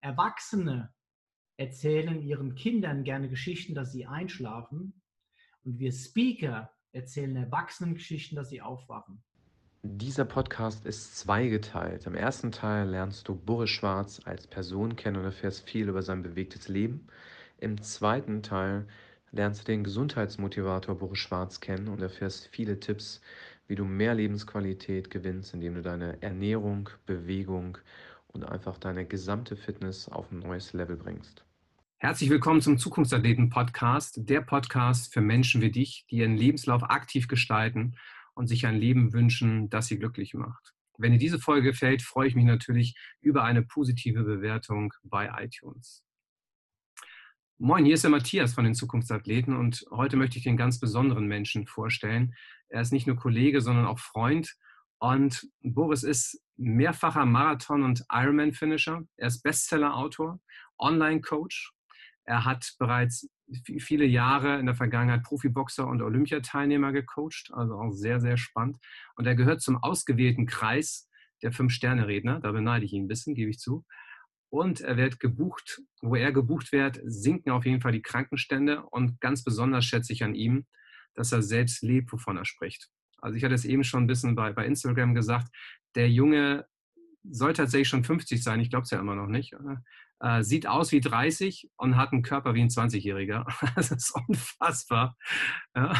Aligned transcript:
Erwachsene 0.00 0.92
erzählen 1.56 2.22
ihren 2.22 2.54
Kindern 2.54 3.04
gerne 3.04 3.28
Geschichten, 3.28 3.74
dass 3.74 3.92
sie 3.92 4.06
einschlafen. 4.06 5.02
Und 5.62 5.78
wir 5.78 5.92
Speaker 5.92 6.70
erzählen 6.92 7.36
Erwachsenen 7.36 7.94
Geschichten, 7.94 8.34
dass 8.34 8.48
sie 8.48 8.62
aufwachen. 8.62 9.22
Dieser 9.82 10.24
Podcast 10.24 10.84
ist 10.84 11.16
zweigeteilt. 11.18 12.06
Im 12.06 12.14
ersten 12.14 12.52
Teil 12.52 12.88
lernst 12.88 13.28
du 13.28 13.34
Boris 13.34 13.70
Schwarz 13.70 14.20
als 14.24 14.46
Person 14.46 14.96
kennen 14.96 15.16
und 15.16 15.24
erfährst 15.24 15.68
viel 15.68 15.88
über 15.88 16.02
sein 16.02 16.22
bewegtes 16.22 16.68
Leben. 16.68 17.06
Im 17.58 17.80
zweiten 17.82 18.42
Teil 18.42 18.86
lernst 19.32 19.62
du 19.62 19.64
den 19.72 19.84
Gesundheitsmotivator 19.84 20.98
Boris 20.98 21.18
Schwarz 21.18 21.60
kennen 21.60 21.88
und 21.88 22.02
erfährst 22.02 22.48
viele 22.48 22.80
Tipps, 22.80 23.20
wie 23.68 23.74
du 23.74 23.84
mehr 23.84 24.14
Lebensqualität 24.14 25.10
gewinnst, 25.10 25.54
indem 25.54 25.76
du 25.76 25.82
deine 25.82 26.20
Ernährung, 26.22 26.90
Bewegung 27.06 27.78
und 28.32 28.44
einfach 28.44 28.78
deine 28.78 29.06
gesamte 29.06 29.56
Fitness 29.56 30.08
auf 30.08 30.30
ein 30.30 30.40
neues 30.40 30.72
Level 30.72 30.96
bringst. 30.96 31.44
Herzlich 31.98 32.30
willkommen 32.30 32.62
zum 32.62 32.78
Zukunftsathleten-Podcast, 32.78 34.20
der 34.28 34.40
Podcast 34.40 35.12
für 35.12 35.20
Menschen 35.20 35.60
wie 35.60 35.70
dich, 35.70 36.06
die 36.10 36.16
ihren 36.16 36.36
Lebenslauf 36.36 36.82
aktiv 36.84 37.28
gestalten 37.28 37.96
und 38.34 38.46
sich 38.46 38.66
ein 38.66 38.76
Leben 38.76 39.12
wünschen, 39.12 39.68
das 39.68 39.88
sie 39.88 39.98
glücklich 39.98 40.34
macht. 40.34 40.72
Wenn 40.96 41.12
dir 41.12 41.18
diese 41.18 41.38
Folge 41.38 41.70
gefällt, 41.70 42.02
freue 42.02 42.28
ich 42.28 42.34
mich 42.34 42.44
natürlich 42.44 42.94
über 43.20 43.44
eine 43.44 43.62
positive 43.62 44.22
Bewertung 44.22 44.92
bei 45.02 45.30
iTunes. 45.42 46.04
Moin, 47.58 47.84
hier 47.84 47.94
ist 47.94 48.04
der 48.04 48.10
Matthias 48.10 48.54
von 48.54 48.64
den 48.64 48.74
Zukunftsathleten 48.74 49.54
und 49.54 49.84
heute 49.90 50.16
möchte 50.16 50.38
ich 50.38 50.44
den 50.44 50.56
ganz 50.56 50.80
besonderen 50.80 51.26
Menschen 51.26 51.66
vorstellen. 51.66 52.34
Er 52.68 52.80
ist 52.80 52.92
nicht 52.92 53.06
nur 53.06 53.16
Kollege, 53.16 53.60
sondern 53.60 53.84
auch 53.84 53.98
Freund. 53.98 54.56
Und 54.98 55.48
Boris 55.62 56.02
ist 56.02 56.42
mehrfacher 56.60 57.26
Marathon- 57.26 57.82
und 57.82 58.04
Ironman-Finisher. 58.10 59.02
Er 59.16 59.26
ist 59.26 59.42
Bestseller-Autor, 59.42 60.40
Online-Coach. 60.78 61.72
Er 62.24 62.44
hat 62.44 62.74
bereits 62.78 63.28
viele 63.78 64.04
Jahre 64.04 64.58
in 64.60 64.66
der 64.66 64.74
Vergangenheit 64.74 65.24
Profiboxer 65.24 65.86
und 65.86 66.02
Olympiateilnehmer 66.02 66.92
gecoacht, 66.92 67.50
also 67.52 67.74
auch 67.74 67.90
sehr, 67.90 68.20
sehr 68.20 68.36
spannend. 68.36 68.76
Und 69.16 69.26
er 69.26 69.34
gehört 69.34 69.62
zum 69.62 69.76
ausgewählten 69.82 70.46
Kreis 70.46 71.08
der 71.42 71.52
Fünf-Sterne-Redner. 71.52 72.40
Da 72.40 72.52
beneide 72.52 72.84
ich 72.84 72.92
ihn 72.92 73.04
ein 73.04 73.08
bisschen, 73.08 73.34
gebe 73.34 73.50
ich 73.50 73.58
zu 73.58 73.84
und 74.50 74.80
er 74.80 74.96
wird 74.96 75.20
gebucht. 75.20 75.80
Wo 76.02 76.16
er 76.16 76.32
gebucht 76.32 76.72
wird, 76.72 77.00
sinken 77.04 77.50
auf 77.50 77.64
jeden 77.64 77.80
Fall 77.80 77.92
die 77.92 78.02
Krankenstände 78.02 78.82
und 78.82 79.20
ganz 79.20 79.42
besonders 79.42 79.84
schätze 79.84 80.12
ich 80.12 80.22
an 80.24 80.34
ihm, 80.34 80.66
dass 81.14 81.32
er 81.32 81.42
selbst 81.42 81.82
lebt, 81.82 82.12
wovon 82.12 82.36
er 82.36 82.44
spricht. 82.44 82.90
Also 83.22 83.36
ich 83.36 83.44
hatte 83.44 83.54
es 83.54 83.64
eben 83.64 83.84
schon 83.84 84.04
ein 84.04 84.06
bisschen 84.06 84.34
bei, 84.34 84.52
bei 84.52 84.66
Instagram 84.66 85.14
gesagt, 85.14 85.48
der 85.94 86.10
Junge 86.10 86.66
soll 87.22 87.52
tatsächlich 87.52 87.88
schon 87.88 88.04
50 88.04 88.42
sein, 88.42 88.60
ich 88.60 88.70
glaube 88.70 88.84
es 88.84 88.90
ja 88.90 89.00
immer 89.00 89.14
noch 89.14 89.26
nicht. 89.26 89.54
Äh, 90.20 90.42
sieht 90.42 90.66
aus 90.66 90.92
wie 90.92 91.00
30 91.00 91.70
und 91.76 91.96
hat 91.96 92.12
einen 92.12 92.22
Körper 92.22 92.54
wie 92.54 92.60
ein 92.60 92.68
20-Jähriger. 92.68 93.46
Das 93.74 93.90
ist 93.90 94.14
unfassbar. 94.28 95.16
Ja. 95.74 95.94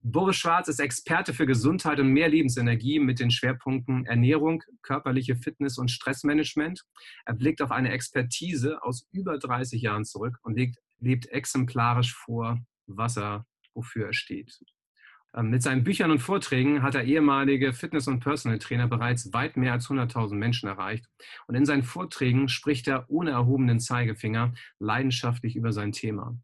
Boris 0.00 0.36
Schwarz 0.36 0.68
ist 0.68 0.80
Experte 0.80 1.34
für 1.34 1.46
Gesundheit 1.46 2.00
und 2.00 2.12
mehr 2.12 2.28
Lebensenergie 2.28 2.98
mit 2.98 3.20
den 3.20 3.30
Schwerpunkten 3.30 4.06
Ernährung, 4.06 4.62
körperliche 4.82 5.36
Fitness 5.36 5.78
und 5.78 5.90
Stressmanagement. 5.90 6.84
Er 7.26 7.34
blickt 7.34 7.62
auf 7.62 7.70
eine 7.70 7.90
Expertise 7.90 8.82
aus 8.82 9.06
über 9.12 9.38
30 9.38 9.82
Jahren 9.82 10.04
zurück 10.04 10.36
und 10.42 10.56
lebt, 10.56 10.76
lebt 10.98 11.26
exemplarisch 11.26 12.14
vor, 12.14 12.58
was 12.86 13.16
er, 13.16 13.44
wofür 13.74 14.06
er 14.06 14.14
steht. 14.14 14.58
Ähm, 15.34 15.50
mit 15.50 15.62
seinen 15.62 15.84
Büchern 15.84 16.10
und 16.10 16.20
Vorträgen 16.20 16.82
hat 16.82 16.94
er 16.94 17.04
ehemalige 17.04 17.72
Fitness- 17.72 18.08
und 18.08 18.20
Personal 18.20 18.58
Trainer 18.58 18.88
bereits 18.88 19.32
weit 19.32 19.56
mehr 19.56 19.72
als 19.72 19.88
100.000 19.88 20.34
Menschen 20.34 20.68
erreicht. 20.68 21.08
Und 21.46 21.54
in 21.54 21.66
seinen 21.66 21.82
Vorträgen 21.82 22.48
spricht 22.48 22.88
er 22.88 23.08
ohne 23.08 23.30
erhobenen 23.30 23.80
Zeigefinger 23.80 24.54
leidenschaftlich 24.78 25.56
über 25.56 25.72
sein 25.72 25.92
Thema. 25.92 26.36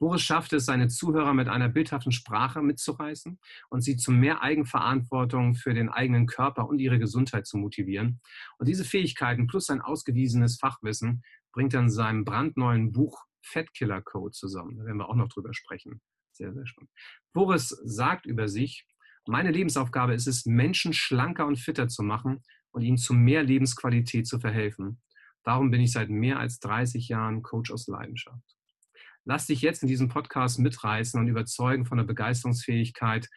Boris 0.00 0.22
schafft 0.22 0.54
es, 0.54 0.64
seine 0.64 0.88
Zuhörer 0.88 1.34
mit 1.34 1.48
einer 1.48 1.68
bildhaften 1.68 2.10
Sprache 2.10 2.62
mitzureißen 2.62 3.38
und 3.68 3.82
sie 3.82 3.96
zu 3.98 4.12
mehr 4.12 4.42
Eigenverantwortung 4.42 5.54
für 5.54 5.74
den 5.74 5.90
eigenen 5.90 6.26
Körper 6.26 6.66
und 6.66 6.78
ihre 6.78 6.98
Gesundheit 6.98 7.46
zu 7.46 7.58
motivieren. 7.58 8.20
Und 8.56 8.66
diese 8.66 8.86
Fähigkeiten 8.86 9.46
plus 9.46 9.66
sein 9.66 9.82
ausgewiesenes 9.82 10.56
Fachwissen 10.58 11.22
bringt 11.52 11.74
er 11.74 11.80
in 11.80 11.90
seinem 11.90 12.24
brandneuen 12.24 12.92
Buch 12.92 13.26
Fettkiller 13.42 14.00
Code 14.00 14.32
zusammen. 14.32 14.78
Da 14.78 14.86
werden 14.86 14.96
wir 14.96 15.08
auch 15.10 15.16
noch 15.16 15.28
drüber 15.28 15.52
sprechen. 15.52 16.00
Sehr, 16.40 16.54
sehr 16.54 16.66
spannend. 16.66 16.90
Boris 17.34 17.68
sagt 17.84 18.24
über 18.24 18.48
sich, 18.48 18.86
meine 19.26 19.50
Lebensaufgabe 19.50 20.14
ist 20.14 20.26
es, 20.26 20.46
Menschen 20.46 20.94
schlanker 20.94 21.46
und 21.46 21.58
fitter 21.58 21.86
zu 21.88 22.02
machen 22.02 22.42
und 22.70 22.80
ihnen 22.80 22.96
zu 22.96 23.12
mehr 23.12 23.42
Lebensqualität 23.42 24.26
zu 24.26 24.40
verhelfen. 24.40 25.02
Darum 25.44 25.70
bin 25.70 25.82
ich 25.82 25.92
seit 25.92 26.08
mehr 26.08 26.38
als 26.38 26.58
30 26.60 27.08
Jahren 27.08 27.42
Coach 27.42 27.70
aus 27.70 27.88
Leidenschaft. 27.88 28.56
Lass 29.26 29.48
dich 29.48 29.60
jetzt 29.60 29.82
in 29.82 29.88
diesem 29.88 30.08
Podcast 30.08 30.58
mitreißen 30.58 31.20
und 31.20 31.28
überzeugen 31.28 31.84
von 31.84 31.98
der 31.98 32.06
Begeisterungsfähigkeit 32.06 33.28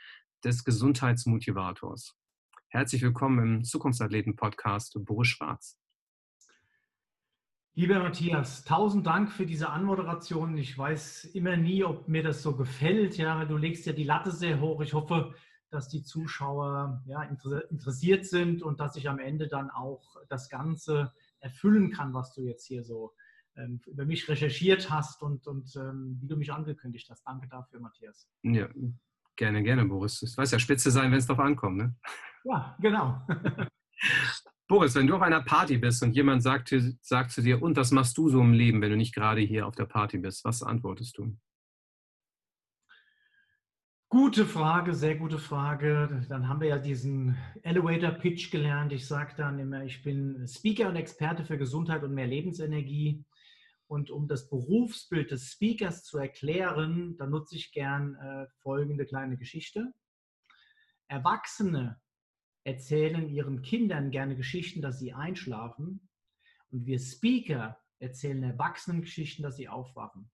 des 0.45 0.63
Gesundheitsmotivators. 0.63 2.15
Herzlich 2.69 3.01
willkommen 3.01 3.39
im 3.57 3.63
Zukunftsathleten-Podcast 3.65 4.97
Boris 5.03 5.27
Schwarz. 5.27 5.77
Lieber 7.75 7.97
Matthias, 7.97 8.63
tausend 8.63 9.07
Dank 9.07 9.31
für 9.31 9.47
diese 9.47 9.71
Anmoderation. 9.71 10.55
Ich 10.57 10.77
weiß 10.77 11.25
immer 11.33 11.57
nie, 11.57 11.83
ob 11.83 12.07
mir 12.07 12.21
das 12.21 12.43
so 12.43 12.55
gefällt. 12.55 13.17
Ja, 13.17 13.45
du 13.45 13.57
legst 13.57 13.87
ja 13.87 13.93
die 13.93 14.03
Latte 14.03 14.31
sehr 14.31 14.61
hoch. 14.61 14.79
Ich 14.81 14.93
hoffe, 14.93 15.33
dass 15.71 15.89
die 15.89 16.03
Zuschauer 16.03 17.01
ja, 17.07 17.23
interessiert 17.23 18.27
sind 18.27 18.61
und 18.61 18.79
dass 18.79 18.95
ich 18.95 19.09
am 19.09 19.17
Ende 19.17 19.47
dann 19.47 19.71
auch 19.71 20.17
das 20.29 20.49
Ganze 20.49 21.13
erfüllen 21.39 21.91
kann, 21.91 22.13
was 22.13 22.35
du 22.35 22.43
jetzt 22.43 22.67
hier 22.67 22.83
so 22.83 23.15
ähm, 23.55 23.81
über 23.87 24.05
mich 24.05 24.29
recherchiert 24.29 24.91
hast 24.91 25.23
und, 25.23 25.47
und 25.47 25.75
ähm, 25.75 26.19
wie 26.21 26.27
du 26.27 26.37
mich 26.37 26.53
angekündigt 26.53 27.09
hast. 27.09 27.23
Danke 27.25 27.47
dafür, 27.47 27.79
Matthias. 27.79 28.29
Ja, 28.43 28.69
gerne, 29.35 29.63
gerne, 29.63 29.85
Boris. 29.85 30.21
Es 30.21 30.37
weiß 30.37 30.51
ja 30.51 30.59
spitze 30.59 30.91
sein, 30.91 31.11
wenn 31.11 31.17
es 31.17 31.25
darauf 31.25 31.43
ankommt. 31.43 31.77
Ne? 31.77 31.95
Ja, 32.43 32.77
genau. 32.79 33.25
Boris, 34.73 34.95
wenn 34.95 35.05
du 35.05 35.15
auf 35.15 35.21
einer 35.21 35.43
Party 35.43 35.77
bist 35.77 36.01
und 36.01 36.15
jemand 36.15 36.41
sagt, 36.41 36.73
sagt 37.01 37.29
zu 37.29 37.43
dir, 37.43 37.61
und 37.61 37.77
was 37.77 37.91
machst 37.91 38.17
du 38.17 38.29
so 38.29 38.41
im 38.41 38.53
Leben, 38.53 38.81
wenn 38.81 38.89
du 38.89 38.97
nicht 38.97 39.13
gerade 39.13 39.39
hier 39.39 39.67
auf 39.67 39.75
der 39.75 39.85
Party 39.85 40.17
bist? 40.17 40.43
Was 40.45 40.63
antwortest 40.63 41.15
du? 41.19 41.37
Gute 44.09 44.47
Frage, 44.47 44.95
sehr 44.95 45.15
gute 45.15 45.37
Frage. 45.37 46.25
Dann 46.27 46.49
haben 46.49 46.59
wir 46.59 46.69
ja 46.69 46.79
diesen 46.79 47.37
Elevator 47.61 48.13
Pitch 48.13 48.49
gelernt. 48.49 48.91
Ich 48.93 49.05
sage 49.05 49.35
dann 49.37 49.59
immer, 49.59 49.83
ich 49.83 50.01
bin 50.01 50.47
Speaker 50.47 50.89
und 50.89 50.95
Experte 50.95 51.45
für 51.45 51.59
Gesundheit 51.59 52.03
und 52.03 52.15
mehr 52.15 52.25
Lebensenergie. 52.25 53.23
Und 53.85 54.09
um 54.09 54.27
das 54.27 54.49
Berufsbild 54.49 55.29
des 55.29 55.51
Speakers 55.51 56.03
zu 56.03 56.17
erklären, 56.17 57.15
da 57.17 57.27
nutze 57.27 57.57
ich 57.57 57.73
gern 57.73 58.15
äh, 58.15 58.47
folgende 58.63 59.05
kleine 59.05 59.37
Geschichte. 59.37 59.93
Erwachsene 61.09 62.01
erzählen 62.63 63.29
ihren 63.29 63.61
Kindern 63.61 64.11
gerne 64.11 64.35
Geschichten, 64.35 64.81
dass 64.81 64.99
sie 64.99 65.13
einschlafen. 65.13 66.09
Und 66.71 66.85
wir 66.85 66.99
Speaker 66.99 67.77
erzählen 67.99 68.43
Erwachsenen 68.43 69.01
Geschichten, 69.01 69.43
dass 69.43 69.57
sie 69.57 69.67
aufwachen. 69.67 70.29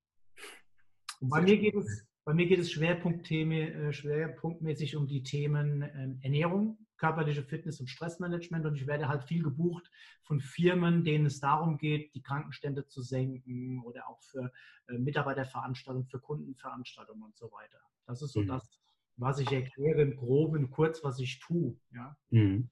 Und 1.19 1.29
bei 1.29 1.41
mir 1.41 1.57
geht 1.57 1.75
es, 1.75 2.07
bei 2.23 2.33
mir 2.33 2.47
geht 2.47 2.59
es 2.59 2.75
äh, 2.75 3.93
schwerpunktmäßig 3.93 4.95
um 4.95 5.07
die 5.07 5.23
Themen 5.23 5.81
ähm, 5.81 6.19
Ernährung, 6.21 6.77
körperliche 6.97 7.43
Fitness 7.43 7.79
und 7.79 7.87
Stressmanagement. 7.87 8.65
Und 8.65 8.75
ich 8.75 8.87
werde 8.87 9.07
halt 9.07 9.23
viel 9.23 9.43
gebucht 9.43 9.89
von 10.23 10.39
Firmen, 10.39 11.03
denen 11.03 11.25
es 11.25 11.39
darum 11.39 11.77
geht, 11.77 12.13
die 12.13 12.21
Krankenstände 12.21 12.87
zu 12.87 13.01
senken 13.01 13.81
oder 13.81 14.07
auch 14.07 14.21
für 14.21 14.51
äh, 14.87 14.97
Mitarbeiterveranstaltungen, 14.97 16.07
für 16.07 16.19
Kundenveranstaltungen 16.19 17.23
und 17.23 17.35
so 17.35 17.51
weiter. 17.51 17.79
Das 18.05 18.21
ist 18.21 18.33
so 18.33 18.41
mhm. 18.41 18.47
das, 18.47 18.79
was 19.19 19.39
ich 19.39 19.51
erkläre 19.51 20.01
im 20.01 20.15
Groben 20.15 20.71
kurz, 20.71 21.03
was 21.03 21.19
ich 21.19 21.39
tue. 21.39 21.75
Ja. 21.93 22.15
Mhm. 22.29 22.69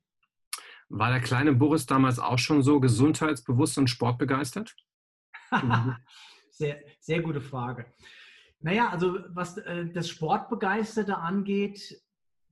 War 0.90 1.12
der 1.12 1.20
kleine 1.20 1.54
Boris 1.54 1.86
damals 1.86 2.18
auch 2.18 2.40
schon 2.40 2.64
so 2.64 2.80
gesundheitsbewusst 2.80 3.78
und 3.78 3.90
sportbegeistert? 3.90 4.76
sehr, 6.52 6.80
sehr 7.00 7.22
gute 7.22 7.42
Frage. 7.42 7.94
Naja, 8.60 8.90
also 8.90 9.20
was 9.30 9.58
äh, 9.58 9.88
das 9.92 10.10
Sportbegeisterte 10.10 11.18
angeht, 11.18 12.02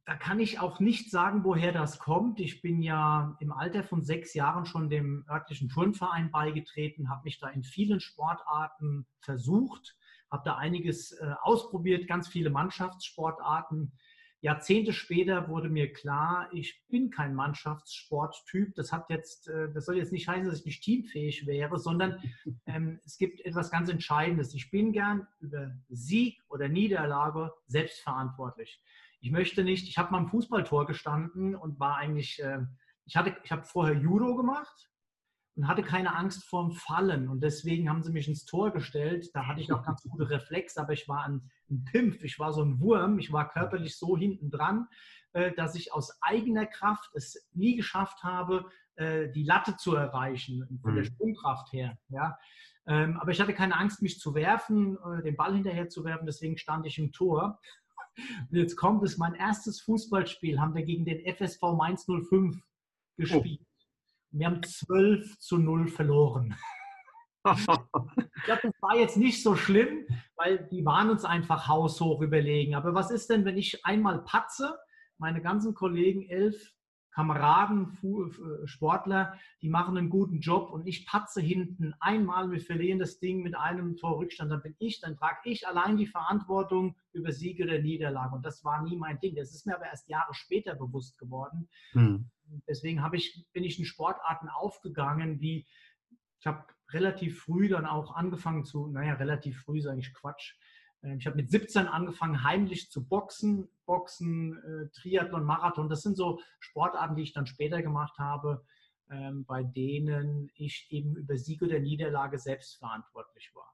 da 0.06 0.16
kann 0.16 0.40
ich 0.40 0.60
auch 0.60 0.80
nicht 0.80 1.10
sagen, 1.10 1.44
woher 1.44 1.72
das 1.72 1.98
kommt. 1.98 2.40
Ich 2.40 2.62
bin 2.62 2.82
ja 2.82 3.36
im 3.40 3.52
Alter 3.52 3.84
von 3.84 4.04
sechs 4.04 4.36
Jahren 4.36 4.66
schon 4.66 4.90
dem 4.90 5.26
örtlichen 5.28 5.70
Turnverein 5.70 6.30
beigetreten, 6.30 7.10
habe 7.10 7.24
mich 7.24 7.40
da 7.40 7.48
in 7.48 7.64
vielen 7.64 8.00
Sportarten 8.00 9.08
versucht, 9.22 9.98
habe 10.32 10.44
da 10.46 10.58
einiges 10.58 11.12
äh, 11.14 11.34
ausprobiert, 11.42 12.08
ganz 12.08 12.28
viele 12.28 12.50
Mannschaftssportarten. 12.50 13.94
Jahrzehnte 14.42 14.94
später 14.94 15.48
wurde 15.50 15.70
mir 15.70 15.92
klar, 15.92 16.50
ich 16.52 16.84
bin 16.88 17.10
kein 17.10 17.34
Mannschaftssporttyp. 17.34 18.76
Das 18.76 18.92
hat 18.92 19.10
jetzt, 19.10 19.48
äh, 19.48 19.72
das 19.74 19.86
soll 19.86 19.98
jetzt 19.98 20.12
nicht 20.12 20.28
heißen, 20.28 20.48
dass 20.48 20.60
ich 20.60 20.66
nicht 20.66 20.84
teamfähig 20.84 21.48
wäre, 21.48 21.80
sondern 21.80 22.22
ähm, 22.68 23.00
es 23.06 23.18
gibt 23.18 23.42
etwas 23.42 23.72
ganz 23.72 23.90
Entscheidendes. 23.90 24.54
Ich 24.54 24.70
bin 24.70 24.92
gern 24.92 25.28
über 25.40 25.72
Sieg 25.90 26.40
oder 26.48 26.68
Niederlage 26.68 27.52
selbstverantwortlich. 27.66 28.82
Ich 29.20 29.32
möchte 29.32 29.64
nicht, 29.64 29.88
ich 29.88 29.98
habe 29.98 30.12
mal 30.12 30.20
im 30.20 30.28
Fußballtor 30.28 30.86
gestanden 30.86 31.56
und 31.56 31.80
war 31.80 31.98
eigentlich, 31.98 32.40
äh, 32.44 32.60
ich 33.06 33.16
hatte, 33.16 33.36
ich 33.44 33.52
habe 33.52 33.64
vorher 33.64 33.96
Judo 33.96 34.36
gemacht 34.36 34.92
und 35.56 35.68
hatte 35.68 35.84
keine 35.84 36.16
Angst 36.16 36.44
vorm 36.44 36.72
Fallen. 36.72 37.30
Und 37.30 37.42
deswegen 37.42 37.90
haben 37.90 38.04
sie 38.04 38.12
mich 38.12 38.28
ins 38.28 38.46
Tor 38.46 38.72
gestellt. 38.72 39.30
Da 39.34 39.48
hatte 39.48 39.62
ich 39.62 39.72
auch 39.72 39.84
ganz 39.84 40.02
gute 40.10 40.30
Reflexe, 40.30 40.82
aber 40.82 40.94
ich 40.94 41.08
war 41.08 41.24
ein, 41.26 41.50
ein 41.70 41.86
Pimpf, 41.86 42.24
ich 42.24 42.40
war 42.40 42.52
so 42.54 42.62
ein 42.62 42.80
Wurm, 42.80 43.20
ich 43.20 43.32
war 43.32 43.50
körperlich 43.50 43.98
so 43.98 44.18
hinten 44.18 44.50
dran, 44.50 44.88
äh, 45.34 45.54
dass 45.54 45.76
ich 45.76 45.94
aus 45.94 46.22
eigener 46.22 46.66
Kraft 46.66 47.10
es 47.14 47.48
nie 47.54 47.76
geschafft 47.76 48.24
habe, 48.24 48.70
äh, 48.96 49.30
die 49.32 49.44
Latte 49.44 49.78
zu 49.78 49.96
erreichen, 49.96 50.80
von 50.82 50.96
der 50.96 51.04
mhm. 51.04 51.08
Sprungkraft 51.08 51.72
her. 51.72 51.98
Ja. 52.10 52.38
Ähm, 52.88 53.18
aber 53.20 53.32
ich 53.32 53.42
hatte 53.42 53.54
keine 53.54 53.78
Angst, 53.78 54.02
mich 54.02 54.20
zu 54.20 54.36
werfen, 54.36 54.98
äh, 54.98 55.24
den 55.24 55.36
Ball 55.36 55.54
hinterher 55.54 55.90
zu 55.90 56.04
werfen, 56.04 56.26
deswegen 56.26 56.58
stand 56.58 56.86
ich 56.86 57.00
im 57.00 57.12
Tor. 57.12 57.60
Und 58.50 58.58
jetzt 58.58 58.76
kommt 58.76 59.04
es, 59.04 59.18
mein 59.18 59.34
erstes 59.34 59.82
Fußballspiel 59.82 60.60
haben 60.60 60.76
wir 60.76 60.84
gegen 60.84 61.06
den 61.06 61.26
FSV 61.26 61.62
Mainz 61.76 62.06
05 62.06 62.62
gespielt. 63.18 63.65
Wir 64.38 64.48
haben 64.48 64.62
12 64.62 65.40
zu 65.40 65.58
0 65.58 65.88
verloren. 65.88 66.56
ich 67.46 67.66
glaube, 68.44 68.62
das 68.64 68.82
war 68.82 68.98
jetzt 68.98 69.16
nicht 69.16 69.42
so 69.42 69.56
schlimm, 69.56 70.06
weil 70.36 70.68
die 70.72 70.84
waren 70.84 71.10
uns 71.10 71.24
einfach 71.24 71.70
haushoch 71.70 72.22
überlegen. 72.22 72.76
Aber 72.76 72.94
was 72.94 73.12
ist 73.12 73.30
denn, 73.30 73.46
wenn 73.46 73.58
ich 73.58 73.86
einmal 73.86 74.24
patze, 74.24 74.78
meine 75.18 75.42
ganzen 75.42 75.74
Kollegen, 75.74 76.28
elf 76.28 76.74
Kameraden, 77.12 77.98
äh, 78.04 78.68
Sportler, 78.68 79.40
die 79.62 79.70
machen 79.70 79.98
einen 79.98 80.10
guten 80.10 80.42
Job 80.42 80.70
und 80.70 80.86
ich 80.86 81.06
patze 81.06 81.40
hinten 81.40 81.94
einmal, 82.02 82.52
wir 82.52 82.60
verlieren 82.60 83.00
das 83.00 83.20
Ding 83.20 83.42
mit 83.42 83.56
einem 83.56 83.96
Tor 83.96 84.18
Rückstand, 84.18 84.52
dann 84.52 84.62
bin 84.62 84.76
ich, 84.80 85.00
dann 85.00 85.16
trage 85.16 85.50
ich 85.50 85.66
allein 85.66 85.96
die 85.96 86.08
Verantwortung 86.08 86.98
über 87.14 87.32
Siege 87.32 87.64
oder 87.64 87.80
Niederlage. 87.80 88.36
Und 88.36 88.46
das 88.46 88.66
war 88.66 88.84
nie 88.84 88.98
mein 88.98 89.18
Ding. 89.22 89.38
Das 89.38 89.56
ist 89.56 89.66
mir 89.66 89.76
aber 89.76 89.86
erst 89.86 90.10
Jahre 90.10 90.34
später 90.34 90.76
bewusst 90.76 91.18
geworden. 91.18 91.70
Hm. 91.94 92.30
Deswegen 92.68 93.04
ich, 93.14 93.46
bin 93.54 93.64
ich 93.64 93.80
in 93.80 93.86
Sportarten 93.86 94.50
aufgegangen, 94.50 95.40
wie 95.40 95.66
ich 96.40 96.48
habe 96.48 96.66
relativ 96.92 97.42
früh 97.42 97.70
dann 97.70 97.86
auch 97.86 98.16
angefangen 98.16 98.66
zu, 98.66 98.88
naja, 98.88 99.14
relativ 99.14 99.62
früh 99.62 99.80
ist 99.80 99.88
eigentlich 99.88 100.14
Quatsch, 100.14 100.56
ähm, 101.06 101.18
ich 101.20 101.28
habe 101.28 101.38
mit 101.38 101.50
17 101.50 101.88
angefangen, 101.88 102.44
heimlich 102.44 102.90
zu 102.90 103.08
boxen. 103.08 103.70
Boxen, 103.86 104.58
äh, 104.64 104.90
Triathlon, 104.90 105.44
Marathon, 105.44 105.90
das 105.90 106.02
sind 106.02 106.18
so 106.18 106.40
Sportarten, 106.60 107.16
die 107.16 107.22
ich 107.22 107.34
dann 107.34 107.46
später 107.46 107.84
gemacht 107.84 108.18
habe, 108.18 108.66
ähm, 109.12 109.46
bei 109.46 109.64
denen 109.64 110.50
ich 110.56 110.88
eben 110.90 111.16
über 111.16 111.38
Sieg 111.38 111.62
oder 111.62 111.80
Niederlage 111.80 112.40
selbst 112.40 112.78
verantwortlich 112.78 113.52
war. 113.54 113.72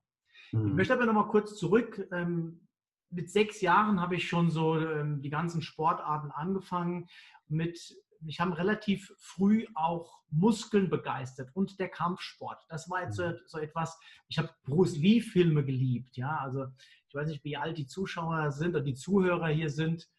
Mhm. 0.52 0.68
Ich 0.68 0.74
möchte 0.74 0.94
aber 0.94 1.06
nochmal 1.06 1.30
kurz 1.30 1.56
zurück. 1.56 2.06
Ähm, 2.12 2.68
mit 3.10 3.30
sechs 3.30 3.62
Jahren 3.62 4.00
habe 4.00 4.16
ich 4.16 4.28
schon 4.28 4.50
so 4.50 4.80
die 5.04 5.30
ganzen 5.30 5.62
Sportarten 5.62 6.32
angefangen. 6.32 7.10
Mit, 7.50 7.94
mich 8.22 8.40
haben 8.40 8.54
relativ 8.54 9.14
früh 9.18 9.66
auch 9.76 10.22
Muskeln 10.30 10.90
begeistert 10.90 11.50
und 11.54 11.80
der 11.80 11.90
Kampfsport. 11.90 12.64
Das 12.70 12.90
war 12.90 13.04
jetzt 13.04 13.16
so, 13.16 13.26
mhm. 13.26 13.38
so 13.46 13.58
etwas, 13.58 14.00
ich 14.28 14.38
habe 14.38 14.50
Bruce 14.64 14.98
Lee-Filme 14.98 15.64
geliebt. 15.66 16.18
Ja, 16.18 16.38
also 16.38 16.68
ich 17.08 17.16
weiß 17.16 17.28
nicht, 17.30 17.44
wie 17.44 17.58
alt 17.58 17.78
die 17.78 17.88
Zuschauer 17.88 18.52
sind 18.52 18.76
oder 18.76 18.84
die 18.84 18.94
Zuhörer 18.94 19.50
hier 19.50 19.70
sind. 19.70 20.10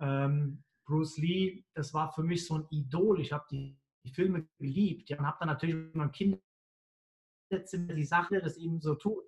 Ähm, 0.00 0.62
Bruce 0.86 1.16
Lee, 1.16 1.64
das 1.74 1.94
war 1.94 2.12
für 2.12 2.22
mich 2.22 2.46
so 2.46 2.58
ein 2.58 2.66
Idol. 2.70 3.20
Ich 3.20 3.32
habe 3.32 3.46
die, 3.50 3.78
die, 4.04 4.12
Filme 4.12 4.46
geliebt. 4.58 5.08
Ja, 5.08 5.18
und 5.18 5.26
habe 5.26 5.38
dann 5.40 5.48
natürlich 5.48 5.76
mit 5.76 5.94
meinem 5.94 6.12
Kinderzimmer 6.12 7.94
die 7.94 8.04
Sache, 8.04 8.40
das 8.40 8.58
eben 8.58 8.80
so 8.80 8.94
tut. 8.94 9.24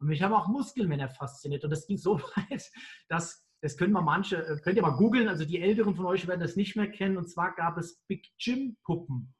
Und 0.00 0.08
mich 0.08 0.22
haben 0.22 0.34
auch 0.34 0.48
Muskelmänner 0.48 1.08
fasziniert. 1.08 1.64
Und 1.64 1.70
das 1.70 1.86
ging 1.86 1.96
so 1.96 2.20
weit, 2.36 2.70
dass 3.08 3.47
das 3.60 3.76
können 3.76 3.92
wir 3.92 4.02
manche, 4.02 4.36
äh, 4.36 4.60
könnt 4.60 4.76
ihr 4.76 4.82
mal 4.82 4.96
googeln, 4.96 5.28
also 5.28 5.44
die 5.44 5.60
Älteren 5.60 5.94
von 5.94 6.06
euch 6.06 6.26
werden 6.26 6.40
das 6.40 6.56
nicht 6.56 6.76
mehr 6.76 6.90
kennen. 6.90 7.16
Und 7.16 7.28
zwar 7.28 7.54
gab 7.54 7.76
es 7.78 8.00
Big 8.06 8.28
Jim 8.38 8.76
Puppen. 8.84 9.34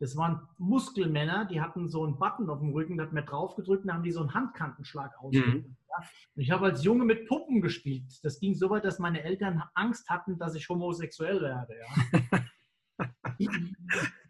Das 0.00 0.16
waren 0.16 0.48
Muskelmänner, 0.56 1.44
die 1.44 1.60
hatten 1.60 1.88
so 1.88 2.04
einen 2.04 2.18
Button 2.18 2.48
auf 2.48 2.60
dem 2.60 2.70
Rücken, 2.70 2.96
da 2.96 3.04
hat 3.04 3.12
man 3.12 3.26
drauf 3.26 3.54
gedrückt 3.54 3.84
und 3.84 3.92
haben 3.92 4.02
die 4.02 4.12
so 4.12 4.20
einen 4.20 4.32
Handkantenschlag 4.32 5.12
ausgeübt. 5.18 5.68
Mhm. 5.68 5.76
Ich 6.36 6.50
habe 6.50 6.66
als 6.66 6.82
Junge 6.82 7.04
mit 7.04 7.28
Puppen 7.28 7.60
gespielt. 7.60 8.10
Das 8.22 8.40
ging 8.40 8.54
so 8.54 8.70
weit, 8.70 8.84
dass 8.84 8.98
meine 8.98 9.22
Eltern 9.22 9.62
Angst 9.74 10.08
hatten, 10.08 10.38
dass 10.38 10.54
ich 10.54 10.66
homosexuell 10.70 11.42
werde. 11.42 11.74
Ja. 11.78 12.40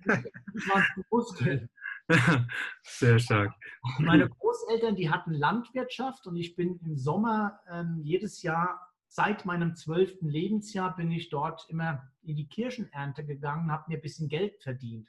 das 0.04 0.68
waren 0.68 0.84
Muskeln. 1.10 1.70
Sehr 2.82 3.20
stark. 3.20 3.52
Meine 3.98 4.28
Großeltern, 4.28 4.96
die 4.96 5.08
hatten 5.08 5.32
Landwirtschaft 5.32 6.26
und 6.26 6.36
ich 6.36 6.56
bin 6.56 6.80
im 6.84 6.96
Sommer 6.96 7.60
ähm, 7.70 8.00
jedes 8.02 8.42
Jahr 8.42 8.89
seit 9.10 9.44
meinem 9.44 9.74
zwölften 9.74 10.28
Lebensjahr 10.28 10.94
bin 10.94 11.10
ich 11.10 11.30
dort 11.30 11.68
immer 11.68 12.08
in 12.22 12.36
die 12.36 12.46
Kirchenernte 12.46 13.26
gegangen, 13.26 13.72
habe 13.72 13.86
mir 13.88 13.98
ein 13.98 14.02
bisschen 14.02 14.28
Geld 14.28 14.62
verdient. 14.62 15.08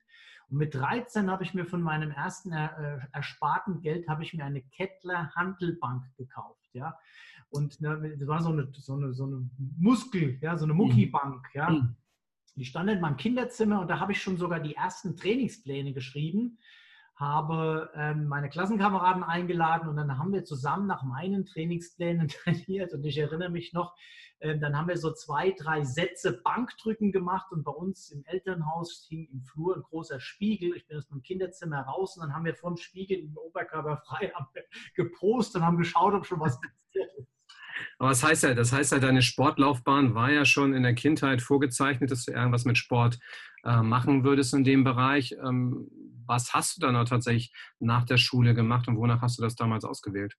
Und 0.49 0.57
mit 0.57 0.73
13 0.73 1.29
habe 1.29 1.43
ich 1.43 1.53
mir 1.53 1.65
von 1.65 1.83
meinem 1.83 2.09
ersten 2.09 2.51
äh, 2.51 2.97
ersparten 3.13 3.79
Geld 3.81 4.09
habe 4.09 4.23
ich 4.23 4.33
mir 4.33 4.43
eine 4.43 4.63
Kettler 4.63 5.31
Handelbank 5.35 6.03
gekauft, 6.17 6.67
ja. 6.73 6.97
Und 7.51 7.79
ne, 7.79 8.15
das 8.17 8.27
war 8.27 8.41
so 8.41 8.49
eine, 8.49 8.69
so 8.73 8.95
eine, 8.95 9.13
so 9.13 9.25
eine 9.25 9.47
Muskel, 9.77 10.39
ja, 10.41 10.57
so 10.57 10.65
eine 10.65 10.73
Muckibank, 10.73 11.47
ja. 11.53 11.69
Mhm. 11.69 11.95
Die 12.55 12.65
stand 12.65 12.89
in 12.89 13.01
meinem 13.01 13.17
Kinderzimmer 13.17 13.81
und 13.81 13.87
da 13.87 13.99
habe 13.99 14.13
ich 14.13 14.21
schon 14.21 14.37
sogar 14.37 14.59
die 14.59 14.75
ersten 14.75 15.15
Trainingspläne 15.15 15.93
geschrieben 15.93 16.57
habe 17.21 17.91
ähm, 17.95 18.27
meine 18.27 18.49
Klassenkameraden 18.49 19.23
eingeladen 19.23 19.87
und 19.87 19.95
dann 19.95 20.17
haben 20.17 20.33
wir 20.33 20.43
zusammen 20.43 20.87
nach 20.87 21.03
meinen 21.03 21.45
Trainingsplänen 21.45 22.27
trainiert 22.43 22.93
und 22.93 23.05
ich 23.05 23.17
erinnere 23.17 23.49
mich 23.49 23.71
noch, 23.71 23.95
ähm, 24.41 24.59
dann 24.59 24.75
haben 24.75 24.87
wir 24.87 24.97
so 24.97 25.13
zwei, 25.13 25.51
drei 25.51 25.83
Sätze 25.83 26.41
Bankdrücken 26.43 27.11
gemacht 27.11 27.51
und 27.51 27.63
bei 27.63 27.71
uns 27.71 28.09
im 28.09 28.23
Elternhaus 28.25 29.05
hing 29.07 29.29
im 29.31 29.43
Flur 29.43 29.77
ein 29.77 29.83
großer 29.83 30.19
Spiegel. 30.19 30.75
Ich 30.75 30.87
bin 30.87 30.97
aus 30.97 31.09
meinem 31.11 31.21
Kinderzimmer 31.21 31.81
raus 31.81 32.17
und 32.17 32.23
dann 32.23 32.33
haben 32.33 32.45
wir 32.45 32.55
vor 32.55 32.71
dem 32.71 32.77
Spiegel 32.77 33.19
im 33.19 33.37
Oberkörper 33.37 33.97
frei 33.97 34.33
gepostet 34.95 35.61
und 35.61 35.67
haben 35.67 35.77
geschaut, 35.77 36.13
ob 36.15 36.25
schon 36.25 36.39
was 36.39 36.59
passiert 36.59 37.11
ist. 37.17 37.27
Aber 37.99 38.09
was 38.09 38.23
heißt 38.23 38.43
ja, 38.43 38.53
das 38.55 38.73
heißt 38.73 38.93
ja, 38.93 38.99
deine 38.99 39.21
Sportlaufbahn 39.21 40.15
war 40.15 40.31
ja 40.31 40.43
schon 40.43 40.73
in 40.73 40.81
der 40.83 40.95
Kindheit 40.95 41.41
vorgezeichnet, 41.43 42.09
dass 42.09 42.25
du 42.25 42.31
irgendwas 42.31 42.65
mit 42.65 42.79
Sport 42.79 43.19
äh, 43.63 43.83
machen 43.83 44.23
würdest 44.23 44.55
in 44.55 44.63
dem 44.63 44.83
Bereich. 44.83 45.35
Ähm, 45.43 45.87
was 46.31 46.53
hast 46.53 46.77
du 46.77 46.81
dann 46.81 46.95
auch 46.95 47.03
tatsächlich 47.03 47.53
nach 47.79 48.05
der 48.05 48.15
Schule 48.17 48.53
gemacht 48.53 48.87
und 48.87 48.97
wonach 48.97 49.21
hast 49.21 49.37
du 49.37 49.43
das 49.43 49.55
damals 49.55 49.83
ausgewählt? 49.83 50.37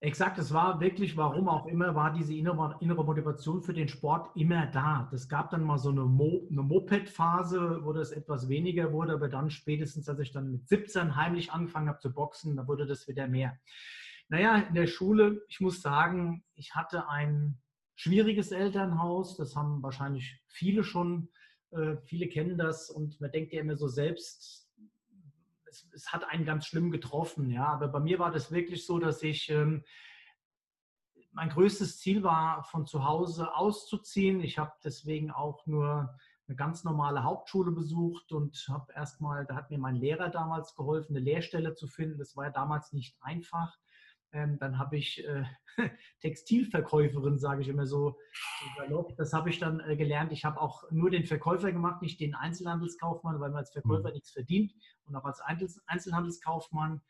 Exakt, 0.00 0.36
es 0.38 0.52
war 0.52 0.78
wirklich, 0.80 1.16
warum 1.16 1.48
auch 1.48 1.66
immer, 1.66 1.94
war 1.94 2.12
diese 2.12 2.34
innere, 2.34 2.76
innere 2.80 3.04
Motivation 3.04 3.62
für 3.62 3.72
den 3.72 3.88
Sport 3.88 4.36
immer 4.36 4.66
da. 4.66 5.08
Es 5.14 5.28
gab 5.28 5.50
dann 5.50 5.62
mal 5.62 5.78
so 5.78 5.90
eine, 5.90 6.02
Mo, 6.02 6.46
eine 6.50 6.62
Moped-Phase, 6.62 7.80
wo 7.82 7.92
das 7.94 8.10
etwas 8.10 8.48
weniger 8.48 8.92
wurde, 8.92 9.14
aber 9.14 9.28
dann 9.28 9.48
spätestens, 9.48 10.08
als 10.08 10.18
ich 10.18 10.32
dann 10.32 10.50
mit 10.50 10.68
17 10.68 11.16
heimlich 11.16 11.52
angefangen 11.52 11.88
habe 11.88 12.00
zu 12.00 12.12
boxen, 12.12 12.56
da 12.56 12.66
wurde 12.66 12.84
das 12.84 13.08
wieder 13.08 13.28
mehr. 13.28 13.58
Naja, 14.28 14.56
in 14.56 14.74
der 14.74 14.86
Schule, 14.86 15.46
ich 15.48 15.60
muss 15.60 15.80
sagen, 15.80 16.44
ich 16.56 16.74
hatte 16.74 17.08
ein 17.08 17.62
schwieriges 17.94 18.50
Elternhaus, 18.50 19.36
das 19.36 19.56
haben 19.56 19.82
wahrscheinlich 19.82 20.42
viele 20.48 20.84
schon 20.84 21.28
äh, 21.72 21.96
viele 22.04 22.28
kennen 22.28 22.58
das 22.58 22.90
und 22.90 23.20
man 23.20 23.30
denkt 23.30 23.52
ja 23.52 23.60
immer 23.60 23.76
so 23.76 23.88
selbst, 23.88 24.68
es, 25.66 25.88
es, 25.92 26.12
hat 26.12 26.24
einen 26.24 26.44
ganz 26.44 26.66
schlimm 26.66 26.90
getroffen. 26.90 27.50
Ja, 27.50 27.66
aber 27.68 27.88
bei 27.88 28.00
mir 28.00 28.18
war 28.18 28.30
das 28.30 28.52
wirklich 28.52 28.86
so, 28.86 28.98
dass 28.98 29.22
ich 29.22 29.48
ähm, 29.50 29.84
mein 31.32 31.48
größtes 31.48 31.98
Ziel 31.98 32.22
war, 32.22 32.62
von 32.64 32.86
zu 32.86 33.04
Hause 33.04 33.54
auszuziehen. 33.54 34.40
Ich 34.40 34.58
habe 34.58 34.72
deswegen 34.84 35.30
auch 35.30 35.66
nur 35.66 36.14
eine 36.46 36.56
ganz 36.56 36.84
normale 36.84 37.24
Hauptschule 37.24 37.72
besucht 37.72 38.32
und 38.32 38.66
habe 38.68 38.92
erstmal, 38.92 39.46
da 39.46 39.54
hat 39.54 39.70
mir 39.70 39.78
mein 39.78 39.96
Lehrer 39.96 40.28
damals 40.28 40.74
geholfen, 40.74 41.16
eine 41.16 41.24
Lehrstelle 41.24 41.74
zu 41.74 41.86
finden. 41.86 42.18
Das 42.18 42.36
war 42.36 42.44
ja 42.44 42.50
damals 42.50 42.92
nicht 42.92 43.16
einfach. 43.22 43.78
Ähm, 44.32 44.58
dann 44.58 44.78
habe 44.78 44.96
ich 44.96 45.26
äh, 45.26 45.44
Textilverkäuferin, 46.20 47.38
sage 47.38 47.62
ich 47.62 47.68
immer 47.68 47.86
so. 47.86 48.18
Das 49.16 49.32
habe 49.32 49.50
ich 49.50 49.58
dann 49.58 49.80
äh, 49.80 49.96
gelernt. 49.96 50.32
Ich 50.32 50.44
habe 50.44 50.60
auch 50.60 50.90
nur 50.90 51.10
den 51.10 51.24
Verkäufer 51.24 51.70
gemacht, 51.70 52.02
nicht 52.02 52.20
den 52.20 52.34
Einzelhandelskaufmann, 52.34 53.40
weil 53.40 53.50
man 53.50 53.58
als 53.58 53.72
Verkäufer 53.72 54.08
mhm. 54.08 54.14
nichts 54.14 54.30
verdient. 54.30 54.72
Und 55.04 55.16
auch 55.16 55.24
als 55.24 55.40
Einzelhandelskaufmann, 55.86 57.02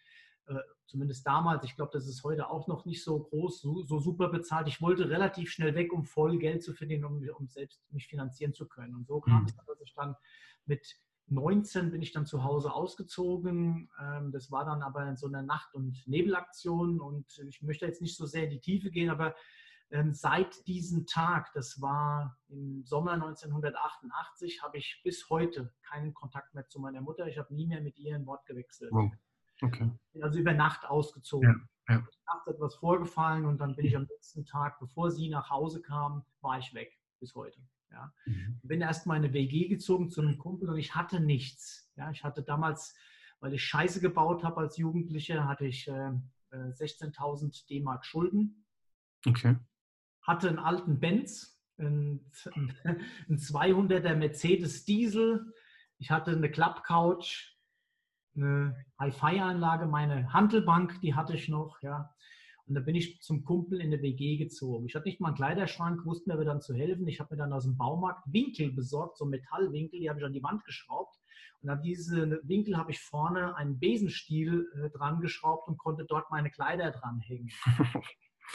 äh, 0.47 0.55
zumindest 0.87 1.27
damals, 1.27 1.65
ich 1.65 1.77
glaube, 1.77 1.93
das 1.93 2.09
ist 2.09 2.25
heute 2.25 2.51
auch 2.51 2.67
noch 2.67 2.85
nicht 2.85 3.05
so 3.05 3.21
groß, 3.21 3.61
so, 3.61 3.83
so, 3.83 4.01
super 4.01 4.29
bezahlt. 4.29 4.67
Ich 4.67 4.83
wollte 4.83 5.09
relativ 5.09 5.51
schnell 5.51 5.75
weg, 5.75 5.93
um 5.93 6.05
voll 6.05 6.39
Geld 6.39 6.63
zu 6.63 6.75
verdienen, 6.75 7.05
um, 7.05 7.23
um 7.39 7.49
selbst 7.49 7.81
mich 7.93 8.09
finanzieren 8.09 8.53
zu 8.53 8.67
können. 8.67 8.97
Und 8.97 9.07
so 9.07 9.21
kam 9.21 9.43
mhm. 9.43 9.47
es, 9.47 9.55
dass 9.55 9.81
ich 9.81 9.95
dann 9.95 10.17
mit 10.67 10.97
19 11.33 11.91
bin 11.91 12.03
ich 12.03 12.13
dann 12.13 12.27
zu 12.27 12.45
Hause 12.45 12.73
ausgezogen. 12.73 13.91
Ähm, 14.01 14.33
das 14.33 14.51
war 14.51 14.65
dann 14.65 14.83
aber 14.83 15.07
in 15.07 15.17
so 15.17 15.27
einer 15.27 15.43
Nacht- 15.43 15.75
und 15.75 16.07
Nebelaktion 16.07 17.01
und 17.01 17.39
ich 17.47 17.63
möchte 17.63 17.87
jetzt 17.87 18.03
nicht 18.03 18.17
so 18.17 18.27
sehr 18.27 18.45
in 18.45 18.51
die 18.51 18.61
Tiefe 18.61 18.91
gehen, 18.91 19.11
aber 19.11 19.35
ähm, 19.91 20.13
seit 20.13 20.67
diesem 20.67 21.07
Tag, 21.07 21.53
das 21.53 21.81
war 21.81 22.39
im 22.49 22.83
Sommer 22.85 23.13
1988, 23.13 24.63
habe 24.63 24.79
ich 24.79 25.01
bis 25.05 25.29
heute 25.29 25.73
keinen 25.83 26.15
Kontakt 26.15 26.55
mehr 26.55 26.67
zu 26.67 26.81
meiner 26.81 27.03
Mutter. 27.03 27.27
Ich 27.27 27.39
habe 27.39 27.55
nie 27.55 27.67
mehr 27.67 27.83
mit 27.83 27.99
ihr 27.99 28.15
ein 28.15 28.27
Wort 28.27 28.47
gewechselt. 28.47 28.91
Okay. 29.61 29.91
Also 30.21 30.39
über 30.39 30.55
Nacht 30.55 30.87
ausgezogen. 30.87 31.69
Ja, 31.89 31.95
ja. 31.95 32.07
Nachts 32.27 32.47
etwas 32.47 32.75
vorgefallen 32.77 33.45
und 33.45 33.61
dann 33.61 33.77
bin 33.77 33.85
ich 33.85 33.95
am 33.95 34.07
letzten 34.07 34.45
Tag, 34.47 34.79
bevor 34.81 35.11
sie 35.11 35.29
nach 35.29 35.51
Hause 35.51 35.83
kam, 35.83 36.25
war 36.41 36.59
ich 36.59 36.73
weg 36.75 36.99
bis 37.21 37.35
heute. 37.35 37.61
Ja. 37.93 38.13
Mhm. 38.27 38.61
Bin 38.63 38.81
erst 38.81 39.07
mal 39.07 39.17
in 39.17 39.25
eine 39.25 39.33
WG 39.33 39.69
gezogen 39.69 40.11
zu 40.11 40.21
einem 40.21 40.39
Kumpel 40.39 40.69
und 40.69 40.79
ich 40.79 40.95
hatte 40.95 41.21
nichts. 41.21 41.91
Ja. 41.97 42.11
Ich 42.11 42.25
hatte 42.25 42.43
damals, 42.43 42.95
weil 43.41 43.55
ich 43.55 43.65
Scheiße 43.65 44.01
gebaut 44.01 44.43
habe 44.45 44.61
als 44.61 44.77
Jugendlicher, 44.77 45.47
hatte 45.47 45.67
ich 45.67 45.87
äh, 45.89 46.13
16.000 46.53 47.47
äh, 47.47 47.67
D-Mark 47.69 48.05
Schulden. 48.05 48.65
Okay. 49.27 49.57
Hatte 50.23 50.49
einen 50.49 50.59
alten 50.59 51.01
Benz, 51.01 51.61
einen, 51.79 52.31
einen 52.85 53.39
200er 53.39 54.15
Mercedes 54.15 54.85
Diesel. 54.85 55.53
Ich 55.99 56.11
hatte 56.11 56.33
eine 56.33 56.51
Klappcouch, 56.51 57.57
eine 58.35 58.85
Hi-Fi-Anlage, 58.99 59.87
meine 59.87 60.33
Handelbank, 60.33 61.01
die 61.01 61.15
hatte 61.15 61.35
ich 61.35 61.49
noch, 61.49 61.81
ja. 61.83 62.15
Und 62.67 62.75
da 62.75 62.81
bin 62.81 62.95
ich 62.95 63.21
zum 63.21 63.45
Kumpel 63.45 63.81
in 63.81 63.93
eine 63.93 64.03
WG 64.03 64.37
gezogen. 64.37 64.87
Ich 64.87 64.95
hatte 64.95 65.09
nicht 65.09 65.21
mal 65.21 65.29
einen 65.29 65.37
Kleiderschrank, 65.37 66.05
wusste 66.05 66.29
mir 66.29 66.35
aber 66.35 66.45
dann 66.45 66.61
zu 66.61 66.75
helfen. 66.75 67.07
Ich 67.09 67.21
habe 67.21 67.35
mir 67.35 67.39
dann 67.39 67.53
aus 67.53 67.65
dem 67.65 67.77
Baumarkt 67.77 68.23
Winkel 68.33 68.73
besorgt, 68.73 69.19
so 69.19 69.25
Metallwinkel, 69.25 70.01
die 70.01 70.09
habe 70.09 70.21
ich 70.21 70.25
an 70.25 70.33
die 70.33 70.43
Wand 70.43 70.65
geschraubt. 70.65 71.17
Und 71.61 71.71
an 71.71 71.83
diese 71.83 72.41
Winkel 72.45 72.77
habe 72.77 72.91
ich 72.91 73.01
vorne 73.01 73.57
einen 73.57 73.79
Besenstiel 73.79 74.69
äh, 74.75 74.91
dran 74.91 75.21
geschraubt 75.21 75.69
und 75.69 75.79
konnte 75.79 76.05
dort 76.05 76.31
meine 76.31 76.51
Kleider 76.51 76.91
dranhängen. 76.91 77.51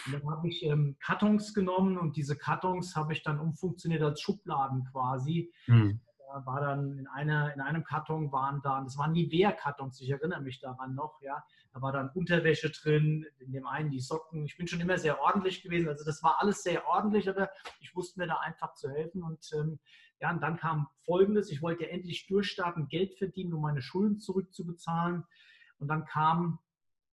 Und 0.06 0.14
dann 0.14 0.30
habe 0.30 0.48
ich 0.48 0.64
ähm, 0.64 0.96
Kartons 1.00 1.56
genommen 1.56 1.98
und 1.98 2.18
diese 2.18 2.38
Kartons 2.38 2.96
habe 2.96 3.14
ich 3.14 3.24
dann 3.24 3.40
umfunktioniert 3.40 4.04
als 4.04 4.22
Schubladen 4.22 4.84
quasi. 4.92 5.52
Mhm 5.66 6.02
war 6.46 6.62
dann 6.62 6.98
in, 6.98 7.08
einer, 7.08 7.53
in 7.53 7.62
einem 7.62 7.84
Karton 7.84 8.32
waren 8.32 8.62
dann, 8.62 8.86
das 8.86 8.98
waren 8.98 9.13
Nivea-Kartons, 9.13 10.01
ich 10.01 10.10
erinnere 10.10 10.41
mich 10.41 10.60
daran 10.60 10.96
noch, 10.96 11.22
ja. 11.22 11.44
Da 11.74 11.82
war 11.82 11.91
dann 11.91 12.10
Unterwäsche 12.10 12.72
drin, 12.72 13.25
in 13.38 13.51
dem 13.51 13.67
einen 13.67 13.91
die 13.91 14.00
Socken. 14.00 14.46
Ich 14.46 14.58
bin 14.58 14.67
schon 14.67 14.79
immer 14.79 14.98
sehr 14.98 15.22
ordentlich 15.22 15.62
gewesen. 15.62 15.89
Also 15.89 16.03
das 16.03 16.24
war 16.24 16.41
alles 16.41 16.63
sehr 16.63 16.88
ordentlich, 16.88 17.29
aber 17.29 17.51
ich 17.79 17.96
wusste 17.96 18.20
mir 18.20 18.25
da 18.25 18.38
einfach 18.38 18.74
zu 18.74 18.89
helfen. 18.89 19.22
Und 19.22 19.48
ähm, 19.53 19.79
ja, 20.20 20.32
und 20.32 20.41
dann 20.41 20.58
kam 20.58 20.88
folgendes: 21.06 21.51
Ich 21.51 21.62
wollte 21.62 21.88
endlich 21.88 22.25
durchstarten, 22.25 22.88
Geld 22.88 23.15
verdienen, 23.15 23.53
um 23.53 23.62
meine 23.62 23.84
Schulden 23.84 24.17
zurückzubezahlen. 24.17 25.24
Und 25.77 25.88
dann 25.88 26.06
kam 26.06 26.58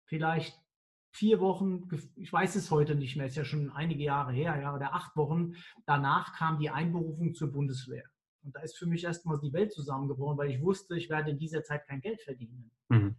vielleicht 0.04 0.62
vier 1.10 1.40
Wochen, 1.40 1.88
ich 2.16 2.32
weiß 2.32 2.56
es 2.56 2.70
heute 2.70 2.94
nicht 2.94 3.16
mehr, 3.16 3.26
ist 3.26 3.36
ja 3.36 3.44
schon 3.44 3.70
einige 3.70 4.02
Jahre 4.02 4.32
her, 4.32 4.58
ja, 4.60 4.74
oder 4.74 4.94
acht 4.94 5.14
Wochen, 5.16 5.54
danach 5.84 6.34
kam 6.34 6.58
die 6.58 6.70
Einberufung 6.70 7.34
zur 7.34 7.52
Bundeswehr. 7.52 8.04
Und 8.42 8.56
da 8.56 8.60
ist 8.60 8.76
für 8.76 8.86
mich 8.86 9.04
erstmal 9.04 9.38
die 9.38 9.52
Welt 9.52 9.72
zusammengebrochen, 9.72 10.38
weil 10.38 10.50
ich 10.50 10.60
wusste, 10.60 10.96
ich 10.96 11.08
werde 11.08 11.30
in 11.30 11.38
dieser 11.38 11.62
Zeit 11.62 11.86
kein 11.86 12.00
Geld 12.00 12.20
verdienen. 12.20 12.70
Mhm. 12.88 13.16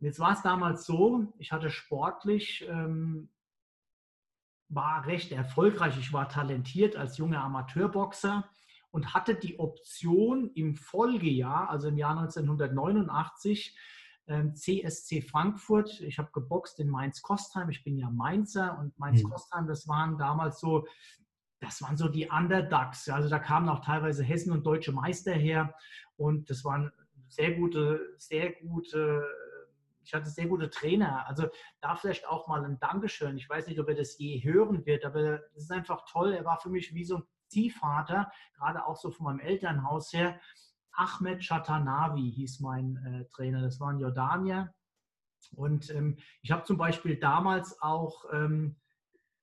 Jetzt 0.00 0.18
war 0.18 0.32
es 0.32 0.42
damals 0.42 0.86
so, 0.86 1.32
ich 1.38 1.52
hatte 1.52 1.70
sportlich, 1.70 2.66
ähm, 2.68 3.30
war 4.68 5.06
recht 5.06 5.32
erfolgreich, 5.32 5.98
ich 5.98 6.12
war 6.12 6.28
talentiert 6.28 6.96
als 6.96 7.16
junger 7.16 7.42
Amateurboxer 7.42 8.48
und 8.90 9.14
hatte 9.14 9.34
die 9.34 9.58
Option 9.58 10.50
im 10.54 10.76
Folgejahr, 10.76 11.70
also 11.70 11.88
im 11.88 11.98
Jahr 11.98 12.16
1989, 12.18 13.76
ähm, 14.26 14.54
CSC 14.54 15.20
Frankfurt. 15.20 16.00
Ich 16.00 16.18
habe 16.18 16.30
geboxt 16.32 16.80
in 16.80 16.88
Mainz-Kostheim. 16.88 17.68
Ich 17.70 17.84
bin 17.84 17.98
ja 17.98 18.08
Mainzer 18.10 18.78
und 18.78 18.98
Mainz-Kostheim, 18.98 19.66
das 19.66 19.86
waren 19.88 20.16
damals 20.16 20.60
so 20.60 20.86
das 21.64 21.82
waren 21.82 21.96
so 21.96 22.08
die 22.08 22.28
Underdogs. 22.28 23.08
Also 23.08 23.28
da 23.28 23.38
kamen 23.38 23.68
auch 23.68 23.84
teilweise 23.84 24.22
Hessen 24.22 24.52
und 24.52 24.64
deutsche 24.64 24.92
Meister 24.92 25.32
her 25.32 25.74
und 26.16 26.50
das 26.50 26.64
waren 26.64 26.92
sehr 27.28 27.52
gute, 27.52 28.14
sehr 28.18 28.52
gute, 28.52 29.26
ich 30.04 30.14
hatte 30.14 30.28
sehr 30.28 30.46
gute 30.46 30.70
Trainer. 30.70 31.26
Also 31.26 31.48
da 31.80 31.96
vielleicht 31.96 32.28
auch 32.28 32.46
mal 32.46 32.64
ein 32.64 32.78
Dankeschön. 32.78 33.36
Ich 33.36 33.48
weiß 33.48 33.66
nicht, 33.66 33.80
ob 33.80 33.88
er 33.88 33.94
das 33.94 34.18
je 34.18 34.42
hören 34.44 34.84
wird, 34.86 35.04
aber 35.04 35.40
es 35.54 35.64
ist 35.64 35.72
einfach 35.72 36.04
toll. 36.10 36.32
Er 36.32 36.44
war 36.44 36.60
für 36.60 36.70
mich 36.70 36.94
wie 36.94 37.04
so 37.04 37.18
ein 37.18 37.24
Ziehvater, 37.48 38.30
gerade 38.56 38.84
auch 38.86 38.96
so 38.96 39.10
von 39.10 39.24
meinem 39.24 39.40
Elternhaus 39.40 40.12
her. 40.12 40.40
Ahmed 40.92 41.40
Chatanavi 41.42 42.32
hieß 42.32 42.60
mein 42.60 42.96
äh, 43.04 43.24
Trainer. 43.34 43.62
Das 43.62 43.80
war 43.80 43.90
ein 43.90 43.98
Jordanier. 43.98 44.72
Und 45.56 45.90
ähm, 45.90 46.18
ich 46.42 46.50
habe 46.50 46.64
zum 46.64 46.78
Beispiel 46.78 47.16
damals 47.16 47.80
auch 47.82 48.24
ähm, 48.32 48.76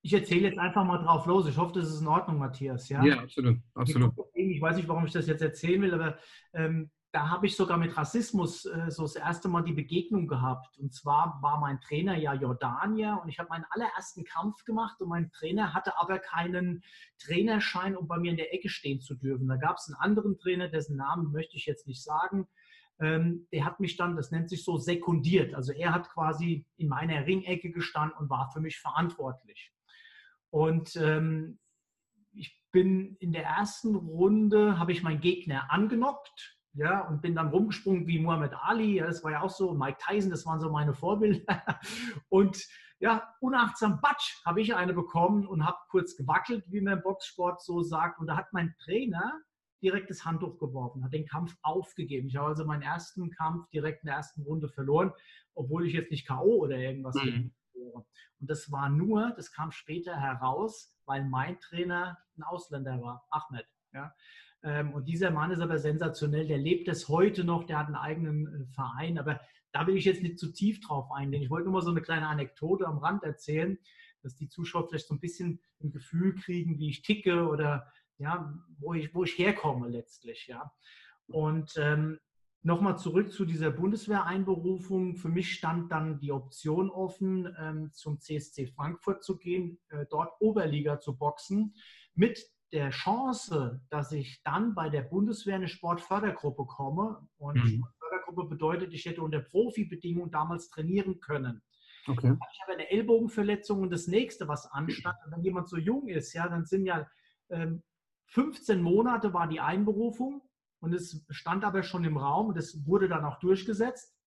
ich 0.01 0.13
erzähle 0.13 0.49
jetzt 0.49 0.59
einfach 0.59 0.83
mal 0.83 0.97
drauf 0.97 1.25
los. 1.25 1.47
Ich 1.47 1.57
hoffe, 1.57 1.79
das 1.79 1.89
ist 1.89 2.01
in 2.01 2.07
Ordnung, 2.07 2.39
Matthias. 2.39 2.89
Ja, 2.89 3.03
ja 3.03 3.19
absolut. 3.19 3.59
absolut. 3.75 4.13
Ich 4.33 4.61
weiß 4.61 4.75
nicht, 4.75 4.87
warum 4.87 5.05
ich 5.05 5.11
das 5.11 5.27
jetzt 5.27 5.41
erzählen 5.41 5.81
will, 5.81 5.93
aber 5.93 6.17
ähm, 6.53 6.89
da 7.11 7.29
habe 7.29 7.45
ich 7.45 7.57
sogar 7.57 7.77
mit 7.77 7.95
Rassismus 7.95 8.65
äh, 8.65 8.89
so 8.89 9.03
das 9.03 9.15
erste 9.15 9.49
Mal 9.49 9.63
die 9.63 9.73
Begegnung 9.73 10.27
gehabt. 10.27 10.77
Und 10.77 10.93
zwar 10.93 11.39
war 11.41 11.59
mein 11.59 11.79
Trainer 11.81 12.15
ja 12.15 12.33
Jordanier 12.33 13.19
und 13.21 13.29
ich 13.29 13.37
habe 13.37 13.49
meinen 13.49 13.65
allerersten 13.69 14.23
Kampf 14.23 14.63
gemacht 14.63 15.01
und 15.01 15.09
mein 15.09 15.29
Trainer 15.31 15.73
hatte 15.73 15.97
aber 15.99 16.19
keinen 16.19 16.83
Trainerschein, 17.19 17.97
um 17.97 18.07
bei 18.07 18.17
mir 18.17 18.31
in 18.31 18.37
der 18.37 18.53
Ecke 18.53 18.69
stehen 18.69 19.01
zu 19.01 19.15
dürfen. 19.15 19.47
Da 19.47 19.57
gab 19.57 19.77
es 19.77 19.87
einen 19.87 19.99
anderen 19.99 20.37
Trainer, 20.37 20.69
dessen 20.69 20.95
Namen 20.95 21.31
möchte 21.31 21.57
ich 21.57 21.65
jetzt 21.65 21.85
nicht 21.85 22.01
sagen. 22.01 22.47
Ähm, 22.99 23.47
der 23.51 23.65
hat 23.65 23.79
mich 23.79 23.97
dann, 23.97 24.15
das 24.15 24.31
nennt 24.31 24.49
sich 24.49 24.63
so, 24.63 24.77
sekundiert. 24.77 25.53
Also 25.53 25.73
er 25.73 25.93
hat 25.93 26.09
quasi 26.09 26.65
in 26.77 26.87
meiner 26.87 27.25
Ringecke 27.25 27.71
gestanden 27.71 28.17
und 28.17 28.29
war 28.29 28.49
für 28.51 28.61
mich 28.61 28.79
verantwortlich. 28.79 29.73
Und 30.51 30.95
ähm, 30.97 31.59
ich 32.33 32.61
bin 32.71 33.15
in 33.19 33.31
der 33.31 33.45
ersten 33.45 33.95
Runde, 33.95 34.77
habe 34.77 34.91
ich 34.91 35.03
meinen 35.03 35.21
Gegner 35.21 35.71
angenockt. 35.71 36.57
Ja, 36.73 37.01
und 37.01 37.21
bin 37.21 37.35
dann 37.35 37.49
rumgesprungen 37.49 38.07
wie 38.07 38.19
Muhammad 38.19 38.53
Ali, 38.53 38.95
ja, 38.95 39.05
das 39.05 39.25
war 39.25 39.31
ja 39.31 39.41
auch 39.41 39.49
so, 39.49 39.73
Mike 39.73 39.97
Tyson, 40.07 40.31
das 40.31 40.45
waren 40.45 40.61
so 40.61 40.71
meine 40.71 40.93
Vorbilder. 40.93 41.65
Und 42.29 42.65
ja, 42.99 43.35
unachtsam 43.41 43.99
Batsch 43.99 44.37
habe 44.45 44.61
ich 44.61 44.73
eine 44.73 44.93
bekommen 44.93 45.47
und 45.47 45.65
habe 45.65 45.79
kurz 45.89 46.15
gewackelt, 46.15 46.63
wie 46.67 46.81
man 46.81 46.99
im 46.99 47.03
Boxsport 47.03 47.61
so 47.61 47.81
sagt. 47.81 48.19
Und 48.19 48.27
da 48.27 48.37
hat 48.37 48.53
mein 48.53 48.75
Trainer 48.77 49.41
direkt 49.81 50.11
das 50.11 50.23
Handtuch 50.23 50.59
geworfen, 50.59 51.03
hat 51.03 51.11
den 51.11 51.25
Kampf 51.25 51.57
aufgegeben. 51.63 52.27
Ich 52.27 52.35
habe 52.35 52.49
also 52.49 52.63
meinen 52.63 52.83
ersten 52.83 53.31
Kampf 53.31 53.67
direkt 53.69 54.03
in 54.03 54.07
der 54.07 54.17
ersten 54.17 54.43
Runde 54.43 54.69
verloren, 54.69 55.11
obwohl 55.55 55.87
ich 55.87 55.93
jetzt 55.93 56.11
nicht 56.11 56.27
K.O. 56.27 56.57
oder 56.57 56.77
irgendwas 56.77 57.15
mhm. 57.15 57.21
bin. 57.21 57.53
Und 57.89 58.05
das 58.39 58.71
war 58.71 58.89
nur, 58.89 59.33
das 59.35 59.51
kam 59.51 59.71
später 59.71 60.19
heraus, 60.19 60.95
weil 61.05 61.23
mein 61.25 61.59
Trainer 61.59 62.17
ein 62.37 62.43
Ausländer 62.43 63.01
war, 63.01 63.27
Ahmed. 63.29 63.67
Ja. 63.93 64.13
Ähm, 64.63 64.93
und 64.93 65.05
dieser 65.07 65.31
Mann 65.31 65.51
ist 65.51 65.59
aber 65.59 65.79
sensationell, 65.79 66.47
der 66.47 66.57
lebt 66.57 66.87
es 66.87 67.09
heute 67.09 67.43
noch, 67.43 67.65
der 67.65 67.79
hat 67.79 67.87
einen 67.87 67.95
eigenen 67.95 68.47
äh, 68.47 68.65
Verein, 68.73 69.17
aber 69.17 69.41
da 69.71 69.87
will 69.87 69.95
ich 69.95 70.05
jetzt 70.05 70.21
nicht 70.21 70.39
zu 70.39 70.51
tief 70.51 70.81
drauf 70.81 71.11
eingehen. 71.11 71.41
Ich 71.41 71.49
wollte 71.49 71.65
nur 71.65 71.73
mal 71.73 71.81
so 71.81 71.91
eine 71.91 72.01
kleine 72.01 72.27
Anekdote 72.27 72.85
am 72.85 72.97
Rand 72.97 73.23
erzählen, 73.23 73.77
dass 74.21 74.35
die 74.35 74.49
Zuschauer 74.49 74.87
vielleicht 74.87 75.07
so 75.07 75.15
ein 75.15 75.19
bisschen 75.19 75.61
ein 75.81 75.91
Gefühl 75.91 76.35
kriegen, 76.35 76.77
wie 76.77 76.89
ich 76.89 77.01
ticke 77.01 77.47
oder 77.47 77.91
ja, 78.17 78.53
wo 78.77 78.93
ich, 78.93 79.13
wo 79.15 79.23
ich 79.23 79.37
herkomme 79.37 79.87
letztlich. 79.87 80.47
Ja. 80.47 80.71
Und 81.27 81.73
ähm, 81.77 82.19
Nochmal 82.63 82.97
zurück 82.99 83.31
zu 83.31 83.45
dieser 83.45 83.71
Bundeswehreinberufung. 83.71 85.15
Für 85.15 85.29
mich 85.29 85.53
stand 85.53 85.91
dann 85.91 86.19
die 86.19 86.31
Option 86.31 86.91
offen, 86.91 87.51
ähm, 87.59 87.91
zum 87.91 88.19
CSC 88.19 88.67
Frankfurt 88.67 89.23
zu 89.23 89.37
gehen, 89.37 89.79
äh, 89.89 90.05
dort 90.09 90.33
Oberliga 90.39 90.99
zu 90.99 91.17
boxen, 91.17 91.73
mit 92.13 92.45
der 92.71 92.91
Chance, 92.91 93.81
dass 93.89 94.11
ich 94.11 94.43
dann 94.43 94.75
bei 94.75 94.89
der 94.89 95.01
Bundeswehr 95.01 95.55
eine 95.55 95.67
Sportfördergruppe 95.67 96.65
komme. 96.65 97.27
Und 97.37 97.55
mhm. 97.55 97.67
Sportfördergruppe 97.67 98.49
bedeutet, 98.49 98.93
ich 98.93 99.05
hätte 99.05 99.23
unter 99.23 99.39
Profibedingungen 99.39 100.31
damals 100.31 100.69
trainieren 100.69 101.19
können. 101.19 101.63
Okay. 102.07 102.35
Ich 102.53 102.61
habe 102.61 102.73
eine 102.73 102.89
Ellbogenverletzung 102.91 103.81
und 103.81 103.91
das 103.91 104.07
nächste, 104.07 104.47
was 104.47 104.67
anstand, 104.67 105.15
wenn 105.27 105.43
jemand 105.43 105.67
so 105.67 105.77
jung 105.77 106.07
ist, 106.07 106.33
ja, 106.33 106.47
dann 106.47 106.65
sind 106.65 106.85
ja 106.85 107.07
ähm, 107.49 107.81
15 108.27 108.81
Monate 108.81 109.33
war 109.33 109.47
die 109.47 109.59
Einberufung 109.59 110.41
und 110.81 110.93
es 110.93 111.23
stand 111.29 111.63
aber 111.63 111.83
schon 111.83 112.03
im 112.03 112.17
Raum 112.17 112.55
es 112.57 112.85
wurde 112.85 113.07
dann 113.07 113.23
auch 113.23 113.39
durchgesetzt. 113.39 114.17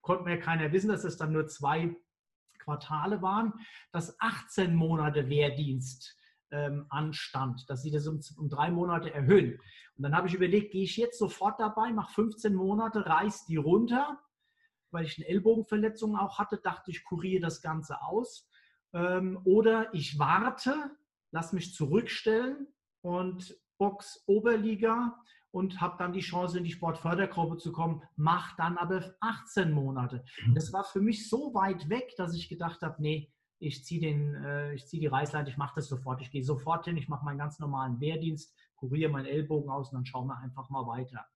Konnte 0.00 0.24
mir 0.24 0.38
keiner 0.38 0.72
wissen, 0.72 0.88
dass 0.88 1.04
es 1.04 1.16
dann 1.16 1.32
nur 1.32 1.48
zwei 1.48 1.94
Quartale 2.58 3.20
waren, 3.20 3.52
dass 3.92 4.18
18 4.20 4.74
Monate 4.74 5.28
Wehrdienst 5.28 6.16
ähm, 6.50 6.86
anstand, 6.88 7.68
dass 7.68 7.82
sie 7.82 7.90
das 7.90 8.06
um, 8.06 8.20
um, 8.36 8.48
drei 8.48 8.70
Monate 8.70 9.12
erhöhen. 9.12 9.58
Und 9.96 10.02
dann 10.02 10.14
habe 10.14 10.28
ich 10.28 10.34
überlegt, 10.34 10.72
gehe 10.72 10.84
ich 10.84 10.96
jetzt 10.96 11.18
sofort 11.18 11.60
dabei, 11.60 11.92
mache 11.92 12.14
15 12.14 12.54
Monate, 12.54 13.04
reiß 13.04 13.46
die 13.46 13.56
runter, 13.56 14.18
weil 14.90 15.04
ich 15.04 15.18
eine 15.18 15.28
Ellbogenverletzung 15.28 16.16
auch 16.16 16.38
hatte, 16.38 16.58
dachte 16.58 16.90
ich, 16.90 17.04
kuriere 17.04 17.42
das 17.42 17.60
Ganze 17.60 18.00
aus. 18.02 18.48
Ähm, 18.92 19.40
oder 19.44 19.92
ich 19.92 20.18
warte, 20.18 20.90
lass 21.32 21.52
mich 21.52 21.74
zurückstellen 21.74 22.68
und 23.02 23.56
Box 23.78 24.22
Oberliga 24.26 25.18
und 25.50 25.80
habe 25.80 25.96
dann 25.98 26.12
die 26.12 26.20
Chance, 26.20 26.58
in 26.58 26.64
die 26.64 26.72
Sportfördergruppe 26.72 27.56
zu 27.56 27.72
kommen, 27.72 28.02
mach 28.16 28.56
dann 28.56 28.76
aber 28.76 29.14
18 29.20 29.72
Monate. 29.72 30.24
Mhm. 30.46 30.54
Das 30.54 30.72
war 30.72 30.84
für 30.84 31.00
mich 31.00 31.28
so 31.28 31.54
weit 31.54 31.88
weg, 31.88 32.14
dass 32.16 32.34
ich 32.34 32.48
gedacht 32.48 32.82
habe, 32.82 33.00
nee, 33.00 33.32
ich 33.58 33.84
ziehe 33.84 34.08
äh, 34.08 34.76
zieh 34.76 35.00
die 35.00 35.06
Reißleite, 35.06 35.50
ich 35.50 35.56
mache 35.56 35.74
das 35.76 35.88
sofort. 35.88 36.20
Ich 36.20 36.30
gehe 36.30 36.44
sofort 36.44 36.84
hin, 36.84 36.96
ich 36.96 37.08
mache 37.08 37.24
meinen 37.24 37.38
ganz 37.38 37.58
normalen 37.58 38.00
Wehrdienst, 38.00 38.54
kuriere 38.76 39.10
meinen 39.10 39.26
Ellbogen 39.26 39.70
aus 39.70 39.90
und 39.90 39.96
dann 39.96 40.06
schauen 40.06 40.28
wir 40.28 40.38
einfach 40.38 40.70
mal 40.70 40.86
weiter. 40.86 41.26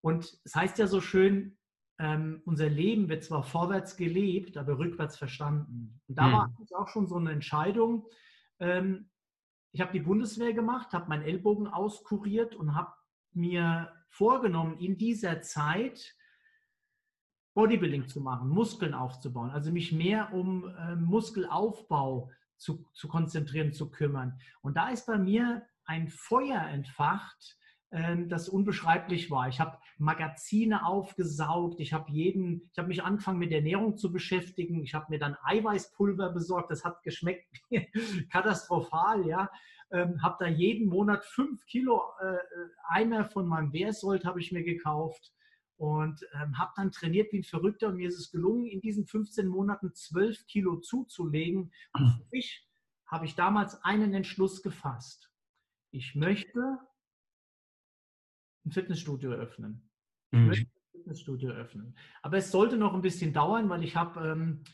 Und 0.00 0.38
es 0.44 0.54
heißt 0.54 0.78
ja 0.78 0.86
so 0.86 1.00
schön, 1.00 1.58
ähm, 1.98 2.40
unser 2.46 2.68
Leben 2.68 3.08
wird 3.08 3.24
zwar 3.24 3.42
vorwärts 3.42 3.96
gelebt, 3.96 4.56
aber 4.56 4.78
rückwärts 4.78 5.18
verstanden. 5.18 6.00
Und 6.06 6.16
da 6.16 6.28
mhm. 6.28 6.32
war 6.32 6.56
auch 6.76 6.88
schon 6.88 7.08
so 7.08 7.16
eine 7.16 7.32
Entscheidung, 7.32 8.06
ähm, 8.60 9.10
ich 9.72 9.80
habe 9.80 9.92
die 9.92 10.00
Bundeswehr 10.00 10.54
gemacht, 10.54 10.92
habe 10.92 11.08
meinen 11.08 11.22
Ellbogen 11.22 11.66
auskuriert 11.66 12.54
und 12.54 12.74
habe 12.74 12.92
mir 13.32 13.92
vorgenommen, 14.08 14.78
in 14.78 14.96
dieser 14.96 15.40
Zeit 15.42 16.14
Bodybuilding 17.54 18.06
zu 18.06 18.20
machen, 18.20 18.48
Muskeln 18.48 18.94
aufzubauen, 18.94 19.50
also 19.50 19.72
mich 19.72 19.92
mehr 19.92 20.32
um 20.32 20.68
äh, 20.76 20.94
Muskelaufbau 20.94 22.30
zu, 22.56 22.86
zu 22.92 23.08
konzentrieren, 23.08 23.72
zu 23.72 23.90
kümmern. 23.90 24.38
Und 24.60 24.76
da 24.76 24.90
ist 24.90 25.06
bei 25.06 25.18
mir 25.18 25.66
ein 25.84 26.08
Feuer 26.08 26.60
entfacht, 26.60 27.57
das 27.90 28.50
unbeschreiblich 28.50 29.30
war. 29.30 29.48
Ich 29.48 29.60
habe 29.60 29.78
Magazine 29.96 30.84
aufgesaugt, 30.84 31.80
ich 31.80 31.94
habe 31.94 32.10
jeden, 32.10 32.68
ich 32.70 32.78
habe 32.78 32.88
mich 32.88 33.02
angefangen 33.02 33.38
mit 33.38 33.50
Ernährung 33.50 33.96
zu 33.96 34.12
beschäftigen, 34.12 34.82
ich 34.82 34.92
habe 34.92 35.06
mir 35.08 35.18
dann 35.18 35.36
Eiweißpulver 35.42 36.30
besorgt, 36.30 36.70
das 36.70 36.84
hat 36.84 37.02
geschmeckt 37.02 37.46
katastrophal, 38.30 39.26
ja. 39.26 39.50
Ähm, 39.90 40.22
habe 40.22 40.36
da 40.38 40.46
jeden 40.46 40.88
Monat 40.88 41.24
fünf 41.24 41.64
Kilo 41.64 42.02
äh, 42.20 42.36
Eimer 42.88 43.24
von 43.24 43.46
meinem 43.46 43.72
Wehrsold 43.72 44.26
habe 44.26 44.38
ich 44.38 44.52
mir 44.52 44.62
gekauft 44.62 45.32
und 45.78 46.20
ähm, 46.34 46.58
habe 46.58 46.72
dann 46.76 46.92
trainiert 46.92 47.32
wie 47.32 47.38
ein 47.38 47.44
Verrückter 47.44 47.88
und 47.88 47.96
mir 47.96 48.08
ist 48.08 48.18
es 48.18 48.30
gelungen, 48.30 48.66
in 48.66 48.82
diesen 48.82 49.06
15 49.06 49.46
Monaten 49.46 49.94
12 49.94 50.46
Kilo 50.46 50.76
zuzulegen. 50.76 51.72
Und 51.94 52.10
für 52.10 52.26
mich 52.32 52.68
habe 53.06 53.24
ich 53.24 53.34
damals 53.34 53.82
einen 53.82 54.12
Entschluss 54.12 54.62
gefasst. 54.62 55.30
Ich 55.90 56.14
möchte 56.14 56.78
ein 58.68 58.72
Fitnessstudio 58.72 59.32
öffnen. 59.32 59.90
Ich 60.30 60.38
mhm. 60.38 60.46
möchte 60.46 60.66
ein 60.66 60.90
Fitnessstudio 60.92 61.50
öffnen. 61.50 61.96
Aber 62.22 62.36
es 62.36 62.50
sollte 62.50 62.76
noch 62.76 62.94
ein 62.94 63.02
bisschen 63.02 63.32
dauern, 63.32 63.68
weil 63.68 63.82
ich 63.82 63.96
habe, 63.96 64.28
ähm, 64.28 64.64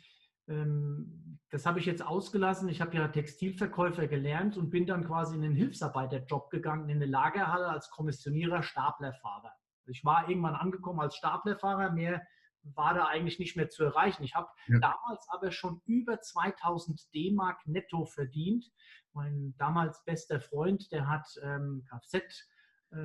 ähm, 0.48 1.38
das 1.50 1.66
habe 1.66 1.78
ich 1.78 1.86
jetzt 1.86 2.04
ausgelassen, 2.04 2.68
ich 2.68 2.80
habe 2.80 2.96
ja 2.96 3.06
Textilverkäufer 3.08 4.08
gelernt 4.08 4.56
und 4.56 4.70
bin 4.70 4.86
dann 4.86 5.04
quasi 5.06 5.36
in 5.36 5.42
den 5.42 5.54
Hilfsarbeiterjob 5.54 6.50
gegangen, 6.50 6.88
in 6.88 6.96
eine 6.96 7.06
Lagerhalle 7.06 7.68
als 7.68 7.90
Kommissionierer, 7.90 8.62
Staplerfahrer. 8.62 9.52
Ich 9.86 10.04
war 10.04 10.28
irgendwann 10.28 10.54
angekommen 10.54 11.00
als 11.00 11.14
Staplerfahrer, 11.16 11.92
mehr 11.92 12.26
war 12.62 12.94
da 12.94 13.06
eigentlich 13.06 13.38
nicht 13.38 13.56
mehr 13.56 13.68
zu 13.68 13.84
erreichen. 13.84 14.24
Ich 14.24 14.34
habe 14.34 14.48
ja. 14.68 14.78
damals 14.78 15.28
aber 15.28 15.52
schon 15.52 15.82
über 15.84 16.20
2000 16.20 17.14
D-Mark 17.14 17.60
netto 17.66 18.06
verdient. 18.06 18.64
Mein 19.12 19.54
damals 19.58 20.02
bester 20.04 20.40
Freund, 20.40 20.90
der 20.90 21.06
hat 21.06 21.28
ähm, 21.42 21.84
Kfz 21.88 22.48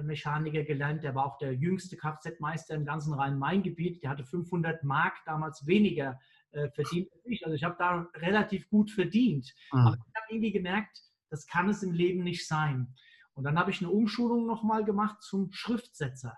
Mechaniker 0.04 0.64
gelernt. 0.64 1.04
Der 1.04 1.16
war 1.16 1.26
auch 1.26 1.38
der 1.38 1.54
jüngste 1.54 1.98
Kfz-Meister 1.98 2.76
im 2.76 2.86
ganzen 2.86 3.14
Rhein-Main-Gebiet. 3.14 4.04
Der 4.04 4.12
hatte 4.12 4.24
500 4.24 4.84
Mark 4.84 5.18
damals 5.26 5.66
weniger 5.66 6.20
äh, 6.52 6.70
verdient 6.70 7.12
als 7.12 7.26
ich. 7.26 7.46
Also 7.46 7.56
ich 7.56 7.64
habe 7.64 7.76
da 7.78 8.08
relativ 8.16 8.70
gut 8.70 8.92
verdient. 8.92 9.54
Mhm. 9.72 9.80
Aber 9.80 9.96
ich 9.96 10.16
habe 10.16 10.26
irgendwie 10.30 10.52
gemerkt, 10.52 11.02
das 11.30 11.48
kann 11.48 11.70
es 11.70 11.84
im 11.84 11.94
Leben 11.94 12.24
nicht 12.24 12.48
sein. 12.48 12.94
Und 13.34 13.44
dann 13.44 13.58
habe 13.58 13.72
ich 13.72 13.82
eine 13.82 13.92
Umschulung 13.92 14.46
nochmal 14.46 14.84
gemacht 14.84 15.22
zum 15.22 15.52
Schriftsetzer. 15.52 16.38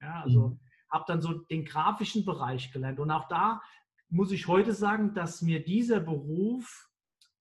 Ja, 0.00 0.22
also 0.22 0.48
mhm. 0.48 0.60
habe 0.90 1.04
dann 1.06 1.20
so 1.20 1.34
den 1.34 1.64
grafischen 1.64 2.24
Bereich 2.24 2.72
gelernt. 2.72 3.00
Und 3.00 3.10
auch 3.10 3.28
da 3.28 3.62
muss 4.08 4.32
ich 4.32 4.48
heute 4.48 4.72
sagen, 4.72 5.14
dass 5.14 5.42
mir 5.42 5.62
dieser 5.62 6.00
Beruf 6.00 6.89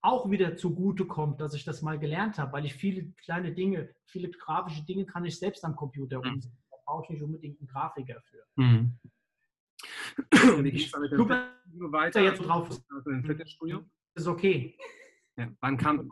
auch 0.01 0.29
wieder 0.29 0.55
zugute 0.55 1.05
kommt, 1.05 1.41
dass 1.41 1.53
ich 1.53 1.65
das 1.65 1.81
mal 1.81 1.99
gelernt 1.99 2.37
habe, 2.37 2.53
weil 2.53 2.65
ich 2.65 2.73
viele 2.73 3.11
kleine 3.23 3.53
Dinge, 3.53 3.93
viele 4.05 4.29
grafische 4.29 4.83
Dinge 4.85 5.05
kann 5.05 5.25
ich 5.25 5.37
selbst 5.37 5.63
am 5.65 5.75
Computer 5.75 6.19
mhm. 6.19 6.33
umsetzen. 6.33 6.57
Da 6.71 6.77
brauche 6.85 7.03
ich 7.03 7.09
nicht 7.09 7.23
unbedingt 7.23 7.59
einen 7.59 7.67
Grafiker 7.67 8.21
für. 8.21 8.43
Mhm. 8.55 8.99
Wie 10.63 10.71
geht 10.71 10.85
es 10.85 10.91
damit 10.91 11.11
Super, 11.11 11.49
weiter 11.91 12.21
jetzt 12.21 12.39
drauf. 12.39 12.69
Also 12.69 13.09
im 13.09 13.23
Fitnessstudio? 13.23 13.85
Ist 14.15 14.27
okay. 14.27 14.77
Ja, 15.37 15.49
wann 15.61 15.77
kam 15.77 16.11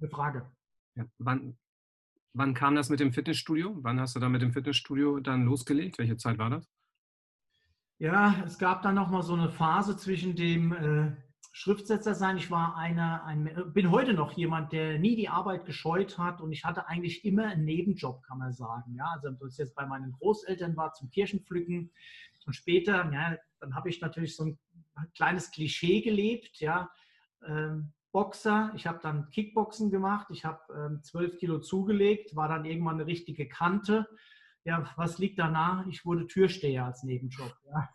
eine 0.00 0.10
Frage? 0.10 0.50
Ja, 0.94 1.04
wann, 1.18 1.58
wann 2.32 2.54
kam 2.54 2.74
das 2.74 2.88
mit 2.88 3.00
dem 3.00 3.12
Fitnessstudio? 3.12 3.78
Wann 3.82 4.00
hast 4.00 4.14
du 4.14 4.20
da 4.20 4.28
mit 4.28 4.42
dem 4.42 4.52
Fitnessstudio 4.52 5.20
dann 5.20 5.44
losgelegt? 5.44 5.98
Welche 5.98 6.16
Zeit 6.16 6.38
war 6.38 6.50
das? 6.50 6.68
Ja, 7.98 8.42
es 8.46 8.58
gab 8.58 8.82
dann 8.82 8.94
noch 8.94 9.10
mal 9.10 9.22
so 9.22 9.34
eine 9.34 9.50
Phase 9.50 9.96
zwischen 9.96 10.34
dem 10.34 10.72
äh, 10.72 11.16
Schriftsetzer 11.52 12.14
sein. 12.14 12.36
Ich 12.36 12.50
war 12.50 12.76
einer, 12.76 13.24
ein, 13.24 13.50
bin 13.72 13.90
heute 13.90 14.14
noch 14.14 14.32
jemand, 14.32 14.72
der 14.72 14.98
nie 14.98 15.16
die 15.16 15.28
Arbeit 15.28 15.64
gescheut 15.64 16.16
hat 16.18 16.40
und 16.40 16.52
ich 16.52 16.64
hatte 16.64 16.86
eigentlich 16.86 17.24
immer 17.24 17.46
einen 17.46 17.64
Nebenjob, 17.64 18.22
kann 18.22 18.38
man 18.38 18.52
sagen. 18.52 18.94
Ja, 18.94 19.06
also 19.14 19.30
das 19.30 19.58
jetzt 19.58 19.74
bei 19.74 19.86
meinen 19.86 20.12
Großeltern 20.12 20.76
war 20.76 20.92
zum 20.92 21.10
Kirchenpflücken 21.10 21.90
und 22.46 22.52
später, 22.52 23.10
ja, 23.12 23.36
dann 23.58 23.74
habe 23.74 23.88
ich 23.88 24.00
natürlich 24.00 24.36
so 24.36 24.44
ein 24.44 24.58
kleines 25.14 25.50
Klischee 25.50 26.00
gelebt, 26.00 26.60
ja. 26.60 26.90
Ähm, 27.46 27.92
Boxer, 28.12 28.72
ich 28.74 28.86
habe 28.86 28.98
dann 29.02 29.30
Kickboxen 29.30 29.90
gemacht, 29.90 30.28
ich 30.30 30.44
habe 30.44 30.60
ähm, 30.74 31.02
12 31.02 31.38
Kilo 31.38 31.60
zugelegt, 31.60 32.34
war 32.34 32.48
dann 32.48 32.64
irgendwann 32.64 32.96
eine 32.96 33.06
richtige 33.06 33.48
Kante. 33.48 34.08
Ja, 34.64 34.90
was 34.96 35.18
liegt 35.18 35.38
danach? 35.38 35.86
Ich 35.86 36.04
wurde 36.04 36.26
Türsteher 36.26 36.86
als 36.86 37.04
Nebenjob. 37.04 37.56
Ja. 37.68 37.88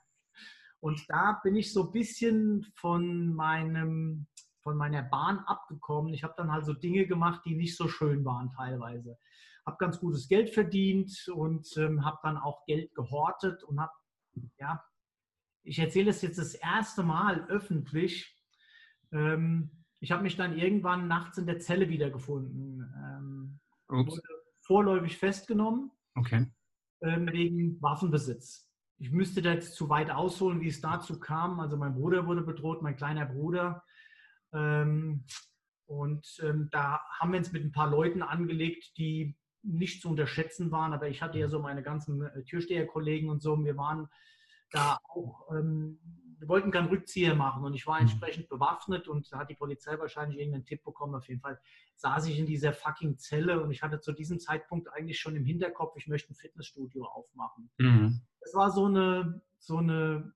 Und 0.86 1.04
da 1.10 1.40
bin 1.44 1.56
ich 1.56 1.74
so 1.74 1.88
ein 1.88 1.92
bisschen 1.92 2.64
von 2.76 3.34
meinem 3.34 4.28
von 4.60 4.78
meiner 4.78 5.02
Bahn 5.02 5.40
abgekommen. 5.40 6.14
Ich 6.14 6.24
habe 6.24 6.36
dann 6.38 6.52
halt 6.52 6.64
so 6.64 6.74
Dinge 6.74 7.08
gemacht, 7.08 7.42
die 7.44 7.56
nicht 7.56 7.76
so 7.76 7.88
schön 7.88 8.24
waren 8.24 8.52
teilweise. 8.52 9.18
Habe 9.66 9.78
ganz 9.80 10.00
gutes 10.00 10.28
Geld 10.28 10.52
verdient 10.52 11.12
und 11.34 11.68
ähm, 11.78 12.06
habe 12.06 12.20
dann 12.22 12.38
auch 12.38 12.64
Geld 12.68 12.94
gehortet 12.94 13.64
und 13.64 13.80
habe, 13.80 13.94
ja, 14.60 14.84
ich 15.64 15.80
erzähle 15.80 16.12
es 16.12 16.22
jetzt 16.22 16.38
das 16.38 16.54
erste 16.54 17.02
Mal 17.02 17.48
öffentlich. 17.48 18.40
Ähm, 19.12 19.84
ich 20.02 20.12
habe 20.12 20.22
mich 20.22 20.36
dann 20.36 20.56
irgendwann 20.56 21.08
nachts 21.08 21.40
in 21.40 21.48
der 21.48 21.58
Zelle 21.58 21.90
wiedergefunden. 21.90 22.94
Ähm, 22.96 23.60
wurde 23.88 24.22
vorläufig 24.62 25.18
festgenommen 25.18 25.90
okay. 26.14 26.46
ähm, 27.02 27.28
wegen 27.32 27.82
Waffenbesitz 27.82 28.65
ich 28.98 29.12
müsste 29.12 29.42
da 29.42 29.54
jetzt 29.54 29.76
zu 29.76 29.90
weit 29.90 30.10
ausholen, 30.10 30.62
wie 30.62 30.68
es 30.68 30.82
dazu 30.82 31.20
kam. 31.20 31.60
Also 31.60 31.78
mein 31.78 31.96
Bruder 31.96 32.26
wurde 32.28 32.42
bedroht, 32.42 32.82
mein 32.82 32.96
kleiner 32.96 33.26
Bruder. 33.26 33.84
Ähm, 34.54 35.26
und 35.86 36.26
ähm, 36.42 36.70
da 36.72 37.02
haben 37.20 37.32
wir 37.32 37.40
uns 37.40 37.52
mit 37.52 37.64
ein 37.64 37.72
paar 37.72 37.90
Leuten 37.90 38.22
angelegt, 38.22 38.98
die 38.98 39.38
nicht 39.64 40.02
zu 40.02 40.10
unterschätzen 40.10 40.72
waren. 40.72 40.94
Aber 40.94 41.10
ich 41.10 41.22
hatte 41.22 41.38
ja 41.38 41.48
so 41.48 41.60
meine 41.60 41.84
ganzen 41.84 42.22
äh, 42.22 42.44
Türsteherkollegen 42.44 43.30
und 43.30 43.42
so. 43.42 43.64
Wir 43.64 43.78
waren 43.78 44.08
da 44.72 44.98
auch, 45.10 45.52
ähm, 45.52 46.00
wir 46.40 46.48
wollten 46.48 46.72
keinen 46.72 46.90
Rückzieher 46.90 47.36
machen 47.36 47.64
und 47.64 47.74
ich 47.74 47.88
war 47.88 47.96
mhm. 47.96 48.08
entsprechend 48.08 48.50
bewaffnet 48.50 49.08
und 49.08 49.32
da 49.32 49.40
hat 49.40 49.50
die 49.50 49.56
Polizei 49.56 49.98
wahrscheinlich 50.00 50.40
irgendeinen 50.40 50.66
Tipp 50.66 50.84
bekommen. 50.84 51.16
Auf 51.16 51.28
jeden 51.28 51.42
Fall 51.42 51.60
saß 51.96 52.28
ich 52.28 52.40
in 52.40 52.46
dieser 52.46 52.74
fucking 52.74 53.18
Zelle 53.18 53.62
und 53.62 53.72
ich 53.72 53.84
hatte 53.84 54.00
zu 54.00 54.12
diesem 54.12 54.40
Zeitpunkt 54.40 54.92
eigentlich 54.92 55.20
schon 55.20 55.36
im 55.36 55.46
Hinterkopf, 55.46 55.96
ich 55.98 56.08
möchte 56.08 56.34
ein 56.34 56.36
Fitnessstudio 56.36 57.06
aufmachen. 57.06 57.70
Mhm. 57.78 58.22
Das 58.46 58.54
war 58.54 58.70
so 58.70 58.86
eine, 58.86 59.42
so 59.58 59.78
eine, 59.78 60.32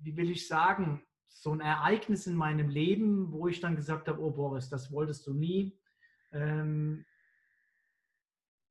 wie 0.00 0.16
will 0.16 0.30
ich 0.30 0.48
sagen, 0.48 1.02
so 1.28 1.52
ein 1.52 1.60
Ereignis 1.60 2.26
in 2.26 2.34
meinem 2.34 2.70
Leben, 2.70 3.32
wo 3.32 3.48
ich 3.48 3.60
dann 3.60 3.76
gesagt 3.76 4.08
habe, 4.08 4.22
oh 4.22 4.30
Boris, 4.30 4.70
das 4.70 4.90
wolltest 4.90 5.26
du 5.26 5.34
nie. 5.34 5.78
Ähm, 6.32 7.04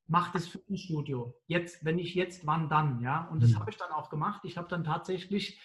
mach 0.07 0.33
das 0.33 0.47
Fitnessstudio. 0.47 1.35
Jetzt, 1.45 1.85
wenn 1.85 1.97
nicht 1.97 2.15
jetzt, 2.15 2.47
wann 2.47 2.67
dann? 2.67 2.99
Ja, 2.99 3.27
und 3.27 3.43
das 3.43 3.51
mhm. 3.51 3.59
habe 3.59 3.69
ich 3.69 3.77
dann 3.77 3.91
auch 3.91 4.09
gemacht. 4.09 4.41
Ich 4.43 4.57
habe 4.57 4.67
dann 4.69 4.83
tatsächlich 4.83 5.61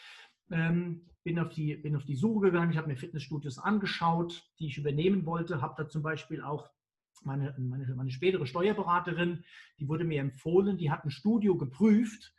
ähm, 0.51 1.09
bin, 1.25 1.38
auf 1.38 1.49
die, 1.49 1.77
bin 1.77 1.96
auf 1.96 2.05
die 2.05 2.16
Suche 2.16 2.46
gegangen. 2.46 2.73
Ich 2.73 2.77
habe 2.77 2.88
mir 2.88 2.96
Fitnessstudios 2.96 3.59
angeschaut, 3.59 4.44
die 4.59 4.66
ich 4.66 4.77
übernehmen 4.77 5.25
wollte. 5.25 5.62
Habe 5.62 5.83
da 5.83 5.88
zum 5.88 6.03
Beispiel 6.03 6.42
auch 6.42 6.68
meine, 7.23 7.55
meine, 7.59 7.87
meine 7.94 8.11
spätere 8.11 8.44
Steuerberaterin, 8.44 9.44
die 9.79 9.88
wurde 9.88 10.05
mir 10.05 10.20
empfohlen, 10.20 10.77
die 10.77 10.90
hat 10.90 11.07
ein 11.07 11.11
Studio 11.11 11.57
geprüft 11.57 12.35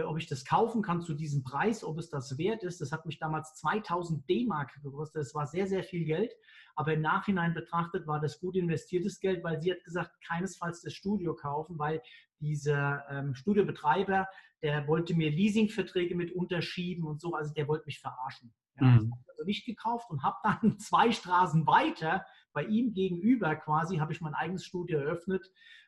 ob 0.00 0.16
ich 0.16 0.26
das 0.26 0.44
kaufen 0.44 0.82
kann 0.82 1.02
zu 1.02 1.14
diesem 1.14 1.42
Preis, 1.42 1.84
ob 1.84 1.98
es 1.98 2.08
das 2.08 2.38
wert 2.38 2.62
ist. 2.62 2.80
Das 2.80 2.92
hat 2.92 3.04
mich 3.04 3.18
damals 3.18 3.54
2000 3.56 4.28
D-Mark 4.28 4.72
gekostet. 4.82 5.20
Das 5.20 5.34
war 5.34 5.46
sehr, 5.46 5.66
sehr 5.66 5.84
viel 5.84 6.04
Geld. 6.04 6.32
Aber 6.74 6.94
im 6.94 7.02
Nachhinein 7.02 7.52
betrachtet 7.52 8.06
war 8.06 8.20
das 8.20 8.40
gut 8.40 8.56
investiertes 8.56 9.20
Geld, 9.20 9.44
weil 9.44 9.60
sie 9.60 9.70
hat 9.70 9.84
gesagt, 9.84 10.12
keinesfalls 10.26 10.80
das 10.80 10.94
Studio 10.94 11.34
kaufen, 11.34 11.78
weil 11.78 12.00
dieser 12.40 13.04
ähm, 13.10 13.34
Studiobetreiber, 13.34 14.26
der 14.62 14.86
wollte 14.88 15.14
mir 15.14 15.30
Leasingverträge 15.30 16.14
mit 16.14 16.32
unterschieben 16.32 17.04
und 17.04 17.20
so. 17.20 17.34
Also 17.34 17.52
der 17.52 17.68
wollte 17.68 17.84
mich 17.86 18.00
verarschen. 18.00 18.54
Ja, 18.80 18.86
mhm. 18.86 19.12
Ich 19.14 19.30
also 19.30 19.44
nicht 19.44 19.66
gekauft 19.66 20.10
und 20.10 20.22
habe 20.22 20.36
dann 20.42 20.78
zwei 20.78 21.12
Straßen 21.12 21.66
weiter 21.66 22.24
bei 22.52 22.64
ihm 22.64 22.94
gegenüber 22.94 23.54
quasi, 23.56 23.98
habe 23.98 24.12
ich 24.12 24.20
mein 24.20 24.34
eigenes 24.34 24.64
Studio 24.64 24.98
eröffnet. 24.98 25.46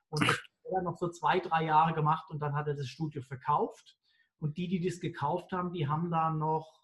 Und 0.09 0.23
er 0.72 0.83
noch 0.83 0.96
so 0.96 1.09
zwei, 1.09 1.40
drei 1.40 1.64
Jahre 1.64 1.94
gemacht 1.94 2.31
und 2.31 2.40
dann 2.40 2.55
hat 2.55 2.66
er 2.68 2.74
das 2.74 2.88
Studio 2.88 3.22
verkauft. 3.22 3.96
Und 4.38 4.57
die, 4.57 4.68
die 4.68 4.81
das 4.81 5.00
gekauft 5.00 5.53
haben, 5.53 5.72
die 5.72 5.88
haben 5.88 6.11
da 6.11 6.31
noch, 6.31 6.81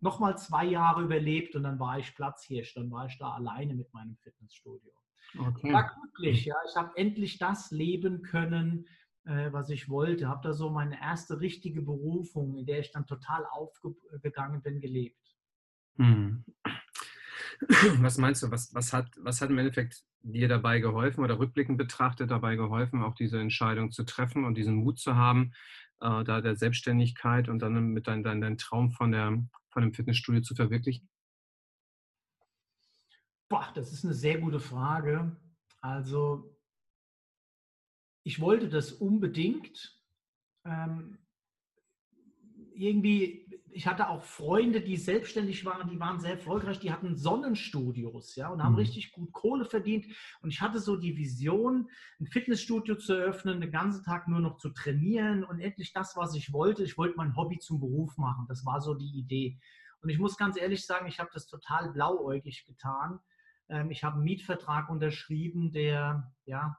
noch 0.00 0.18
mal 0.18 0.38
zwei 0.38 0.64
Jahre 0.64 1.02
überlebt 1.02 1.54
und 1.54 1.64
dann 1.64 1.78
war 1.78 1.98
ich 1.98 2.14
Platzhirsch. 2.14 2.74
Dann 2.74 2.90
war 2.90 3.06
ich 3.06 3.18
da 3.18 3.32
alleine 3.32 3.74
mit 3.74 3.92
meinem 3.92 4.16
Fitnessstudio. 4.16 4.92
Okay. 5.38 5.72
War 5.72 5.94
glücklich, 5.94 6.44
ja. 6.44 6.54
Ich 6.68 6.76
habe 6.76 6.96
endlich 6.96 7.38
das 7.38 7.70
leben 7.70 8.22
können, 8.22 8.86
äh, 9.24 9.52
was 9.52 9.70
ich 9.70 9.88
wollte. 9.88 10.28
Habe 10.28 10.48
da 10.48 10.52
so 10.52 10.70
meine 10.70 11.00
erste 11.00 11.40
richtige 11.40 11.82
Berufung, 11.82 12.56
in 12.56 12.66
der 12.66 12.78
ich 12.78 12.92
dann 12.92 13.06
total 13.06 13.44
aufgegangen 13.46 14.62
bin, 14.62 14.80
gelebt. 14.80 15.36
Hm. 15.96 16.44
Was 18.00 18.18
meinst 18.18 18.42
du, 18.42 18.50
was, 18.50 18.74
was, 18.74 18.92
hat, 18.92 19.10
was 19.18 19.40
hat 19.40 19.50
im 19.50 19.58
Endeffekt 19.58 20.04
dir 20.22 20.48
dabei 20.48 20.80
geholfen 20.80 21.24
oder 21.24 21.38
rückblickend 21.38 21.78
betrachtet 21.78 22.30
dabei 22.30 22.56
geholfen, 22.56 23.02
auch 23.02 23.14
diese 23.14 23.40
Entscheidung 23.40 23.90
zu 23.92 24.04
treffen 24.04 24.44
und 24.44 24.56
diesen 24.56 24.76
Mut 24.76 24.98
zu 24.98 25.16
haben, 25.16 25.52
äh, 26.00 26.24
da 26.24 26.40
der 26.40 26.56
Selbstständigkeit 26.56 27.48
und 27.48 27.60
dann 27.60 27.92
mit 27.92 28.06
deinem 28.06 28.22
dein, 28.22 28.40
dein 28.40 28.58
Traum 28.58 28.90
von, 28.90 29.12
der, 29.12 29.42
von 29.70 29.82
dem 29.82 29.92
Fitnessstudio 29.92 30.42
zu 30.42 30.54
verwirklichen? 30.54 31.08
Boah, 33.48 33.70
das 33.74 33.92
ist 33.92 34.04
eine 34.04 34.14
sehr 34.14 34.38
gute 34.38 34.58
Frage. 34.58 35.36
Also, 35.80 36.56
ich 38.24 38.40
wollte 38.40 38.68
das 38.68 38.92
unbedingt. 38.92 39.96
Ähm, 40.64 41.18
irgendwie, 42.74 43.45
ich 43.76 43.86
hatte 43.86 44.08
auch 44.08 44.24
Freunde, 44.24 44.80
die 44.80 44.96
selbstständig 44.96 45.66
waren, 45.66 45.90
die 45.90 46.00
waren 46.00 46.18
sehr 46.18 46.32
erfolgreich, 46.32 46.78
die 46.78 46.90
hatten 46.90 47.14
Sonnenstudios, 47.14 48.34
ja, 48.34 48.48
und 48.48 48.64
haben 48.64 48.72
mhm. 48.72 48.78
richtig 48.78 49.12
gut 49.12 49.32
Kohle 49.32 49.66
verdient. 49.66 50.06
Und 50.40 50.48
ich 50.48 50.62
hatte 50.62 50.80
so 50.80 50.96
die 50.96 51.18
Vision, 51.18 51.90
ein 52.18 52.26
Fitnessstudio 52.26 52.94
zu 52.94 53.12
eröffnen, 53.12 53.60
den 53.60 53.70
ganzen 53.70 54.02
Tag 54.02 54.28
nur 54.28 54.40
noch 54.40 54.56
zu 54.56 54.70
trainieren 54.70 55.44
und 55.44 55.60
endlich 55.60 55.92
das, 55.92 56.16
was 56.16 56.34
ich 56.34 56.54
wollte. 56.54 56.84
Ich 56.84 56.96
wollte 56.96 57.18
mein 57.18 57.36
Hobby 57.36 57.58
zum 57.58 57.78
Beruf 57.78 58.16
machen. 58.16 58.46
Das 58.48 58.64
war 58.64 58.80
so 58.80 58.94
die 58.94 59.18
Idee. 59.18 59.60
Und 60.00 60.08
ich 60.08 60.18
muss 60.18 60.38
ganz 60.38 60.58
ehrlich 60.58 60.86
sagen, 60.86 61.06
ich 61.06 61.20
habe 61.20 61.30
das 61.34 61.46
total 61.46 61.92
blauäugig 61.92 62.64
getan. 62.64 63.20
Ähm, 63.68 63.90
ich 63.90 64.04
habe 64.04 64.14
einen 64.14 64.24
Mietvertrag 64.24 64.88
unterschrieben, 64.88 65.70
der, 65.70 66.32
ja, 66.46 66.78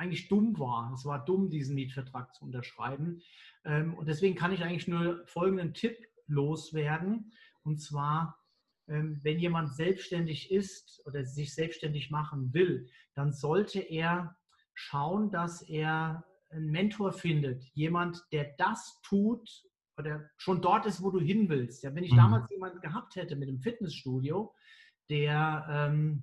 eigentlich 0.00 0.28
dumm 0.28 0.58
war. 0.58 0.92
Es 0.94 1.04
war 1.04 1.24
dumm, 1.24 1.50
diesen 1.50 1.74
Mietvertrag 1.74 2.34
zu 2.34 2.44
unterschreiben. 2.44 3.20
Ähm, 3.64 3.94
und 3.94 4.08
deswegen 4.08 4.34
kann 4.34 4.52
ich 4.52 4.64
eigentlich 4.64 4.88
nur 4.88 5.26
folgenden 5.26 5.74
Tipp 5.74 5.96
loswerden. 6.26 7.32
Und 7.62 7.82
zwar, 7.82 8.38
ähm, 8.88 9.20
wenn 9.22 9.38
jemand 9.38 9.74
selbstständig 9.74 10.50
ist 10.50 11.02
oder 11.04 11.24
sich 11.26 11.54
selbstständig 11.54 12.10
machen 12.10 12.54
will, 12.54 12.88
dann 13.14 13.32
sollte 13.34 13.80
er 13.80 14.36
schauen, 14.72 15.30
dass 15.30 15.60
er 15.60 16.24
einen 16.48 16.70
Mentor 16.70 17.12
findet. 17.12 17.62
Jemand, 17.74 18.24
der 18.32 18.54
das 18.56 19.00
tut 19.02 19.48
oder 19.98 20.30
schon 20.38 20.62
dort 20.62 20.86
ist, 20.86 21.02
wo 21.02 21.10
du 21.10 21.20
hin 21.20 21.50
willst. 21.50 21.84
Ja, 21.84 21.94
wenn 21.94 22.04
ich 22.04 22.12
mhm. 22.12 22.16
damals 22.16 22.50
jemanden 22.50 22.80
gehabt 22.80 23.16
hätte 23.16 23.36
mit 23.36 23.50
dem 23.50 23.60
Fitnessstudio, 23.60 24.54
der, 25.10 25.66
ähm, 25.68 26.22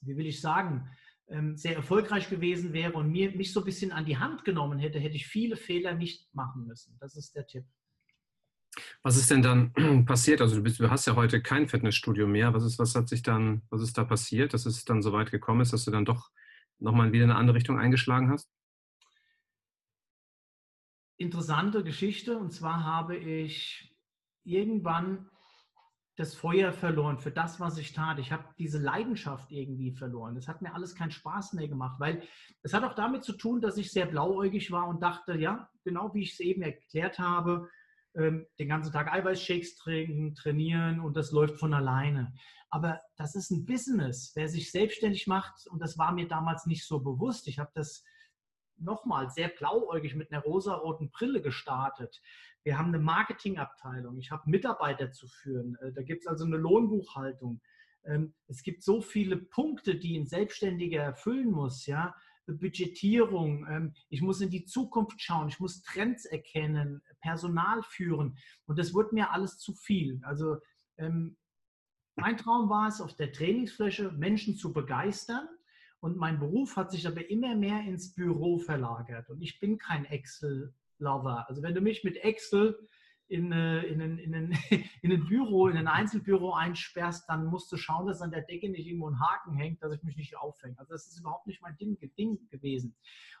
wie 0.00 0.16
will 0.16 0.26
ich 0.26 0.40
sagen, 0.40 0.90
ähm, 1.28 1.56
sehr 1.56 1.76
erfolgreich 1.76 2.30
gewesen 2.30 2.72
wäre 2.72 2.92
und 2.92 3.10
mir, 3.10 3.32
mich 3.32 3.52
so 3.52 3.60
ein 3.60 3.66
bisschen 3.66 3.92
an 3.92 4.04
die 4.04 4.18
Hand 4.18 4.44
genommen 4.44 4.78
hätte, 4.78 4.98
hätte 4.98 5.16
ich 5.16 5.26
viele 5.26 5.56
Fehler 5.56 5.94
nicht 5.94 6.32
machen 6.34 6.66
müssen. 6.66 6.96
Das 7.00 7.16
ist 7.16 7.34
der 7.34 7.46
Tipp. 7.46 7.64
Was 9.02 9.16
ist 9.16 9.30
denn 9.30 9.42
dann 9.42 9.72
passiert? 10.06 10.40
Also 10.40 10.56
du, 10.56 10.62
bist, 10.62 10.80
du 10.80 10.90
hast 10.90 11.06
ja 11.06 11.16
heute 11.16 11.42
kein 11.42 11.68
Fitnessstudio 11.68 12.26
mehr. 12.26 12.54
Was 12.54 12.64
ist, 12.64 12.78
was 12.78 12.94
hat 12.94 13.08
sich 13.08 13.22
dann, 13.22 13.62
was 13.70 13.82
ist 13.82 13.96
da 13.96 14.04
passiert, 14.04 14.54
dass 14.54 14.66
es 14.66 14.84
dann 14.84 15.02
so 15.02 15.12
weit 15.12 15.30
gekommen 15.30 15.62
ist, 15.62 15.72
dass 15.72 15.84
du 15.84 15.90
dann 15.90 16.04
doch 16.04 16.30
nochmal 16.78 17.12
wieder 17.12 17.24
in 17.24 17.30
eine 17.30 17.38
andere 17.38 17.56
Richtung 17.56 17.78
eingeschlagen 17.78 18.30
hast? 18.30 18.50
Interessante 21.16 21.82
Geschichte. 21.82 22.38
Und 22.38 22.52
zwar 22.52 22.84
habe 22.84 23.16
ich 23.16 23.94
irgendwann 24.44 25.30
das 26.16 26.34
Feuer 26.34 26.72
verloren 26.72 27.18
für 27.18 27.30
das, 27.30 27.60
was 27.60 27.76
ich 27.76 27.92
tat. 27.92 28.18
Ich 28.18 28.32
habe 28.32 28.44
diese 28.58 28.78
Leidenschaft 28.78 29.52
irgendwie 29.52 29.92
verloren. 29.92 30.34
Das 30.34 30.48
hat 30.48 30.62
mir 30.62 30.74
alles 30.74 30.94
keinen 30.94 31.10
Spaß 31.10 31.52
mehr 31.52 31.68
gemacht, 31.68 32.00
weil 32.00 32.22
es 32.62 32.72
hat 32.72 32.84
auch 32.84 32.94
damit 32.94 33.22
zu 33.22 33.34
tun, 33.34 33.60
dass 33.60 33.76
ich 33.76 33.92
sehr 33.92 34.06
blauäugig 34.06 34.70
war 34.70 34.88
und 34.88 35.02
dachte, 35.02 35.36
ja, 35.36 35.68
genau 35.84 36.14
wie 36.14 36.22
ich 36.22 36.32
es 36.32 36.40
eben 36.40 36.62
erklärt 36.62 37.18
habe, 37.18 37.68
ähm, 38.14 38.46
den 38.58 38.68
ganzen 38.68 38.92
Tag 38.92 39.12
Eiweißshakes 39.12 39.76
trinken, 39.76 40.34
trainieren 40.34 41.00
und 41.00 41.16
das 41.16 41.32
läuft 41.32 41.58
von 41.58 41.74
alleine. 41.74 42.32
Aber 42.70 43.00
das 43.16 43.34
ist 43.34 43.50
ein 43.50 43.66
Business. 43.66 44.32
Wer 44.34 44.48
sich 44.48 44.72
selbstständig 44.72 45.26
macht, 45.26 45.66
und 45.68 45.80
das 45.80 45.98
war 45.98 46.12
mir 46.12 46.26
damals 46.26 46.64
nicht 46.64 46.86
so 46.86 47.00
bewusst, 47.00 47.46
ich 47.46 47.58
habe 47.58 47.70
das 47.74 48.02
nochmal 48.78 49.28
sehr 49.30 49.48
blauäugig 49.48 50.14
mit 50.14 50.32
einer 50.32 50.42
rosaroten 50.42 51.10
Brille 51.10 51.42
gestartet. 51.42 52.20
Wir 52.66 52.78
haben 52.78 52.88
eine 52.88 52.98
Marketingabteilung. 52.98 54.18
Ich 54.18 54.32
habe 54.32 54.50
Mitarbeiter 54.50 55.12
zu 55.12 55.28
führen. 55.28 55.76
Äh, 55.76 55.92
da 55.92 56.02
gibt 56.02 56.22
es 56.22 56.26
also 56.26 56.44
eine 56.44 56.56
Lohnbuchhaltung. 56.56 57.60
Ähm, 58.04 58.34
es 58.48 58.64
gibt 58.64 58.82
so 58.82 59.00
viele 59.00 59.36
Punkte, 59.36 59.94
die 59.94 60.18
ein 60.18 60.26
Selbstständiger 60.26 61.00
erfüllen 61.00 61.52
muss. 61.52 61.86
Ja? 61.86 62.12
Budgetierung. 62.48 63.64
Ähm, 63.68 63.94
ich 64.08 64.20
muss 64.20 64.40
in 64.40 64.50
die 64.50 64.64
Zukunft 64.64 65.22
schauen. 65.22 65.46
Ich 65.46 65.60
muss 65.60 65.82
Trends 65.82 66.24
erkennen, 66.24 67.02
Personal 67.20 67.84
führen. 67.84 68.36
Und 68.64 68.80
das 68.80 68.92
wird 68.94 69.12
mir 69.12 69.30
alles 69.30 69.58
zu 69.58 69.72
viel. 69.72 70.20
Also 70.24 70.56
ähm, 70.96 71.36
mein 72.16 72.36
Traum 72.36 72.68
war 72.68 72.88
es, 72.88 73.00
auf 73.00 73.14
der 73.14 73.30
Trainingsfläche 73.30 74.10
Menschen 74.10 74.56
zu 74.56 74.72
begeistern 74.72 75.46
und 76.00 76.16
mein 76.16 76.40
Beruf 76.40 76.74
hat 76.74 76.90
sich 76.90 77.06
aber 77.06 77.30
immer 77.30 77.54
mehr 77.54 77.82
ins 77.82 78.12
Büro 78.12 78.58
verlagert. 78.58 79.30
Und 79.30 79.40
ich 79.40 79.60
bin 79.60 79.78
kein 79.78 80.04
Excel-Lover. 80.96 81.46
Also 81.48 81.62
wenn 81.62 81.74
du 81.74 81.80
mich 81.80 82.04
mit 82.04 82.16
Excel 82.16 82.78
in, 83.28 83.50
äh, 83.50 83.82
in, 83.82 84.00
in, 84.00 84.18
in, 84.70 84.84
in 85.02 85.12
ein 85.12 85.26
Büro, 85.26 85.68
in 85.68 85.76
ein 85.76 85.88
Einzelbüro 85.88 86.54
einsperrst, 86.54 87.28
dann 87.28 87.46
musst 87.46 87.70
du 87.72 87.76
schauen, 87.76 88.06
dass 88.06 88.22
an 88.22 88.30
der 88.30 88.42
Decke 88.42 88.68
nicht 88.70 88.86
irgendwo 88.86 89.08
ein 89.10 89.20
Haken 89.20 89.54
hängt, 89.54 89.82
dass 89.82 89.92
ich 89.92 90.02
mich 90.02 90.16
nicht 90.16 90.36
aufhänge. 90.36 90.78
Also 90.78 90.92
das 90.92 91.06
ist 91.08 91.20
überhaupt 91.20 91.46
nicht 91.46 91.62
mein 91.62 91.76
Ding, 91.76 91.98
Ding 92.16 92.48
gewesen. 92.50 92.94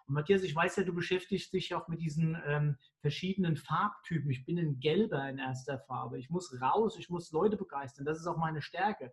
Und 0.06 0.14
Matthias, 0.14 0.42
ich 0.42 0.54
weiß 0.54 0.76
ja, 0.76 0.84
du 0.84 0.92
beschäftigst 0.92 1.52
dich 1.52 1.74
auch 1.74 1.88
mit 1.88 2.00
diesen 2.00 2.36
ähm, 2.46 2.76
verschiedenen 3.00 3.56
Farbtypen. 3.56 4.30
Ich 4.30 4.44
bin 4.44 4.58
ein 4.58 4.80
Gelber 4.80 5.28
in 5.28 5.38
erster 5.38 5.78
Farbe. 5.80 6.18
Ich 6.18 6.30
muss 6.30 6.60
raus, 6.60 6.96
ich 6.98 7.10
muss 7.10 7.32
Leute 7.32 7.56
begeistern. 7.56 8.04
Das 8.04 8.18
ist 8.18 8.26
auch 8.26 8.38
meine 8.38 8.62
Stärke. 8.62 9.12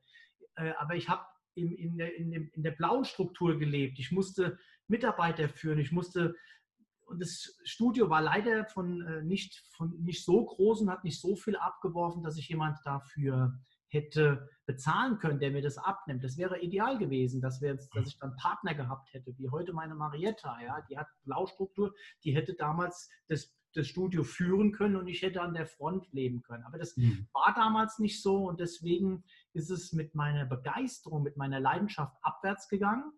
Äh, 0.55 0.73
aber 0.79 0.95
ich 0.95 1.09
habe 1.09 1.23
in, 1.55 1.71
in, 1.71 1.99
in, 1.99 2.49
in 2.49 2.63
der 2.63 2.71
blauen 2.71 3.05
Struktur 3.05 3.59
gelebt. 3.59 3.99
Ich 3.99 4.11
musste 4.11 4.57
Mitarbeiter 4.87 5.49
führen, 5.49 5.79
ich 5.79 5.91
musste 5.91 6.35
und 7.13 7.21
das 7.21 7.55
Studio 7.63 8.09
war 8.09 8.21
leider 8.21 8.65
von, 8.65 9.01
äh, 9.01 9.21
nicht, 9.21 9.63
von 9.75 9.91
nicht 10.03 10.25
so 10.25 10.43
groß 10.43 10.81
und 10.81 10.89
hat 10.89 11.03
nicht 11.03 11.21
so 11.21 11.35
viel 11.35 11.55
abgeworfen, 11.55 12.23
dass 12.23 12.37
ich 12.37 12.49
jemand 12.49 12.79
dafür 12.83 13.59
hätte 13.87 14.49
bezahlen 14.65 15.19
können, 15.19 15.39
der 15.39 15.51
mir 15.51 15.61
das 15.61 15.77
abnimmt. 15.77 16.23
Das 16.23 16.37
wäre 16.37 16.59
ideal 16.59 16.97
gewesen, 16.97 17.41
dass, 17.41 17.61
wir 17.61 17.75
dass 17.75 18.07
ich 18.07 18.17
dann 18.17 18.35
Partner 18.37 18.73
gehabt 18.73 19.13
hätte, 19.13 19.37
wie 19.37 19.49
heute 19.49 19.73
meine 19.73 19.93
Marietta. 19.93 20.57
Ja? 20.61 20.81
Die 20.89 20.97
hat 20.97 21.07
Blaustruktur, 21.23 21.93
die 22.23 22.33
hätte 22.33 22.55
damals 22.55 23.09
das, 23.27 23.53
das 23.73 23.87
Studio 23.87 24.23
führen 24.23 24.71
können 24.71 24.95
und 24.95 25.07
ich 25.07 25.21
hätte 25.21 25.41
an 25.41 25.53
der 25.53 25.67
Front 25.67 26.11
leben 26.11 26.41
können. 26.41 26.63
Aber 26.63 26.79
das 26.79 26.97
mhm. 26.97 27.27
war 27.33 27.53
damals 27.53 27.99
nicht 27.99 28.21
so 28.21 28.47
und 28.47 28.59
deswegen 28.59 29.23
ist 29.53 29.69
es 29.69 29.93
mit 29.93 30.15
meiner 30.15 30.45
Begeisterung, 30.45 31.21
mit 31.21 31.37
meiner 31.37 31.59
Leidenschaft 31.59 32.17
abwärts 32.21 32.69
gegangen. 32.69 33.11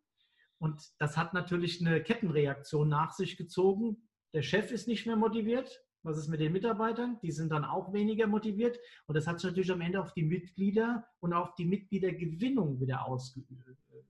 Und 0.59 0.89
das 0.99 1.17
hat 1.17 1.33
natürlich 1.33 1.85
eine 1.85 2.01
Kettenreaktion 2.01 2.87
nach 2.87 3.11
sich 3.11 3.37
gezogen. 3.37 3.97
Der 4.33 4.41
Chef 4.41 4.71
ist 4.71 4.87
nicht 4.87 5.05
mehr 5.05 5.15
motiviert. 5.15 5.81
Was 6.03 6.17
ist 6.17 6.27
mit 6.27 6.39
den 6.39 6.51
Mitarbeitern? 6.51 7.17
Die 7.23 7.31
sind 7.31 7.51
dann 7.51 7.65
auch 7.65 7.91
weniger 7.91 8.27
motiviert. 8.27 8.77
Und 9.07 9.15
das 9.15 9.25
hat 9.25 9.39
sich 9.39 9.49
natürlich 9.49 9.71
am 9.71 9.81
Ende 9.81 9.99
auf 9.99 10.13
die 10.13 10.23
Mitglieder 10.23 11.03
und 11.19 11.33
auf 11.33 11.55
die 11.55 11.65
Mitgliedergewinnung 11.65 12.79
wieder 12.79 13.07
ausge 13.07 13.39
äh, 13.39 14.03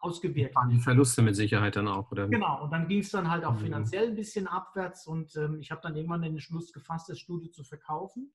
ausgewirkt. 0.00 0.54
Die 0.70 0.80
Verluste 0.80 1.22
mit 1.22 1.36
Sicherheit 1.36 1.76
dann 1.76 1.88
auch, 1.88 2.10
oder? 2.10 2.28
Genau, 2.28 2.64
und 2.64 2.72
dann 2.72 2.88
ging 2.88 3.00
es 3.00 3.10
dann 3.10 3.30
halt 3.30 3.44
auch 3.44 3.54
mhm. 3.54 3.60
finanziell 3.60 4.08
ein 4.08 4.14
bisschen 4.14 4.46
abwärts 4.46 5.06
und 5.06 5.34
ähm, 5.36 5.60
ich 5.60 5.70
habe 5.70 5.80
dann 5.82 5.96
irgendwann 5.96 6.22
den 6.22 6.40
Schluss 6.40 6.72
gefasst, 6.72 7.08
das 7.08 7.18
Studio 7.18 7.50
zu 7.50 7.64
verkaufen. 7.64 8.32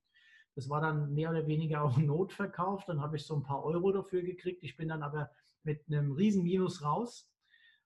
Das 0.55 0.69
war 0.69 0.81
dann 0.81 1.13
mehr 1.13 1.29
oder 1.29 1.47
weniger 1.47 1.83
auch 1.83 1.97
ein 1.97 2.05
Notverkauf. 2.05 2.85
Dann 2.85 3.01
habe 3.01 3.17
ich 3.17 3.25
so 3.25 3.35
ein 3.35 3.43
paar 3.43 3.63
Euro 3.63 3.91
dafür 3.91 4.21
gekriegt. 4.21 4.63
Ich 4.63 4.77
bin 4.77 4.87
dann 4.87 5.03
aber 5.03 5.29
mit 5.63 5.87
einem 5.87 6.11
riesen 6.11 6.43
Minus 6.43 6.83
raus 6.83 7.32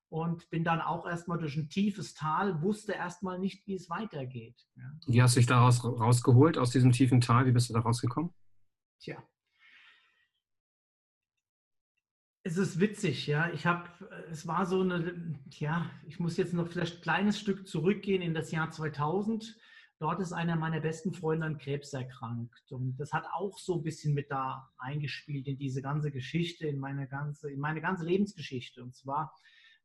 und 0.09 0.49
bin 0.49 0.63
dann 0.63 0.81
auch 0.81 1.05
erstmal 1.05 1.37
durch 1.37 1.57
ein 1.57 1.69
tiefes 1.69 2.13
Tal, 2.13 2.61
wusste 2.61 2.93
erstmal 2.93 3.39
nicht, 3.39 3.67
wie 3.67 3.75
es 3.75 3.89
weitergeht. 3.89 4.67
Ja. 4.75 4.83
Wie 5.07 5.21
hast 5.21 5.35
du 5.35 5.39
dich 5.39 5.47
daraus 5.47 5.83
rausgeholt, 5.83 6.57
aus 6.57 6.71
diesem 6.71 6.91
tiefen 6.91 7.21
Tal? 7.21 7.45
Wie 7.45 7.51
bist 7.51 7.69
du 7.69 7.73
da 7.73 7.81
rausgekommen? 7.81 8.31
Tja. 8.99 9.21
Es 12.43 12.57
ist 12.57 12.79
witzig, 12.79 13.27
ja. 13.27 13.51
Ich 13.51 13.65
habe, 13.65 13.89
es 14.31 14.47
war 14.47 14.65
so 14.65 14.79
eine, 14.79 15.37
ja, 15.49 15.89
ich 16.05 16.19
muss 16.19 16.37
jetzt 16.37 16.53
noch 16.53 16.67
vielleicht 16.69 16.97
ein 16.97 17.01
kleines 17.01 17.37
Stück 17.37 17.67
zurückgehen 17.67 18.21
in 18.21 18.33
das 18.33 18.51
Jahr 18.51 18.71
2000. 18.71 19.57
Dort 19.99 20.21
ist 20.21 20.31
einer 20.31 20.55
meiner 20.55 20.79
besten 20.79 21.11
Freunde 21.11 21.45
an 21.45 21.57
Krebs 21.57 21.91
erkrankt. 21.91 22.71
Und 22.71 22.95
das 22.97 23.11
hat 23.11 23.25
auch 23.33 23.57
so 23.57 23.75
ein 23.75 23.83
bisschen 23.83 24.13
mit 24.13 24.31
da 24.31 24.69
eingespielt 24.77 25.47
in 25.47 25.57
diese 25.57 25.81
ganze 25.81 26.11
Geschichte, 26.11 26.67
in 26.67 26.79
meine 26.79 27.09
ganze, 27.09 27.51
in 27.51 27.59
meine 27.59 27.81
ganze 27.81 28.05
Lebensgeschichte. 28.05 28.81
Und 28.81 28.95
zwar 28.95 29.35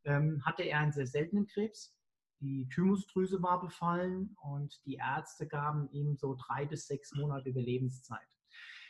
ähm, 0.04 0.44
hatte 0.44 0.62
er 0.62 0.80
einen 0.80 0.92
sehr 0.92 1.06
seltenen 1.06 1.46
Krebs. 1.46 1.96
Die 2.40 2.68
Thymusdrüse 2.68 3.42
war 3.42 3.60
befallen 3.60 4.36
und 4.42 4.84
die 4.84 4.94
Ärzte 4.94 5.46
gaben 5.46 5.88
ihm 5.92 6.16
so 6.16 6.34
drei 6.34 6.66
bis 6.66 6.86
sechs 6.86 7.14
Monate 7.14 7.48
Überlebenszeit. 7.48 8.18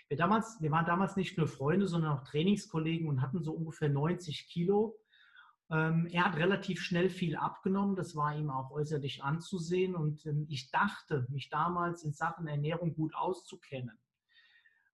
Wir, 0.08 0.16
damals, 0.16 0.58
wir 0.60 0.70
waren 0.70 0.86
damals 0.86 1.16
nicht 1.16 1.36
nur 1.38 1.48
Freunde, 1.48 1.86
sondern 1.86 2.18
auch 2.18 2.24
Trainingskollegen 2.24 3.08
und 3.08 3.20
hatten 3.20 3.42
so 3.42 3.52
ungefähr 3.52 3.88
90 3.88 4.48
Kilo 4.48 4.98
ähm, 5.72 6.06
er 6.12 6.24
hat 6.26 6.36
relativ 6.36 6.82
schnell 6.82 7.08
viel 7.08 7.34
abgenommen, 7.34 7.96
das 7.96 8.14
war 8.14 8.36
ihm 8.36 8.50
auch 8.50 8.70
äußerlich 8.70 9.24
anzusehen 9.24 9.94
und 9.94 10.26
ähm, 10.26 10.46
ich 10.50 10.70
dachte, 10.70 11.26
mich 11.30 11.48
damals 11.48 12.04
in 12.04 12.12
Sachen 12.12 12.46
Ernährung 12.46 12.94
gut 12.94 13.14
auszukennen. 13.14 13.98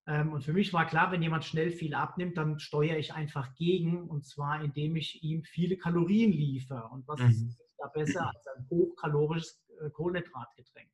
Ähm, 0.09 0.33
und 0.33 0.42
für 0.42 0.55
mich 0.55 0.73
war 0.73 0.87
klar, 0.87 1.12
wenn 1.12 1.23
jemand 1.23 1.44
schnell 1.44 1.71
viel 1.71 1.94
abnimmt, 1.94 2.38
dann 2.38 2.59
steuere 2.59 2.97
ich 2.97 3.12
einfach 3.12 3.55
gegen 3.55 4.09
und 4.09 4.27
zwar 4.27 4.64
indem 4.64 4.97
ich 4.97 5.23
ihm 5.23 5.44
viele 5.44 5.77
Kalorien 5.77 6.33
liefere. 6.33 6.88
Und 6.88 7.07
was 7.07 7.21
mhm. 7.21 7.29
ist 7.29 7.61
da 7.77 7.88
besser 7.88 8.27
als 8.27 8.47
ein 8.57 8.66
hochkalorisches 8.71 9.62
äh, 9.81 9.90
Kohlenhydratgetränk? 9.90 10.88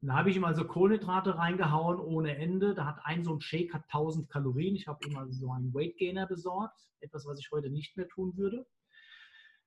Und 0.00 0.08
da 0.08 0.14
habe 0.14 0.30
ich 0.30 0.36
ihm 0.36 0.44
also 0.44 0.66
Kohlenhydrate 0.66 1.38
reingehauen 1.38 1.98
ohne 1.98 2.36
Ende. 2.36 2.74
Da 2.74 2.84
hat 2.84 3.00
ein 3.02 3.24
so 3.24 3.34
ein 3.34 3.40
Shake 3.40 3.72
hat 3.72 3.84
1000 3.84 4.28
Kalorien. 4.28 4.76
Ich 4.76 4.86
habe 4.86 5.04
ihm 5.08 5.16
also 5.16 5.32
so 5.32 5.50
einen 5.50 5.72
Weight 5.74 5.96
Gainer 5.96 6.26
besorgt. 6.26 6.78
Etwas, 7.00 7.26
was 7.26 7.40
ich 7.40 7.50
heute 7.50 7.70
nicht 7.70 7.96
mehr 7.96 8.08
tun 8.08 8.36
würde. 8.36 8.66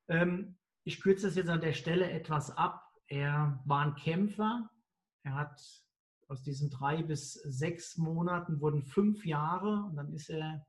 Ähm, 0.08 0.58
ich 0.84 1.02
kürze 1.02 1.26
das 1.26 1.36
jetzt 1.36 1.50
an 1.50 1.62
der 1.62 1.74
Stelle 1.74 2.12
etwas 2.12 2.56
ab. 2.56 2.84
Er 3.08 3.60
war 3.66 3.86
ein 3.86 3.96
Kämpfer. 3.96 4.70
Er 5.24 5.34
hat 5.34 5.60
aus 6.32 6.42
diesen 6.42 6.70
drei 6.70 7.04
bis 7.04 7.34
sechs 7.34 7.98
Monaten 7.98 8.62
wurden 8.62 8.84
fünf 8.84 9.26
Jahre 9.26 9.84
und 9.84 9.98
dann 9.98 10.14
ist 10.14 10.30
er 10.30 10.66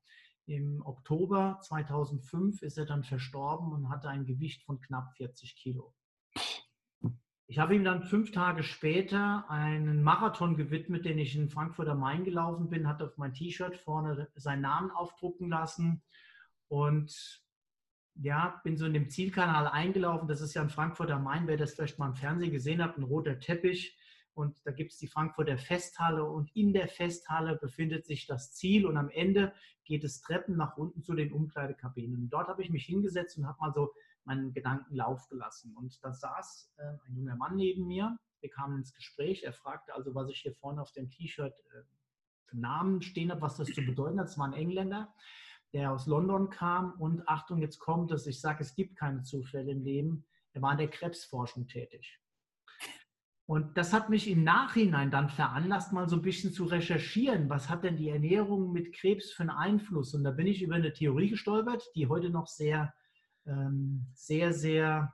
im 0.46 0.83
Oktober 0.85 1.61
2005 1.62 2.62
ist 2.62 2.79
er 2.79 2.85
dann 2.85 3.05
verstorben 3.05 3.72
und 3.72 3.88
hatte 3.88 4.09
ein 4.09 4.27
Gewicht 4.27 4.64
von 4.64 4.81
knapp 4.81 5.14
40 5.16 5.55
Kilo. 5.55 5.94
Ich 7.46 7.59
habe 7.61 7.77
ihm 7.77 7.85
dann 7.85 8.03
fünf 8.03 8.33
Tage 8.33 8.64
später 8.64 9.48
einen 9.48 10.03
Marathon 10.03 10.57
gewidmet, 10.57 11.05
den 11.05 11.18
ich 11.18 11.37
in 11.37 11.48
Frankfurt 11.48 11.88
am 11.88 12.01
Main 12.01 12.25
gelaufen 12.25 12.68
bin, 12.68 12.88
hat 12.88 13.01
auf 13.01 13.16
mein 13.16 13.35
T-Shirt 13.35 13.77
vorne 13.77 14.29
seinen 14.35 14.62
Namen 14.62 14.90
aufdrucken 14.90 15.48
lassen 15.48 16.03
und 16.66 17.40
ja, 18.14 18.61
bin 18.64 18.77
so 18.77 18.87
in 18.87 18.94
dem 18.94 19.11
Zielkanal 19.11 19.68
eingelaufen. 19.68 20.29
Das 20.29 20.40
ist 20.40 20.55
ja 20.55 20.62
in 20.62 20.70
Frankfurt 20.70 21.11
am 21.12 21.22
Main, 21.22 21.46
wer 21.46 21.57
das 21.57 21.75
vielleicht 21.75 22.01
mal 22.01 22.09
im 22.09 22.14
Fernsehen 22.16 22.51
gesehen 22.51 22.83
hat, 22.83 22.98
ein 22.98 23.05
roter 23.05 23.38
Teppich. 23.38 23.96
Und 24.35 24.57
da 24.64 24.73
gibt 24.73 24.92
es 24.92 24.99
die 24.99 25.09
Frankfurter 25.09 25.59
Festhalle 25.59 26.25
und 26.25 26.55
in 26.57 26.73
der 26.73 26.88
Festhalle 26.88 27.57
befindet 27.57 28.07
sich 28.07 28.27
das 28.27 28.55
Ziel 28.55 28.87
und 28.87 28.97
am 28.97 29.11
Ende 29.11 29.53
geht 29.85 30.05
es 30.05 30.23
Treppen 30.23 30.57
nach 30.57 30.77
unten 30.77 31.03
zu 31.03 31.14
den 31.14 31.33
Umkleidekabinen. 31.33 32.31
Dort 32.31 32.49
habe 32.49 32.62
ich 32.62 32.71
mich 32.71 32.87
hingesetzt 32.87 33.37
und 33.37 33.47
habe 33.47 33.59
mal 33.61 33.73
so 33.73 33.92
meinen 34.25 34.53
Gedanken 34.53 34.95
Lauf 34.95 35.29
gelassen. 35.29 35.75
Und 35.77 36.03
da 36.03 36.12
saß 36.12 36.73
äh, 36.79 36.83
ein 37.07 37.16
junger 37.16 37.37
Mann 37.37 37.57
neben 37.57 37.87
mir. 37.87 38.16
Wir 38.40 38.51
kamen 38.51 38.79
ins 38.79 38.95
Gespräch. 38.95 39.42
Er 39.42 39.53
fragte 39.53 39.95
also, 39.95 40.14
was 40.14 40.29
ich 40.31 40.40
hier 40.40 40.55
vorne 40.55 40.81
auf 40.81 40.92
dem 40.92 41.11
T-Shirt 41.11 41.59
äh, 41.59 41.83
für 42.47 42.59
Namen 42.59 43.03
stehen 43.03 43.31
habe, 43.31 43.42
was 43.42 43.57
das 43.57 43.68
zu 43.68 43.83
bedeuten 43.83 44.21
hat. 44.21 44.29
Es 44.29 44.38
war 44.38 44.47
ein 44.47 44.53
Engländer, 44.53 45.12
der 45.73 45.92
aus 45.92 46.07
London 46.07 46.51
kam. 46.51 46.92
Und 47.01 47.29
Achtung, 47.29 47.61
jetzt 47.61 47.79
kommt 47.79 48.12
es. 48.12 48.27
Ich 48.27 48.40
sage, 48.40 48.62
es 48.62 48.75
gibt 48.75 48.97
keine 48.97 49.23
Zufälle 49.23 49.73
im 49.73 49.83
Leben. 49.83 50.25
Er 50.53 50.62
war 50.62 50.73
in 50.73 50.79
der 50.79 50.90
Krebsforschung 50.90 51.66
tätig. 51.66 52.22
Und 53.53 53.77
das 53.77 53.93
hat 53.93 54.09
mich 54.09 54.31
im 54.31 54.45
Nachhinein 54.45 55.11
dann 55.11 55.29
veranlasst, 55.29 55.93
mal 55.93 56.09
so 56.09 56.17
ein 56.17 56.23
bisschen 56.23 56.55
zu 56.55 56.65
recherchieren, 56.65 57.51
was 57.51 57.69
hat 57.69 57.85
denn 57.85 57.99
die 57.99 58.09
Ernährung 58.09 58.73
mit 58.73 58.95
Krebs 58.95 59.31
für 59.31 59.43
einen 59.43 59.51
Einfluss? 59.51 60.15
Und 60.15 60.25
da 60.25 60.31
bin 60.31 60.47
ich 60.47 60.62
über 60.62 60.77
eine 60.77 60.95
Theorie 60.95 61.29
gestolpert, 61.29 61.85
die 61.95 62.09
heute 62.09 62.31
noch 62.31 62.47
sehr 62.47 62.95
ähm, 63.45 64.07
sehr, 64.15 64.55
sehr 64.55 65.12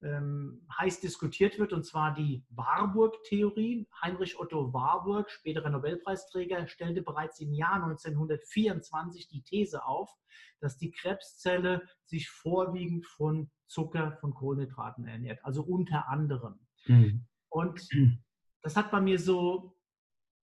ähm, 0.00 0.66
heiß 0.78 1.00
diskutiert 1.00 1.58
wird, 1.58 1.74
und 1.74 1.84
zwar 1.84 2.14
die 2.14 2.42
Warburg-Theorie. 2.48 3.86
Heinrich 4.00 4.40
Otto 4.40 4.72
Warburg, 4.72 5.28
späterer 5.30 5.68
Nobelpreisträger, 5.68 6.68
stellte 6.68 7.02
bereits 7.02 7.38
im 7.38 7.52
Jahr 7.52 7.74
1924 7.74 9.28
die 9.28 9.42
These 9.42 9.84
auf, 9.84 10.10
dass 10.60 10.78
die 10.78 10.90
Krebszelle 10.90 11.82
sich 12.06 12.30
vorwiegend 12.30 13.06
von 13.06 13.50
Zucker, 13.66 14.16
von 14.22 14.32
Kohlenhydraten 14.32 15.06
ernährt, 15.06 15.44
also 15.44 15.62
unter 15.62 16.08
anderem. 16.08 16.60
Mhm. 16.86 17.26
Und 17.50 17.88
das 18.62 18.76
hat 18.76 18.90
bei 18.90 19.00
mir 19.00 19.18
so 19.18 19.76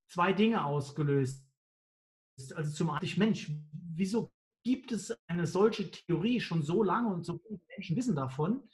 zwei 0.07 0.33
Dinge 0.33 0.63
ausgelöst. 0.63 1.45
Also 2.55 2.71
zum 2.71 2.89
einen, 2.89 3.09
Mensch, 3.17 3.51
wieso 3.71 4.31
gibt 4.63 4.91
es 4.91 5.15
eine 5.27 5.45
solche 5.45 5.89
Theorie 5.91 6.41
schon 6.41 6.63
so 6.63 6.83
lange 6.83 7.13
und 7.13 7.23
so 7.23 7.37
viele 7.37 7.59
Menschen 7.69 7.95
wissen 7.95 8.15
davon. 8.15 8.67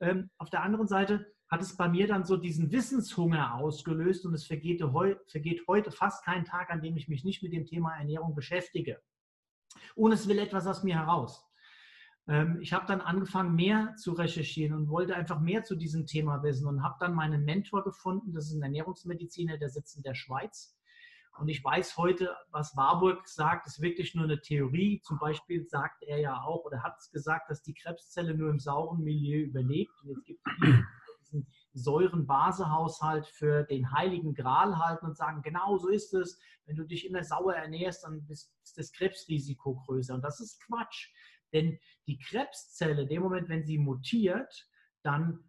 Ähm, 0.00 0.30
auf 0.38 0.50
der 0.50 0.62
anderen 0.62 0.86
Seite 0.86 1.26
hat 1.50 1.62
es 1.62 1.76
bei 1.76 1.88
mir 1.88 2.06
dann 2.06 2.24
so 2.24 2.36
diesen 2.36 2.70
Wissenshunger 2.70 3.54
ausgelöst 3.54 4.24
und 4.24 4.34
es 4.34 4.46
vergeht, 4.46 4.82
heu, 4.82 5.16
vergeht 5.26 5.62
heute 5.66 5.90
fast 5.90 6.24
kein 6.24 6.44
Tag, 6.44 6.70
an 6.70 6.82
dem 6.82 6.96
ich 6.96 7.08
mich 7.08 7.24
nicht 7.24 7.42
mit 7.42 7.52
dem 7.52 7.66
Thema 7.66 7.96
Ernährung 7.96 8.34
beschäftige. 8.34 9.02
Und 9.96 10.12
es 10.12 10.28
will 10.28 10.38
etwas 10.38 10.66
aus 10.66 10.84
mir 10.84 10.96
heraus. 10.96 11.49
Ähm, 12.30 12.58
ich 12.60 12.72
habe 12.72 12.86
dann 12.86 13.00
angefangen, 13.00 13.56
mehr 13.56 13.96
zu 13.96 14.12
recherchieren 14.12 14.76
und 14.76 14.88
wollte 14.88 15.16
einfach 15.16 15.40
mehr 15.40 15.64
zu 15.64 15.74
diesem 15.74 16.06
Thema 16.06 16.44
wissen 16.44 16.68
und 16.68 16.82
habe 16.82 16.94
dann 17.00 17.12
meinen 17.12 17.44
Mentor 17.44 17.82
gefunden. 17.82 18.32
Das 18.32 18.46
ist 18.46 18.54
ein 18.54 18.62
Ernährungsmediziner, 18.62 19.58
der 19.58 19.68
sitzt 19.68 19.96
in 19.96 20.04
der 20.04 20.14
Schweiz. 20.14 20.76
Und 21.38 21.48
ich 21.48 21.64
weiß 21.64 21.96
heute, 21.96 22.36
was 22.50 22.76
Warburg 22.76 23.26
sagt, 23.26 23.66
ist 23.66 23.80
wirklich 23.80 24.14
nur 24.14 24.24
eine 24.24 24.40
Theorie. 24.40 25.00
Zum 25.02 25.18
Beispiel 25.18 25.66
sagt 25.66 26.04
er 26.04 26.20
ja 26.20 26.40
auch 26.42 26.64
oder 26.64 26.84
hat 26.84 26.98
es 27.00 27.10
gesagt, 27.10 27.50
dass 27.50 27.62
die 27.62 27.74
Krebszelle 27.74 28.34
nur 28.34 28.50
im 28.50 28.60
sauren 28.60 29.02
Milieu 29.02 29.46
überlebt. 29.46 29.92
Und 30.02 30.10
jetzt 30.10 30.24
gibt 30.24 30.40
es 30.46 31.18
diesen 31.22 31.46
Säuren-Base-Haushalt 31.72 33.26
für 33.26 33.64
den 33.64 33.90
heiligen 33.90 34.34
Gral 34.34 34.78
halten 34.78 35.06
und 35.06 35.16
sagen, 35.16 35.42
genau 35.42 35.78
so 35.78 35.88
ist 35.88 36.14
es. 36.14 36.38
Wenn 36.66 36.76
du 36.76 36.84
dich 36.84 37.06
immer 37.06 37.24
sauer 37.24 37.54
ernährst, 37.54 38.04
dann 38.04 38.24
ist 38.28 38.52
das 38.76 38.92
Krebsrisiko 38.92 39.82
größer. 39.86 40.14
Und 40.14 40.22
das 40.22 40.40
ist 40.40 40.62
Quatsch. 40.64 41.10
Denn 41.52 41.78
die 42.06 42.18
Krebszelle, 42.18 43.02
in 43.02 43.08
dem 43.08 43.22
Moment, 43.22 43.48
wenn 43.48 43.64
sie 43.64 43.78
mutiert, 43.78 44.68
dann 45.02 45.40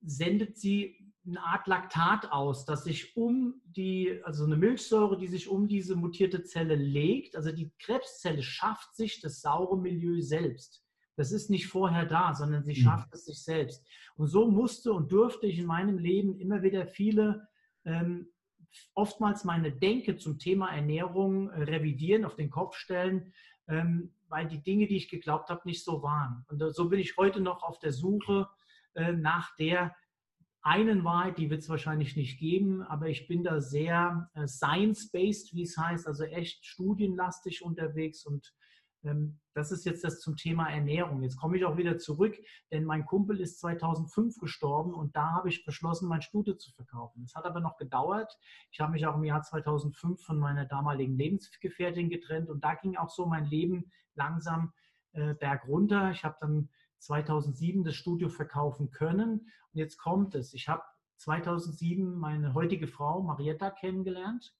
sendet 0.00 0.58
sie 0.58 1.12
eine 1.26 1.42
Art 1.42 1.66
Laktat 1.66 2.30
aus, 2.32 2.64
das 2.64 2.84
sich 2.84 3.16
um 3.16 3.60
die, 3.64 4.20
also 4.24 4.44
eine 4.44 4.56
Milchsäure, 4.56 5.18
die 5.18 5.26
sich 5.26 5.48
um 5.48 5.68
diese 5.68 5.96
mutierte 5.96 6.42
Zelle 6.44 6.74
legt. 6.74 7.36
Also 7.36 7.52
die 7.52 7.70
Krebszelle 7.78 8.42
schafft 8.42 8.94
sich 8.96 9.20
das 9.20 9.40
saure 9.40 9.78
Milieu 9.78 10.20
selbst. 10.20 10.84
Das 11.16 11.32
ist 11.32 11.50
nicht 11.50 11.66
vorher 11.66 12.06
da, 12.06 12.34
sondern 12.34 12.64
sie 12.64 12.78
mhm. 12.78 12.84
schafft 12.84 13.12
es 13.12 13.24
sich 13.24 13.42
selbst. 13.42 13.84
Und 14.16 14.28
so 14.28 14.50
musste 14.50 14.92
und 14.92 15.10
durfte 15.10 15.46
ich 15.46 15.58
in 15.58 15.66
meinem 15.66 15.98
Leben 15.98 16.38
immer 16.38 16.62
wieder 16.62 16.86
viele, 16.86 17.48
ähm, 17.84 18.28
oftmals 18.94 19.44
meine 19.44 19.72
Denke 19.72 20.16
zum 20.16 20.38
Thema 20.38 20.70
Ernährung 20.70 21.50
äh, 21.50 21.64
revidieren, 21.64 22.24
auf 22.24 22.36
den 22.36 22.50
Kopf 22.50 22.76
stellen, 22.76 23.32
ähm, 23.66 24.14
weil 24.28 24.46
die 24.46 24.62
Dinge, 24.62 24.86
die 24.86 24.96
ich 24.96 25.08
geglaubt 25.08 25.50
habe, 25.50 25.62
nicht 25.64 25.84
so 25.84 26.02
waren. 26.02 26.44
Und 26.48 26.62
so 26.74 26.88
bin 26.88 27.00
ich 27.00 27.16
heute 27.16 27.40
noch 27.40 27.62
auf 27.62 27.78
der 27.78 27.92
Suche 27.92 28.48
äh, 28.94 29.12
nach 29.12 29.54
der 29.56 29.94
einen 30.62 31.04
Wahrheit, 31.04 31.38
die 31.38 31.50
wird 31.50 31.62
es 31.62 31.68
wahrscheinlich 31.68 32.16
nicht 32.16 32.38
geben, 32.38 32.82
aber 32.82 33.08
ich 33.08 33.26
bin 33.26 33.42
da 33.42 33.60
sehr 33.60 34.30
äh, 34.34 34.46
science-based, 34.46 35.54
wie 35.54 35.62
es 35.62 35.78
heißt, 35.78 36.06
also 36.06 36.24
echt 36.24 36.66
studienlastig 36.66 37.62
unterwegs 37.62 38.26
und 38.26 38.54
das 39.54 39.72
ist 39.72 39.84
jetzt 39.84 40.04
das 40.04 40.20
zum 40.20 40.36
Thema 40.36 40.68
Ernährung. 40.70 41.22
Jetzt 41.22 41.36
komme 41.36 41.56
ich 41.56 41.64
auch 41.64 41.76
wieder 41.76 41.98
zurück, 41.98 42.36
denn 42.70 42.84
mein 42.84 43.06
Kumpel 43.06 43.40
ist 43.40 43.60
2005 43.60 44.38
gestorben 44.38 44.92
und 44.94 45.14
da 45.14 45.32
habe 45.32 45.48
ich 45.48 45.64
beschlossen, 45.64 46.08
mein 46.08 46.22
Studio 46.22 46.54
zu 46.54 46.72
verkaufen. 46.72 47.22
Es 47.24 47.34
hat 47.34 47.44
aber 47.44 47.60
noch 47.60 47.76
gedauert. 47.76 48.36
Ich 48.70 48.80
habe 48.80 48.92
mich 48.92 49.06
auch 49.06 49.16
im 49.16 49.24
Jahr 49.24 49.42
2005 49.42 50.22
von 50.22 50.38
meiner 50.38 50.64
damaligen 50.64 51.16
Lebensgefährtin 51.16 52.10
getrennt 52.10 52.50
und 52.50 52.64
da 52.64 52.74
ging 52.74 52.96
auch 52.96 53.10
so 53.10 53.26
mein 53.26 53.46
Leben 53.46 53.90
langsam 54.14 54.72
äh, 55.12 55.34
bergunter. 55.34 56.10
Ich 56.10 56.24
habe 56.24 56.36
dann 56.40 56.68
2007 56.98 57.84
das 57.84 57.94
Studio 57.94 58.28
verkaufen 58.28 58.90
können. 58.90 59.40
Und 59.72 59.78
jetzt 59.78 59.98
kommt 59.98 60.34
es. 60.34 60.54
Ich 60.54 60.68
habe 60.68 60.82
2007 61.16 62.18
meine 62.18 62.54
heutige 62.54 62.86
Frau 62.86 63.22
Marietta 63.22 63.70
kennengelernt 63.70 64.54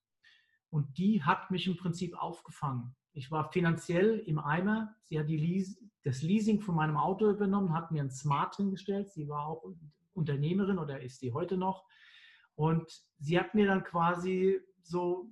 und 0.70 0.98
die 0.98 1.22
hat 1.22 1.50
mich 1.50 1.66
im 1.66 1.76
Prinzip 1.76 2.16
aufgefangen. 2.20 2.94
Ich 3.18 3.32
war 3.32 3.50
finanziell 3.50 4.20
im 4.20 4.38
Eimer. 4.38 4.94
Sie 5.02 5.18
hat 5.18 5.26
Leas 5.26 5.76
das 6.04 6.22
Leasing 6.22 6.60
von 6.60 6.76
meinem 6.76 6.96
Auto 6.96 7.28
übernommen, 7.28 7.74
hat 7.74 7.90
mir 7.90 8.00
ein 8.00 8.12
Smart 8.12 8.54
hingestellt. 8.54 9.10
Sie 9.10 9.28
war 9.28 9.46
auch 9.46 9.64
Unternehmerin 10.14 10.78
oder 10.78 11.00
ist 11.00 11.18
sie 11.18 11.32
heute 11.32 11.56
noch. 11.56 11.84
Und 12.54 12.86
sie 13.18 13.36
hat 13.36 13.56
mir 13.56 13.66
dann 13.66 13.82
quasi 13.82 14.60
so 14.82 15.28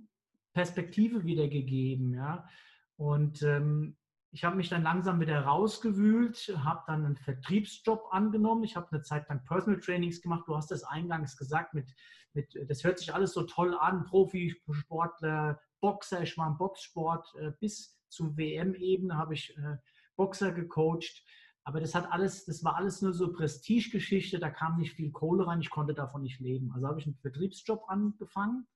Perspektive 0.53 1.25
wiedergegeben. 1.25 2.13
Ja? 2.15 2.49
Und 2.97 3.43
ähm, 3.45 3.97
ich 4.33 4.43
habe 4.43 4.57
mich 4.57 4.69
dann 4.69 4.83
langsam 4.83 5.21
wieder 5.21 5.43
rausgewühlt, 5.43 6.59
habe 6.65 6.83
dann 6.89 7.07
einen 7.07 7.17
Vertriebsjob 7.17 8.09
angenommen. 8.11 8.65
Ich 8.65 8.75
habe 8.75 8.91
eine 8.91 9.03
Zeit 9.03 9.29
lang 9.29 9.45
Personal 9.45 9.79
Trainings 9.79 10.21
gemacht. 10.21 10.43
Du 10.49 10.57
hast 10.57 10.73
es 10.73 10.83
eingangs 10.83 11.37
gesagt, 11.37 11.73
mit, 11.73 11.95
mit, 12.35 12.53
das 12.69 12.83
hört 12.83 12.99
sich 12.99 13.15
alles 13.15 13.33
so 13.33 13.45
toll 13.45 13.77
an. 13.79 14.05
Profisportler, 14.05 15.61
Boxer, 15.81 16.23
ich 16.23 16.37
war 16.37 16.49
im 16.49 16.59
Boxsport. 16.59 17.35
Äh, 17.37 17.53
bis 17.61 17.99
zur 18.09 18.37
WM-Ebene 18.37 19.17
habe 19.17 19.35
ich 19.35 19.57
äh, 19.57 19.77
Boxer 20.17 20.53
gecoacht. 20.53 21.25
Aber 21.65 21.81
das 21.81 21.97
hat 21.97 22.13
alles, 22.13 22.45
das 22.45 22.63
war 22.63 22.77
alles 22.77 23.03
nur 23.03 23.13
so 23.13 23.33
Prestigegeschichte, 23.33 24.39
da 24.39 24.51
kam 24.51 24.79
nicht 24.79 24.95
viel 24.95 25.11
Kohle 25.11 25.49
rein, 25.49 25.61
ich 25.61 25.71
konnte 25.71 25.95
davon 25.95 26.23
nicht 26.23 26.39
leben. 26.39 26.71
Also 26.73 26.87
habe 26.87 27.01
ich 27.01 27.07
einen 27.07 27.17
Vertriebsjob 27.17 27.85
angefangen 27.89 28.69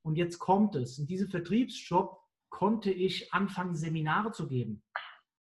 und 0.00 0.16
jetzt 0.16 0.38
kommt 0.38 0.74
es. 0.74 0.98
In 0.98 1.06
diesem 1.06 1.28
Vertriebsjob 1.28 2.18
konnte 2.48 2.90
ich 2.90 3.34
anfangen, 3.34 3.74
Seminare 3.74 4.32
zu 4.32 4.48
geben. 4.48 4.82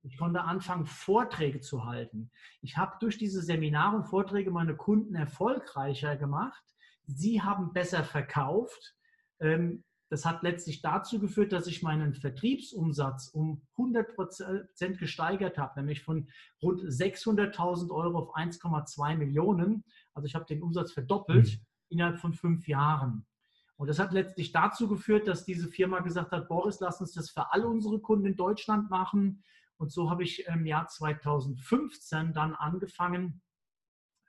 Ich 0.03 0.17
konnte 0.17 0.41
anfangen, 0.43 0.85
Vorträge 0.85 1.59
zu 1.59 1.85
halten. 1.85 2.31
Ich 2.61 2.77
habe 2.77 2.95
durch 3.01 3.17
diese 3.17 3.41
Seminare 3.41 3.97
und 3.97 4.05
Vorträge 4.05 4.51
meine 4.51 4.77
Kunden 4.77 5.15
erfolgreicher 5.15 6.15
gemacht. 6.15 6.63
Sie 7.07 7.41
haben 7.41 7.73
besser 7.73 8.03
verkauft. 8.03 8.95
Ähm, 9.39 9.83
das 10.15 10.23
hat 10.23 10.43
letztlich 10.43 10.81
dazu 10.81 11.19
geführt, 11.19 11.51
dass 11.51 11.67
ich 11.67 11.83
meinen 11.83 12.13
Vertriebsumsatz 12.13 13.27
um 13.27 13.61
100 13.71 14.15
Prozent 14.15 14.97
gesteigert 14.97 15.57
habe, 15.57 15.81
nämlich 15.81 16.03
von 16.03 16.29
rund 16.61 16.79
600.000 16.79 17.91
Euro 17.91 18.19
auf 18.19 18.33
1,2 18.33 19.17
Millionen. 19.17 19.83
Also 20.13 20.25
ich 20.25 20.33
habe 20.33 20.45
den 20.45 20.63
Umsatz 20.63 20.93
verdoppelt 20.93 21.47
mhm. 21.47 21.65
innerhalb 21.89 22.17
von 22.17 22.33
fünf 22.33 22.65
Jahren. 22.65 23.25
Und 23.75 23.89
das 23.89 23.99
hat 23.99 24.13
letztlich 24.13 24.53
dazu 24.53 24.87
geführt, 24.87 25.27
dass 25.27 25.43
diese 25.43 25.67
Firma 25.67 25.99
gesagt 25.99 26.31
hat, 26.31 26.47
Boris, 26.47 26.79
lass 26.79 27.01
uns 27.01 27.11
das 27.11 27.29
für 27.29 27.51
alle 27.51 27.67
unsere 27.67 27.99
Kunden 27.99 28.27
in 28.27 28.37
Deutschland 28.37 28.89
machen. 28.89 29.43
Und 29.75 29.91
so 29.91 30.09
habe 30.09 30.23
ich 30.23 30.47
im 30.47 30.65
Jahr 30.65 30.87
2015 30.87 32.31
dann 32.31 32.55
angefangen, 32.55 33.41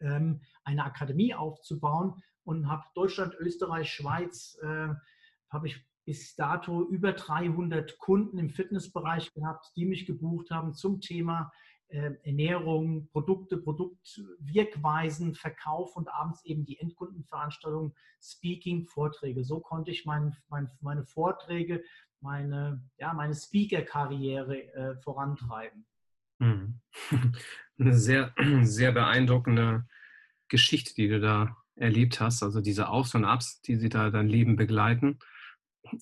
ähm, 0.01 0.41
eine 0.65 0.83
Akademie 0.83 1.33
aufzubauen 1.33 2.21
und 2.43 2.69
habe 2.69 2.83
Deutschland, 2.97 3.37
Österreich, 3.39 3.89
Schweiz, 3.93 4.59
äh, 4.65 4.89
habe 5.51 5.69
ich 5.69 5.85
bis 6.07 6.37
dato 6.37 6.89
über 6.89 7.13
300 7.13 7.99
Kunden 7.99 8.39
im 8.39 8.49
Fitnessbereich 8.49 9.33
gehabt, 9.35 9.73
die 9.77 9.85
mich 9.85 10.07
gebucht 10.07 10.51
haben 10.51 10.73
zum 10.73 11.01
Thema 11.01 11.51
äh, 11.89 12.13
Ernährung, 12.23 13.09
Produkte, 13.11 13.59
Produktwirkweisen, 13.59 15.35
Verkauf 15.35 15.97
und 15.97 16.09
abends 16.09 16.45
eben 16.45 16.65
die 16.65 16.79
Endkundenveranstaltung, 16.79 17.95
Speaking, 18.23 18.87
Vorträge. 18.87 19.45
So 19.45 19.61
konnte 19.61 19.91
ich 19.91 20.07
mein, 20.07 20.37
mein, 20.49 20.71
meine 20.81 21.05
Vorträge, 21.05 21.83
meine, 22.21 22.83
ja, 22.99 23.13
meine 23.13 23.35
Speaker-Karriere 23.35 24.73
äh, 24.75 24.97
vorantreiben. 25.03 25.87
Mhm. 26.39 26.81
Eine 27.79 27.95
sehr, 27.95 28.33
sehr 28.63 28.93
beeindruckende 28.93 29.87
Geschichte, 30.49 30.95
die 30.95 31.09
du 31.09 31.21
da 31.21 31.57
erlebt 31.75 32.21
hast, 32.21 32.43
also 32.43 32.61
diese 32.61 32.89
Aufs 32.89 33.15
und 33.15 33.25
Abs, 33.25 33.61
die 33.61 33.77
sie 33.77 33.89
da 33.89 34.11
dein 34.11 34.29
Leben 34.29 34.57
begleiten 34.57 35.19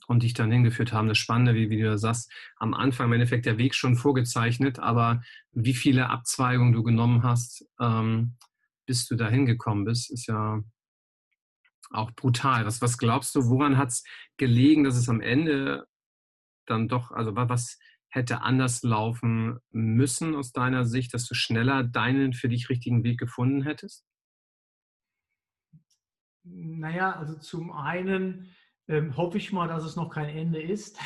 und 0.07 0.23
dich 0.23 0.35
dann 0.35 0.51
hingeführt 0.51 0.93
haben. 0.93 1.09
Das 1.09 1.19
Spannende, 1.19 1.55
wie, 1.55 1.71
wie 1.71 1.79
du 1.79 1.85
da 1.85 1.99
sagst, 1.99 2.33
am 2.57 2.75
Anfang 2.75 3.07
im 3.07 3.15
Endeffekt 3.15 3.47
der 3.47 3.59
Weg 3.59 3.75
schon 3.75 3.97
vorgezeichnet, 3.97 4.79
aber 4.79 5.23
wie 5.53 5.75
viele 5.75 6.11
Abzweigungen 6.11 6.73
du 6.73 6.83
genommen 6.83 7.23
hast, 7.23 7.67
ähm, 7.81 8.37
bis 8.87 9.07
du 9.07 9.17
da 9.17 9.29
hingekommen 9.29 9.85
bist, 9.85 10.11
ist 10.11 10.27
ja 10.27 10.63
auch 11.91 12.11
brutal. 12.13 12.67
Was, 12.67 12.83
was 12.83 12.99
glaubst 12.99 13.35
du, 13.35 13.49
woran 13.49 13.79
hat 13.79 13.89
es 13.89 14.05
gelegen, 14.37 14.85
dass 14.85 14.97
es 14.97 15.09
am 15.09 15.21
Ende 15.21 15.87
dann 16.67 16.89
doch, 16.89 17.11
also 17.11 17.37
was 17.37 17.79
hätte 18.09 18.43
anders 18.43 18.83
laufen 18.83 19.59
müssen 19.71 20.37
aus 20.37 20.53
deiner 20.53 20.85
Sicht, 20.85 21.15
dass 21.15 21.27
du 21.27 21.35
schneller 21.35 21.83
deinen 21.83 22.33
für 22.33 22.49
dich 22.49 22.69
richtigen 22.69 23.03
Weg 23.03 23.19
gefunden 23.19 23.63
hättest? 23.63 24.05
Naja, 26.45 27.13
also 27.13 27.39
zum 27.39 27.73
einen 27.73 28.55
ähm, 28.89 29.17
hoffe 29.17 29.39
ich 29.39 29.53
mal, 29.53 29.69
dass 29.69 29.85
es 29.85 29.97
noch 29.97 30.11
kein 30.11 30.29
Ende 30.29 30.63
ist. 30.63 30.99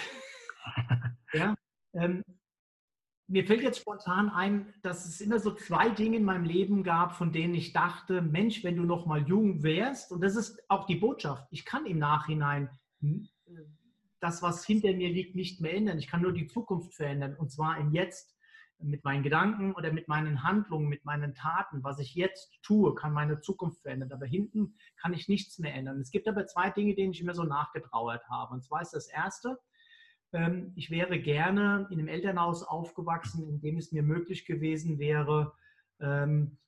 ja, 1.33 1.55
ähm, 1.95 2.23
mir 3.29 3.47
fällt 3.47 3.62
jetzt 3.62 3.81
spontan 3.81 4.31
ein, 4.31 4.73
dass 4.83 5.05
es 5.05 5.21
immer 5.21 5.38
so 5.38 5.55
zwei 5.55 5.91
Dinge 5.91 6.17
in 6.17 6.25
meinem 6.25 6.45
Leben 6.45 6.83
gab, 6.83 7.14
von 7.14 7.31
denen 7.31 7.55
ich 7.55 7.75
dachte, 7.75 8.23
Mensch, 8.23 8.64
wenn 8.64 8.77
du 8.77 8.85
noch 8.85 9.05
mal 9.05 9.23
jung 9.29 9.62
wärst, 9.62 10.12
und 10.12 10.23
das 10.23 10.35
ist 10.35 10.62
auch 10.69 10.87
die 10.87 10.97
Botschaft, 10.97 11.47
ich 11.51 11.67
kann 11.67 11.85
im 11.85 11.99
Nachhinein 11.99 12.71
hm, 13.01 13.29
das, 14.21 14.43
was 14.43 14.64
hinter 14.64 14.93
mir 14.95 15.11
liegt, 15.11 15.35
nicht 15.35 15.61
mehr 15.61 15.75
ändern. 15.75 15.99
Ich 15.99 16.09
kann 16.09 16.23
nur 16.23 16.33
die 16.33 16.47
Zukunft 16.47 16.95
verändern, 16.95 17.37
und 17.37 17.53
zwar 17.53 17.79
im 17.79 17.93
Jetzt 17.93 18.35
mit 18.81 19.05
meinen 19.05 19.23
Gedanken 19.23 19.73
oder 19.73 19.93
mit 19.93 20.09
meinen 20.09 20.43
Handlungen, 20.43 20.88
mit 20.88 21.05
meinen 21.05 21.35
Taten, 21.35 21.83
was 21.83 21.99
ich 21.99 22.14
jetzt 22.14 22.53
tue, 22.62 22.95
kann 22.95 23.12
meine 23.12 23.41
Zukunft 23.41 23.83
verändern. 23.83 24.12
Aber 24.12 24.27
hinten 24.27 24.77
kann 24.97 25.12
ich 25.12 25.29
nichts 25.29 25.59
mehr 25.59 25.75
ändern. 25.75 26.01
Es 26.01 26.11
gibt 26.11 26.29
aber 26.29 26.47
zwei 26.47 26.71
Dinge, 26.71 26.95
denen 26.95 27.12
ich 27.12 27.21
immer 27.21 27.35
so 27.35 27.45
nachgetrauert 27.45 28.29
habe. 28.29 28.55
Und 28.55 28.62
zwar 28.62 28.83
ist 28.83 28.95
das 28.95 29.09
erste, 29.09 29.59
ähm, 30.33 30.73
ich 30.77 30.91
wäre 30.91 31.19
gerne 31.19 31.87
in 31.91 31.99
einem 31.99 32.09
Elternhaus 32.09 32.62
aufgewachsen, 32.62 33.49
in 33.49 33.61
dem 33.61 33.79
es 33.79 33.93
mir 33.93 34.03
möglich 34.03 34.47
gewesen 34.47 34.99
wäre, 34.99 35.53
ähm, 36.01 36.59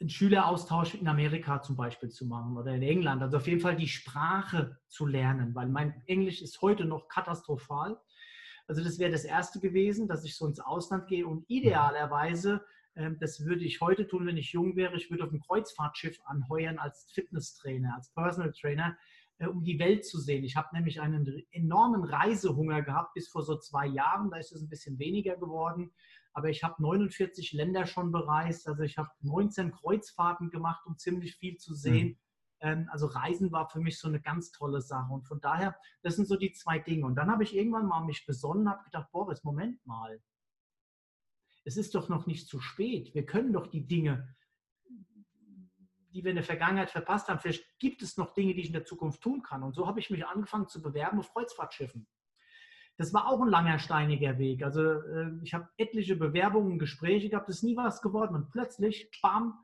einen 0.00 0.10
Schüleraustausch 0.10 0.94
in 0.94 1.08
Amerika 1.08 1.62
zum 1.62 1.76
Beispiel 1.76 2.10
zu 2.10 2.26
machen 2.26 2.56
oder 2.56 2.74
in 2.74 2.82
England. 2.82 3.22
Also 3.22 3.36
auf 3.36 3.46
jeden 3.46 3.60
Fall 3.60 3.76
die 3.76 3.88
Sprache 3.88 4.78
zu 4.88 5.06
lernen, 5.06 5.54
weil 5.54 5.68
mein 5.68 6.02
Englisch 6.06 6.42
ist 6.42 6.60
heute 6.60 6.84
noch 6.84 7.08
katastrophal. 7.08 7.98
Also 8.66 8.82
das 8.82 8.98
wäre 8.98 9.10
das 9.10 9.24
Erste 9.24 9.60
gewesen, 9.60 10.08
dass 10.08 10.24
ich 10.24 10.36
so 10.36 10.46
ins 10.46 10.60
Ausland 10.60 11.06
gehe 11.08 11.26
und 11.26 11.44
idealerweise, 11.48 12.64
ähm, 12.94 13.18
das 13.20 13.44
würde 13.44 13.64
ich 13.64 13.80
heute 13.80 14.06
tun, 14.06 14.26
wenn 14.26 14.36
ich 14.36 14.52
jung 14.52 14.76
wäre, 14.76 14.96
ich 14.96 15.10
würde 15.10 15.24
auf 15.24 15.32
ein 15.32 15.40
Kreuzfahrtschiff 15.40 16.20
anheuern 16.24 16.78
als 16.78 17.10
Fitnesstrainer, 17.12 17.94
als 17.94 18.10
Personal 18.10 18.52
Trainer, 18.52 18.96
äh, 19.38 19.46
um 19.46 19.64
die 19.64 19.78
Welt 19.78 20.04
zu 20.04 20.18
sehen. 20.18 20.44
Ich 20.44 20.56
habe 20.56 20.74
nämlich 20.74 21.00
einen 21.00 21.44
enormen 21.50 22.04
Reisehunger 22.04 22.82
gehabt 22.82 23.14
bis 23.14 23.28
vor 23.28 23.42
so 23.42 23.58
zwei 23.58 23.86
Jahren, 23.86 24.30
da 24.30 24.36
ist 24.36 24.52
es 24.52 24.62
ein 24.62 24.68
bisschen 24.68 24.98
weniger 24.98 25.36
geworden. 25.36 25.92
Aber 26.34 26.48
ich 26.48 26.64
habe 26.64 26.82
49 26.82 27.52
Länder 27.52 27.86
schon 27.86 28.10
bereist, 28.10 28.66
also 28.66 28.82
ich 28.82 28.96
habe 28.96 29.10
19 29.20 29.72
Kreuzfahrten 29.72 30.50
gemacht, 30.50 30.86
um 30.86 30.96
ziemlich 30.96 31.36
viel 31.36 31.56
zu 31.58 31.74
sehen. 31.74 32.08
Mhm. 32.08 32.16
Ähm, 32.62 32.88
also 32.90 33.06
Reisen 33.06 33.52
war 33.52 33.68
für 33.68 33.80
mich 33.80 33.98
so 33.98 34.08
eine 34.08 34.20
ganz 34.20 34.52
tolle 34.52 34.80
Sache. 34.80 35.12
Und 35.12 35.26
von 35.26 35.40
daher, 35.40 35.76
das 36.02 36.16
sind 36.16 36.26
so 36.26 36.36
die 36.36 36.52
zwei 36.52 36.78
Dinge. 36.78 37.04
Und 37.04 37.16
dann 37.16 37.30
habe 37.30 37.42
ich 37.42 37.54
irgendwann 37.54 37.86
mal 37.86 38.04
mich 38.04 38.24
besonnen, 38.24 38.68
habe 38.68 38.84
gedacht, 38.84 39.10
Boris, 39.10 39.44
Moment 39.44 39.84
mal. 39.84 40.22
Es 41.64 41.76
ist 41.76 41.94
doch 41.94 42.08
noch 42.08 42.26
nicht 42.26 42.48
zu 42.48 42.60
spät. 42.60 43.14
Wir 43.14 43.26
können 43.26 43.52
doch 43.52 43.66
die 43.66 43.86
Dinge, 43.86 44.34
die 46.12 46.22
wir 46.24 46.30
in 46.30 46.36
der 46.36 46.44
Vergangenheit 46.44 46.90
verpasst 46.90 47.28
haben, 47.28 47.40
vielleicht 47.40 47.78
gibt 47.78 48.02
es 48.02 48.16
noch 48.16 48.34
Dinge, 48.34 48.54
die 48.54 48.60
ich 48.60 48.66
in 48.66 48.74
der 48.74 48.84
Zukunft 48.84 49.22
tun 49.22 49.42
kann. 49.42 49.62
Und 49.62 49.74
so 49.74 49.86
habe 49.86 49.98
ich 49.98 50.10
mich 50.10 50.26
angefangen 50.26 50.68
zu 50.68 50.82
bewerben 50.82 51.18
auf 51.18 51.32
Kreuzfahrtschiffen. 51.32 52.06
Das 52.98 53.14
war 53.14 53.28
auch 53.28 53.40
ein 53.40 53.48
langer, 53.48 53.78
steiniger 53.78 54.38
Weg. 54.38 54.62
Also 54.62 54.82
äh, 54.82 55.30
ich 55.42 55.54
habe 55.54 55.68
etliche 55.78 56.14
Bewerbungen, 56.16 56.78
Gespräche 56.78 57.30
gehabt, 57.30 57.48
es 57.48 57.56
ist 57.56 57.62
nie 57.62 57.76
was 57.76 58.02
geworden. 58.02 58.34
Und 58.34 58.50
plötzlich, 58.50 59.10
bam, 59.22 59.58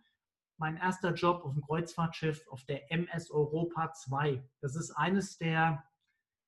mein 0.59 0.77
erster 0.77 1.15
Job 1.15 1.43
auf 1.45 1.55
dem 1.55 1.63
Kreuzfahrtschiff 1.63 2.47
auf 2.49 2.65
der 2.65 2.91
MS 2.93 3.31
Europa 3.31 3.93
2. 3.93 4.43
Das 4.61 4.77
ist 4.77 4.91
eines 4.93 5.39
der 5.39 5.85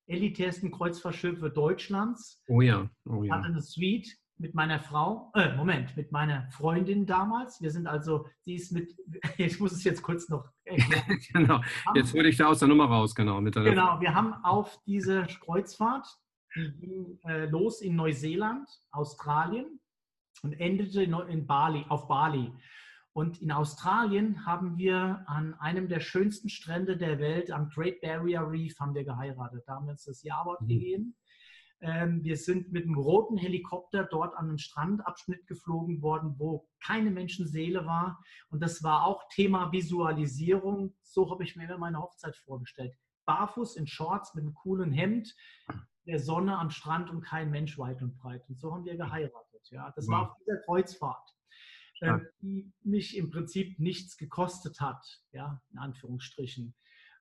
elitärsten 0.07 0.71
Kreuzfahrtschiffe 0.71 1.51
Deutschlands. 1.51 2.43
Oh 2.49 2.61
ja, 2.61 2.91
oh 3.09 3.23
ja. 3.23 3.25
Ich 3.25 3.31
hatte 3.31 3.47
eine 3.47 3.63
Suite 3.63 4.09
mit 4.41 4.55
meiner 4.55 4.81
Frau, 4.81 5.31
äh, 5.35 5.55
Moment, 5.55 5.97
mit 5.97 6.13
meiner 6.13 6.51
Freundin 6.51 7.07
damals. 7.07 7.61
Wir 7.61 7.71
sind 7.71 7.87
also, 7.87 8.27
sie 8.41 8.55
ist 8.55 8.73
mit, 8.73 8.97
ich 9.39 9.61
muss 9.61 9.73
es 9.73 9.85
jetzt 9.85 10.03
kurz 10.03 10.29
noch 10.29 10.49
erklären. 10.65 11.21
genau, 11.33 11.61
jetzt 11.95 12.13
hole 12.15 12.29
ich 12.29 12.37
da 12.37 12.47
aus 12.47 12.59
der 12.59 12.69
Nummer 12.69 12.87
raus, 12.87 13.15
genau. 13.15 13.41
Mit 13.41 13.55
genau, 13.55 14.01
wir 14.01 14.15
haben 14.15 14.35
auf 14.45 14.79
diese 14.87 15.27
Kreuzfahrt, 15.45 16.07
die 16.57 16.73
ging 16.81 17.19
äh, 17.25 17.47
los 17.47 17.81
in 17.81 17.95
Neuseeland, 17.95 18.69
Australien 18.91 19.79
und 20.43 20.55
endete 20.55 21.03
in, 21.03 21.13
in 21.29 21.47
Bali, 21.47 21.85
auf 21.89 22.09
Bali. 22.09 22.53
Und 23.13 23.43
in 23.43 23.51
Australien 23.51 24.47
haben 24.47 24.79
wir 24.79 25.25
an 25.27 25.55
einem 25.55 25.89
der 25.89 26.01
schönsten 26.01 26.49
Strände 26.49 26.97
der 26.97 27.19
Welt, 27.19 27.51
am 27.51 27.69
Great 27.69 28.01
Barrier 28.01 28.43
Reef, 28.49 28.79
haben 28.79 28.95
wir 28.95 29.05
geheiratet. 29.05 29.65
Da 29.67 29.75
haben 29.75 29.87
wir 29.87 29.93
uns 29.93 30.05
das 30.05 30.23
Jawort 30.23 30.61
mhm. 30.63 30.69
gegeben. 30.69 31.17
Ähm, 31.81 32.23
wir 32.23 32.37
sind 32.37 32.73
mit 32.73 32.85
einem 32.85 32.99
roten 32.99 33.37
Helikopter 33.37 34.05
dort 34.05 34.37
an 34.37 34.51
einen 34.51 34.59
Strandabschnitt 34.59 35.47
geflogen 35.47 36.03
worden, 36.03 36.35
wo 36.39 36.69
keine 36.85 37.11
Menschenseele 37.11 37.85
war. 37.85 38.23
Und 38.51 38.63
das 38.63 38.83
war 38.85 39.07
auch 39.07 39.27
Thema 39.29 39.73
Visualisierung. 39.73 40.95
So 41.03 41.31
habe 41.31 41.43
ich 41.43 41.57
mir 41.57 41.79
meine 41.79 42.01
Hochzeit 42.01 42.37
vorgestellt. 42.37 42.95
Barfuß 43.25 43.77
in 43.77 43.87
Shorts 43.87 44.35
mit 44.35 44.45
einem 44.45 44.55
coolen 44.55 44.93
Hemd, 44.93 45.35
der 46.07 46.19
Sonne 46.21 46.59
am 46.59 46.71
Strand 46.71 47.11
und 47.11 47.23
kein 47.23 47.51
Mensch 47.51 47.77
weit 47.79 48.03
und 48.03 48.17
breit. 48.19 48.45
Und 48.49 48.59
so 48.59 48.73
haben 48.73 48.85
wir 48.85 48.97
geheiratet. 48.97 49.69
Ja, 49.71 49.91
das 49.97 50.07
wow. 50.07 50.13
war 50.13 50.23
auf 50.31 50.37
dieser 50.45 50.59
Kreuzfahrt 50.65 51.35
äh, 52.01 52.19
die 52.41 52.73
mich 52.83 53.17
im 53.17 53.31
Prinzip 53.31 53.79
nichts 53.79 54.17
gekostet 54.17 54.81
hat, 54.81 55.23
ja, 55.33 55.63
in 55.73 55.79
Anführungsstrichen. 55.79 56.75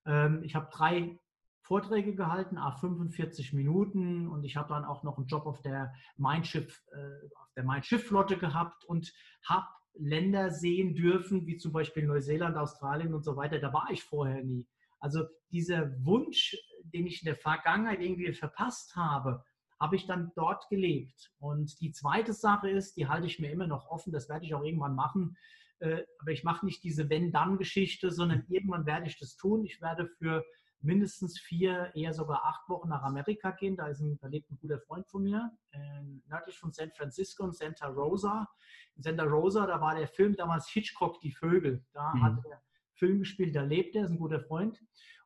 Ähm, 0.05 0.43
ich 0.43 0.55
habe 0.55 0.69
drei 0.71 1.19
Vorträge 1.61 2.15
gehalten, 2.15 2.57
a 2.57 2.71
45 2.71 3.53
Minuten 3.53 4.27
und 4.27 4.43
ich 4.43 4.55
habe 4.55 4.69
dann 4.69 4.85
auch 4.85 5.03
noch 5.03 5.17
einen 5.17 5.27
Job 5.27 5.45
auf 5.45 5.61
der 5.61 5.93
Mein 6.17 6.43
Schiff, 6.43 6.83
äh, 6.91 7.27
auf 7.35 7.53
der 7.55 7.63
Mein 7.63 7.83
Schiff 7.83 8.07
Flotte 8.07 8.37
gehabt 8.37 8.85
und 8.85 9.13
habe 9.47 9.67
Länder 9.93 10.49
sehen 10.49 10.95
dürfen, 10.95 11.45
wie 11.45 11.57
zum 11.57 11.71
Beispiel 11.71 12.07
Neuseeland, 12.07 12.57
Australien 12.57 13.13
und 13.13 13.23
so 13.23 13.35
weiter. 13.35 13.59
Da 13.59 13.73
war 13.73 13.87
ich 13.91 14.03
vorher 14.03 14.43
nie. 14.43 14.67
Also 14.99 15.25
dieser 15.51 15.91
Wunsch, 16.03 16.55
den 16.83 17.05
ich 17.05 17.21
in 17.21 17.25
der 17.25 17.35
Vergangenheit 17.35 18.01
irgendwie 18.01 18.33
verpasst 18.33 18.95
habe, 18.95 19.43
habe 19.79 19.95
ich 19.95 20.05
dann 20.05 20.31
dort 20.35 20.67
gelebt. 20.69 21.31
Und 21.39 21.79
die 21.81 21.91
zweite 21.91 22.33
Sache 22.33 22.69
ist, 22.69 22.97
die 22.97 23.07
halte 23.07 23.27
ich 23.27 23.39
mir 23.39 23.51
immer 23.51 23.67
noch 23.67 23.87
offen, 23.89 24.11
das 24.11 24.29
werde 24.29 24.45
ich 24.45 24.53
auch 24.53 24.63
irgendwann 24.63 24.95
machen. 24.95 25.37
Äh, 25.79 26.03
aber 26.19 26.31
ich 26.31 26.43
mache 26.43 26.65
nicht 26.65 26.83
diese 26.83 27.09
Wenn-Dann-Geschichte, 27.09 28.11
sondern 28.11 28.45
irgendwann 28.49 28.85
werde 28.85 29.07
ich 29.07 29.17
das 29.17 29.37
tun. 29.37 29.63
Ich 29.63 29.81
werde 29.81 30.07
für 30.07 30.43
mindestens 30.81 31.39
vier, 31.39 31.91
eher 31.95 32.13
sogar 32.13 32.45
acht 32.45 32.67
Wochen 32.69 32.89
nach 32.89 33.03
Amerika 33.03 33.51
gehen. 33.51 33.75
Da, 33.75 33.87
ist 33.87 34.01
ein, 34.01 34.17
da 34.19 34.27
lebt 34.27 34.49
ein 34.51 34.59
guter 34.59 34.79
Freund 34.79 35.07
von 35.07 35.23
mir, 35.23 35.51
äh, 35.71 36.01
nördlich 36.27 36.57
von 36.57 36.71
San 36.71 36.91
Francisco 36.91 37.45
in 37.45 37.53
Santa 37.53 37.87
Rosa. 37.87 38.49
In 38.95 39.03
Santa 39.03 39.23
Rosa, 39.23 39.65
da 39.65 39.79
war 39.81 39.95
der 39.95 40.07
Film 40.07 40.35
damals 40.35 40.69
Hitchcock, 40.69 41.19
die 41.21 41.31
Vögel. 41.31 41.85
Da 41.93 42.13
mhm. 42.13 42.23
hat 42.23 42.45
er 42.49 42.61
Film 42.95 43.19
gespielt, 43.19 43.55
da 43.55 43.61
lebt 43.61 43.95
er, 43.95 44.05
ist 44.05 44.11
ein 44.11 44.19
guter 44.19 44.41
Freund. 44.41 44.81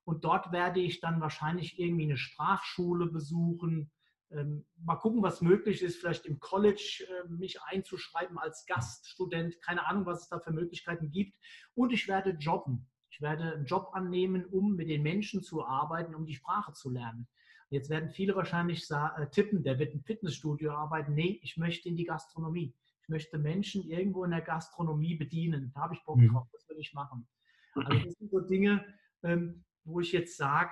Und 0.06 0.26
dort 0.26 0.52
werde 0.52 0.80
ich 0.80 1.00
dann 1.00 1.22
wahrscheinlich 1.22 1.80
irgendwie 1.80 2.04
eine 2.04 2.18
Sprachschule 2.18 3.08
besuchen. 3.08 3.92
Ähm, 4.34 4.66
mal 4.84 4.96
gucken, 4.96 5.22
was 5.22 5.42
möglich 5.42 5.82
ist, 5.82 5.98
vielleicht 5.98 6.26
im 6.26 6.40
College 6.40 7.06
äh, 7.08 7.30
mich 7.30 7.62
einzuschreiben 7.64 8.38
als 8.38 8.66
Gaststudent. 8.66 9.62
Keine 9.62 9.86
Ahnung, 9.88 10.06
was 10.06 10.24
es 10.24 10.30
da 10.30 10.40
für 10.40 10.52
Möglichkeiten 10.52 11.12
gibt. 11.12 11.38
Und 11.76 11.94
ich 11.94 12.08
werde 12.08 12.32
jobben. 12.32 12.90
Ich 13.10 13.22
werde 13.22 13.54
einen 13.54 13.66
Job 13.66 13.92
annehmen, 13.94 14.46
um 14.46 14.76
mit 14.76 14.90
den 14.90 15.04
Menschen 15.04 15.44
zu 15.44 15.64
arbeiten, 15.64 16.16
um 16.16 16.26
die 16.26 16.34
Sprache 16.34 16.74
zu 16.74 16.90
lernen. 16.90 17.28
Jetzt 17.70 17.90
werden 17.90 18.10
viele 18.10 18.36
wahrscheinlich 18.36 18.90
äh, 18.90 19.28
tippen, 19.32 19.64
der 19.64 19.80
wird 19.80 19.94
im 19.94 20.04
Fitnessstudio 20.04 20.72
arbeiten. 20.72 21.14
Nee, 21.14 21.40
ich 21.44 21.58
möchte 21.58 21.90
in 21.90 21.96
die 21.96 22.06
Gastronomie. 22.06 22.76
Ich 23.02 23.10
möchte 23.10 23.38
Menschen 23.38 23.84
irgendwo 23.84 24.24
in 24.24 24.32
der 24.32 24.42
Gastronomie 24.42 25.16
bedienen. 25.16 25.72
Da 25.76 25.82
habe 25.82 25.96
ich 25.96 26.04
Bock 26.04 26.18
mhm. 26.18 26.30
drauf, 26.30 26.48
das 26.52 26.68
will 26.70 26.78
ich 26.80 26.94
machen. 26.94 27.28
Also 27.76 28.00
das 28.06 28.14
sind 28.14 28.32
so 28.32 28.40
Dinge, 28.40 28.86
ähm, 29.24 29.64
wo 29.84 30.00
ich 30.00 30.12
jetzt 30.12 30.38
sage, 30.38 30.72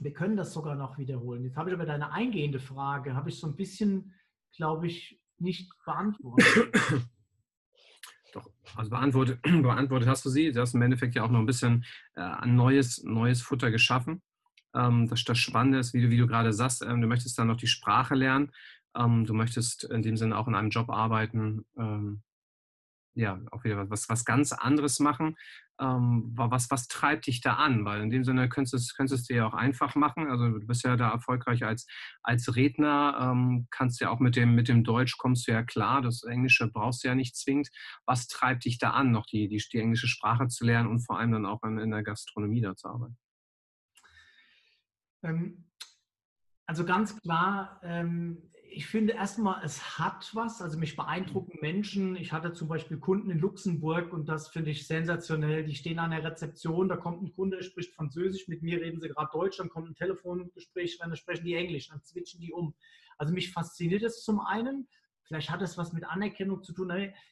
wir 0.00 0.12
können 0.12 0.36
das 0.36 0.52
sogar 0.52 0.74
noch 0.74 0.98
wiederholen. 0.98 1.44
Jetzt 1.44 1.56
habe 1.56 1.70
ich 1.70 1.74
aber 1.74 1.86
deine 1.86 2.12
eingehende 2.12 2.60
Frage, 2.60 3.14
habe 3.14 3.28
ich 3.30 3.38
so 3.38 3.46
ein 3.46 3.56
bisschen, 3.56 4.14
glaube 4.56 4.86
ich, 4.86 5.20
nicht 5.38 5.70
beantwortet. 5.84 6.46
Doch, 8.32 8.48
also 8.76 8.90
beantwortet, 8.90 9.40
beantwortet 9.42 10.08
hast 10.08 10.24
du 10.24 10.30
sie. 10.30 10.52
Du 10.52 10.60
hast 10.60 10.74
im 10.74 10.82
Endeffekt 10.82 11.14
ja 11.14 11.24
auch 11.24 11.30
noch 11.30 11.40
ein 11.40 11.46
bisschen 11.46 11.84
äh, 12.14 12.20
ein 12.20 12.54
neues, 12.54 13.02
neues 13.02 13.42
Futter 13.42 13.70
geschaffen. 13.70 14.22
Ähm, 14.74 15.08
das, 15.08 15.24
das 15.24 15.38
Spannende 15.38 15.78
ist, 15.78 15.94
wie 15.94 16.02
du, 16.02 16.10
wie 16.10 16.18
du 16.18 16.26
gerade 16.26 16.52
sagst, 16.52 16.82
ähm, 16.82 17.00
du 17.00 17.08
möchtest 17.08 17.38
dann 17.38 17.48
noch 17.48 17.56
die 17.56 17.66
Sprache 17.66 18.14
lernen. 18.14 18.52
Ähm, 18.96 19.24
du 19.24 19.34
möchtest 19.34 19.84
in 19.84 20.02
dem 20.02 20.16
Sinne 20.16 20.36
auch 20.36 20.48
in 20.48 20.54
einem 20.54 20.70
Job 20.70 20.90
arbeiten, 20.90 21.64
ähm, 21.78 22.22
ja, 23.14 23.40
auch 23.50 23.64
wieder 23.64 23.90
was, 23.90 24.08
was 24.08 24.24
ganz 24.24 24.52
anderes 24.52 25.00
machen. 25.00 25.36
Ähm, 25.80 26.32
was, 26.34 26.70
was 26.70 26.88
treibt 26.88 27.26
dich 27.26 27.40
da 27.40 27.54
an? 27.54 27.84
Weil 27.84 28.02
in 28.02 28.10
dem 28.10 28.24
Sinne 28.24 28.48
könntest 28.48 28.72
du 28.72 28.76
es, 28.76 28.94
könntest 28.94 29.22
es 29.22 29.26
dir 29.26 29.36
ja 29.36 29.46
auch 29.46 29.54
einfach 29.54 29.94
machen. 29.94 30.28
Also 30.30 30.58
du 30.58 30.66
bist 30.66 30.84
ja 30.84 30.96
da 30.96 31.10
erfolgreich 31.10 31.64
als, 31.64 31.86
als 32.22 32.54
Redner, 32.56 33.18
ähm, 33.20 33.66
kannst 33.70 34.00
ja 34.00 34.10
auch 34.10 34.20
mit 34.20 34.36
dem, 34.36 34.54
mit 34.54 34.68
dem 34.68 34.84
Deutsch 34.84 35.16
kommst 35.18 35.48
du 35.48 35.52
ja 35.52 35.62
klar, 35.62 36.02
das 36.02 36.22
Englische 36.24 36.68
brauchst 36.68 37.04
du 37.04 37.08
ja 37.08 37.14
nicht 37.14 37.36
zwingend. 37.36 37.68
Was 38.06 38.26
treibt 38.26 38.64
dich 38.64 38.78
da 38.78 38.90
an, 38.90 39.10
noch 39.12 39.26
die, 39.26 39.48
die, 39.48 39.62
die 39.72 39.78
englische 39.78 40.08
Sprache 40.08 40.48
zu 40.48 40.64
lernen 40.64 40.88
und 40.88 41.00
vor 41.00 41.18
allem 41.18 41.32
dann 41.32 41.46
auch 41.46 41.62
in, 41.64 41.78
in 41.78 41.90
der 41.90 42.02
Gastronomie 42.02 42.60
da 42.60 42.76
zu 42.76 42.88
arbeiten? 42.88 43.16
Ähm, 45.22 45.64
also 46.66 46.84
ganz 46.84 47.18
klar, 47.20 47.80
ähm, 47.82 48.50
ich 48.70 48.86
finde 48.86 49.14
erstmal, 49.14 49.64
es 49.64 49.98
hat 49.98 50.30
was. 50.34 50.62
Also 50.62 50.78
mich 50.78 50.96
beeindrucken 50.96 51.58
Menschen. 51.60 52.16
Ich 52.16 52.32
hatte 52.32 52.52
zum 52.52 52.68
Beispiel 52.68 52.98
Kunden 52.98 53.30
in 53.30 53.38
Luxemburg 53.38 54.12
und 54.12 54.28
das 54.28 54.48
finde 54.48 54.70
ich 54.70 54.86
sensationell. 54.86 55.64
Die 55.64 55.74
stehen 55.74 55.98
an 55.98 56.10
der 56.10 56.24
Rezeption, 56.24 56.88
da 56.88 56.96
kommt 56.96 57.22
ein 57.22 57.32
Kunde, 57.32 57.62
spricht 57.62 57.94
Französisch, 57.94 58.48
mit 58.48 58.62
mir 58.62 58.80
reden 58.80 59.00
sie 59.00 59.08
gerade 59.08 59.30
Deutsch, 59.32 59.58
dann 59.58 59.68
kommt 59.68 59.88
ein 59.88 59.94
Telefongespräch, 59.94 60.98
dann 60.98 61.14
sprechen 61.16 61.44
die 61.44 61.54
Englisch, 61.54 61.88
dann 61.88 62.02
switchen 62.02 62.40
die 62.40 62.52
um. 62.52 62.74
Also 63.16 63.32
mich 63.32 63.52
fasziniert 63.52 64.02
es 64.02 64.22
zum 64.22 64.40
einen. 64.40 64.88
Vielleicht 65.24 65.50
hat 65.50 65.62
es 65.62 65.76
was 65.76 65.92
mit 65.92 66.04
Anerkennung 66.04 66.62
zu 66.62 66.72
tun. 66.72 66.90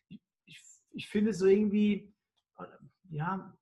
Ich, 0.08 0.20
ich, 0.46 0.60
ich 0.90 1.08
finde 1.08 1.32
so 1.32 1.46
irgendwie, 1.46 2.12
äh, 2.58 2.64
ja, 3.10 3.56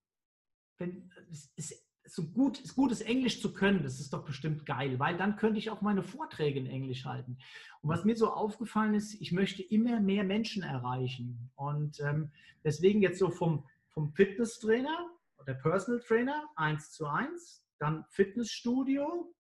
wenn, 0.79 1.11
es 1.31 1.53
ist 1.57 1.84
so 2.07 2.22
gut, 2.22 2.62
gutes 2.74 3.00
Englisch 3.00 3.40
zu 3.40 3.52
können, 3.52 3.82
das 3.82 4.00
ist 4.00 4.12
doch 4.12 4.24
bestimmt 4.24 4.66
geil, 4.66 4.98
weil 4.98 5.16
dann 5.16 5.36
könnte 5.36 5.59
ich 5.59 5.70
auch 5.70 5.80
meine 5.80 6.02
Vorträge 6.02 6.61
in 6.61 6.66
Englisch 6.66 7.05
halten. 7.05 7.38
Und 7.80 7.90
was 7.90 8.05
mir 8.05 8.16
so 8.16 8.32
aufgefallen 8.32 8.94
ist, 8.94 9.14
ich 9.20 9.32
möchte 9.32 9.62
immer 9.62 10.00
mehr 10.00 10.24
Menschen 10.24 10.62
erreichen. 10.62 11.50
Und 11.55 12.00
ähm, 12.00 12.30
deswegen 12.62 13.02
jetzt 13.02 13.18
so 13.18 13.30
vom, 13.30 13.66
vom 13.88 14.12
Fitnesstrainer 14.12 15.11
oder 15.38 15.55
Personal 15.55 16.00
Trainer 16.00 16.44
eins 16.57 16.92
zu 16.92 17.07
eins, 17.07 17.66
dann 17.78 18.05
Fitnessstudio, 18.11 19.34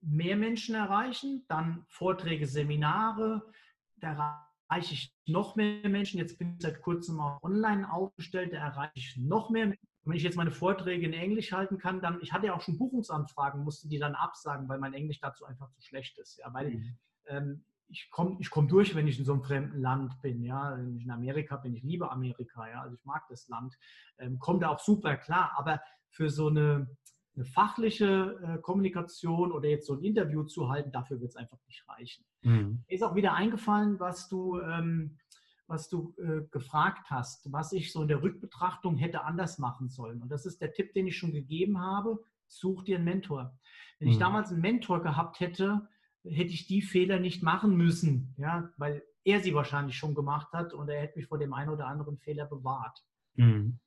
mehr 0.00 0.36
Menschen 0.36 0.74
erreichen, 0.74 1.44
dann 1.48 1.84
Vorträge, 1.88 2.46
Seminare, 2.46 3.50
da 3.96 4.46
erreiche 4.68 4.94
ich 4.94 5.14
noch 5.26 5.56
mehr 5.56 5.88
Menschen. 5.88 6.18
Jetzt 6.18 6.38
bin 6.38 6.54
ich 6.54 6.62
seit 6.62 6.82
kurzem 6.82 7.20
auch 7.20 7.42
online 7.42 7.90
aufgestellt, 7.90 8.52
da 8.52 8.58
erreiche 8.58 8.92
ich 8.94 9.16
noch 9.16 9.50
mehr 9.50 9.66
Menschen 9.66 9.88
wenn 10.04 10.16
ich 10.16 10.22
jetzt 10.22 10.36
meine 10.36 10.50
Vorträge 10.50 11.06
in 11.06 11.12
Englisch 11.12 11.52
halten 11.52 11.78
kann, 11.78 12.00
dann, 12.00 12.18
ich 12.20 12.32
hatte 12.32 12.46
ja 12.46 12.54
auch 12.54 12.60
schon 12.60 12.78
Buchungsanfragen, 12.78 13.64
musste 13.64 13.88
die 13.88 13.98
dann 13.98 14.14
absagen, 14.14 14.68
weil 14.68 14.78
mein 14.78 14.94
Englisch 14.94 15.20
dazu 15.20 15.44
einfach 15.44 15.70
zu 15.70 15.80
schlecht 15.80 16.18
ist. 16.18 16.38
Ja, 16.38 16.52
weil 16.52 16.70
mhm. 16.70 16.98
ähm, 17.26 17.64
ich 17.88 18.10
komme 18.10 18.36
ich 18.40 18.50
komm 18.50 18.68
durch, 18.68 18.94
wenn 18.94 19.06
ich 19.06 19.18
in 19.18 19.24
so 19.24 19.32
einem 19.32 19.42
fremden 19.42 19.80
Land 19.80 20.20
bin. 20.22 20.42
Ja, 20.42 20.76
wenn 20.76 20.96
ich 20.96 21.04
in 21.04 21.10
Amerika 21.10 21.56
bin, 21.56 21.74
ich 21.74 21.82
liebe 21.82 22.10
Amerika. 22.10 22.68
Ja, 22.68 22.82
also 22.82 22.96
ich 22.96 23.04
mag 23.04 23.26
das 23.28 23.48
Land, 23.48 23.74
ähm, 24.18 24.38
komme 24.38 24.60
da 24.60 24.68
auch 24.68 24.80
super 24.80 25.16
klar. 25.16 25.52
Aber 25.56 25.80
für 26.10 26.30
so 26.30 26.48
eine, 26.48 26.88
eine 27.34 27.44
fachliche 27.44 28.38
äh, 28.42 28.58
Kommunikation 28.60 29.52
oder 29.52 29.68
jetzt 29.68 29.86
so 29.86 29.94
ein 29.94 30.02
Interview 30.02 30.44
zu 30.44 30.68
halten, 30.68 30.92
dafür 30.92 31.20
wird 31.20 31.30
es 31.30 31.36
einfach 31.36 31.58
nicht 31.66 31.86
reichen. 31.88 32.24
Mhm. 32.42 32.84
Mir 32.88 32.94
ist 32.94 33.02
auch 33.02 33.14
wieder 33.14 33.34
eingefallen, 33.34 33.98
was 34.00 34.28
du 34.28 34.60
ähm, 34.60 35.18
was 35.66 35.88
du 35.88 36.14
äh, 36.18 36.46
gefragt 36.50 37.10
hast, 37.10 37.50
was 37.52 37.72
ich 37.72 37.92
so 37.92 38.02
in 38.02 38.08
der 38.08 38.22
Rückbetrachtung 38.22 38.96
hätte 38.96 39.24
anders 39.24 39.58
machen 39.58 39.88
sollen. 39.88 40.22
Und 40.22 40.28
das 40.28 40.46
ist 40.46 40.60
der 40.60 40.72
Tipp, 40.72 40.92
den 40.92 41.06
ich 41.06 41.16
schon 41.16 41.32
gegeben 41.32 41.80
habe. 41.80 42.22
Such 42.46 42.84
dir 42.84 42.96
einen 42.96 43.04
Mentor. 43.04 43.58
Wenn 43.98 44.08
mhm. 44.08 44.12
ich 44.12 44.18
damals 44.18 44.50
einen 44.50 44.60
Mentor 44.60 45.02
gehabt 45.02 45.40
hätte, 45.40 45.88
hätte 46.24 46.52
ich 46.52 46.66
die 46.66 46.82
Fehler 46.82 47.18
nicht 47.20 47.42
machen 47.42 47.76
müssen, 47.76 48.34
ja, 48.38 48.70
weil 48.76 49.02
er 49.24 49.40
sie 49.40 49.54
wahrscheinlich 49.54 49.96
schon 49.96 50.14
gemacht 50.14 50.52
hat 50.52 50.72
und 50.72 50.88
er 50.88 51.00
hätte 51.00 51.18
mich 51.18 51.26
vor 51.26 51.38
dem 51.38 51.54
einen 51.54 51.70
oder 51.70 51.86
anderen 51.86 52.18
Fehler 52.18 52.46
bewahrt. 52.46 53.02
Mhm. 53.34 53.78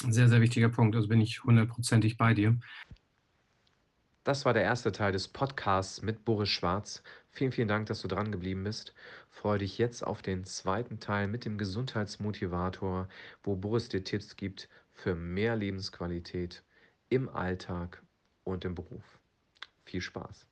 Sehr, 0.00 0.28
sehr 0.28 0.40
wichtiger 0.40 0.68
Punkt. 0.68 0.94
Also 0.94 1.08
bin 1.08 1.20
ich 1.20 1.42
hundertprozentig 1.42 2.16
bei 2.16 2.34
dir. 2.34 2.58
Das 4.28 4.44
war 4.44 4.52
der 4.52 4.62
erste 4.62 4.92
Teil 4.92 5.12
des 5.12 5.26
Podcasts 5.26 6.02
mit 6.02 6.26
Boris 6.26 6.50
Schwarz. 6.50 7.02
Vielen, 7.30 7.50
vielen 7.50 7.66
Dank, 7.66 7.86
dass 7.86 8.02
du 8.02 8.08
dran 8.08 8.30
geblieben 8.30 8.62
bist. 8.62 8.92
Freue 9.30 9.56
dich 9.56 9.78
jetzt 9.78 10.06
auf 10.06 10.20
den 10.20 10.44
zweiten 10.44 11.00
Teil 11.00 11.28
mit 11.28 11.46
dem 11.46 11.56
Gesundheitsmotivator, 11.56 13.08
wo 13.42 13.56
Boris 13.56 13.88
dir 13.88 14.04
Tipps 14.04 14.36
gibt 14.36 14.68
für 14.92 15.14
mehr 15.14 15.56
Lebensqualität 15.56 16.62
im 17.08 17.30
Alltag 17.30 18.02
und 18.44 18.66
im 18.66 18.74
Beruf. 18.74 19.18
Viel 19.86 20.02
Spaß. 20.02 20.46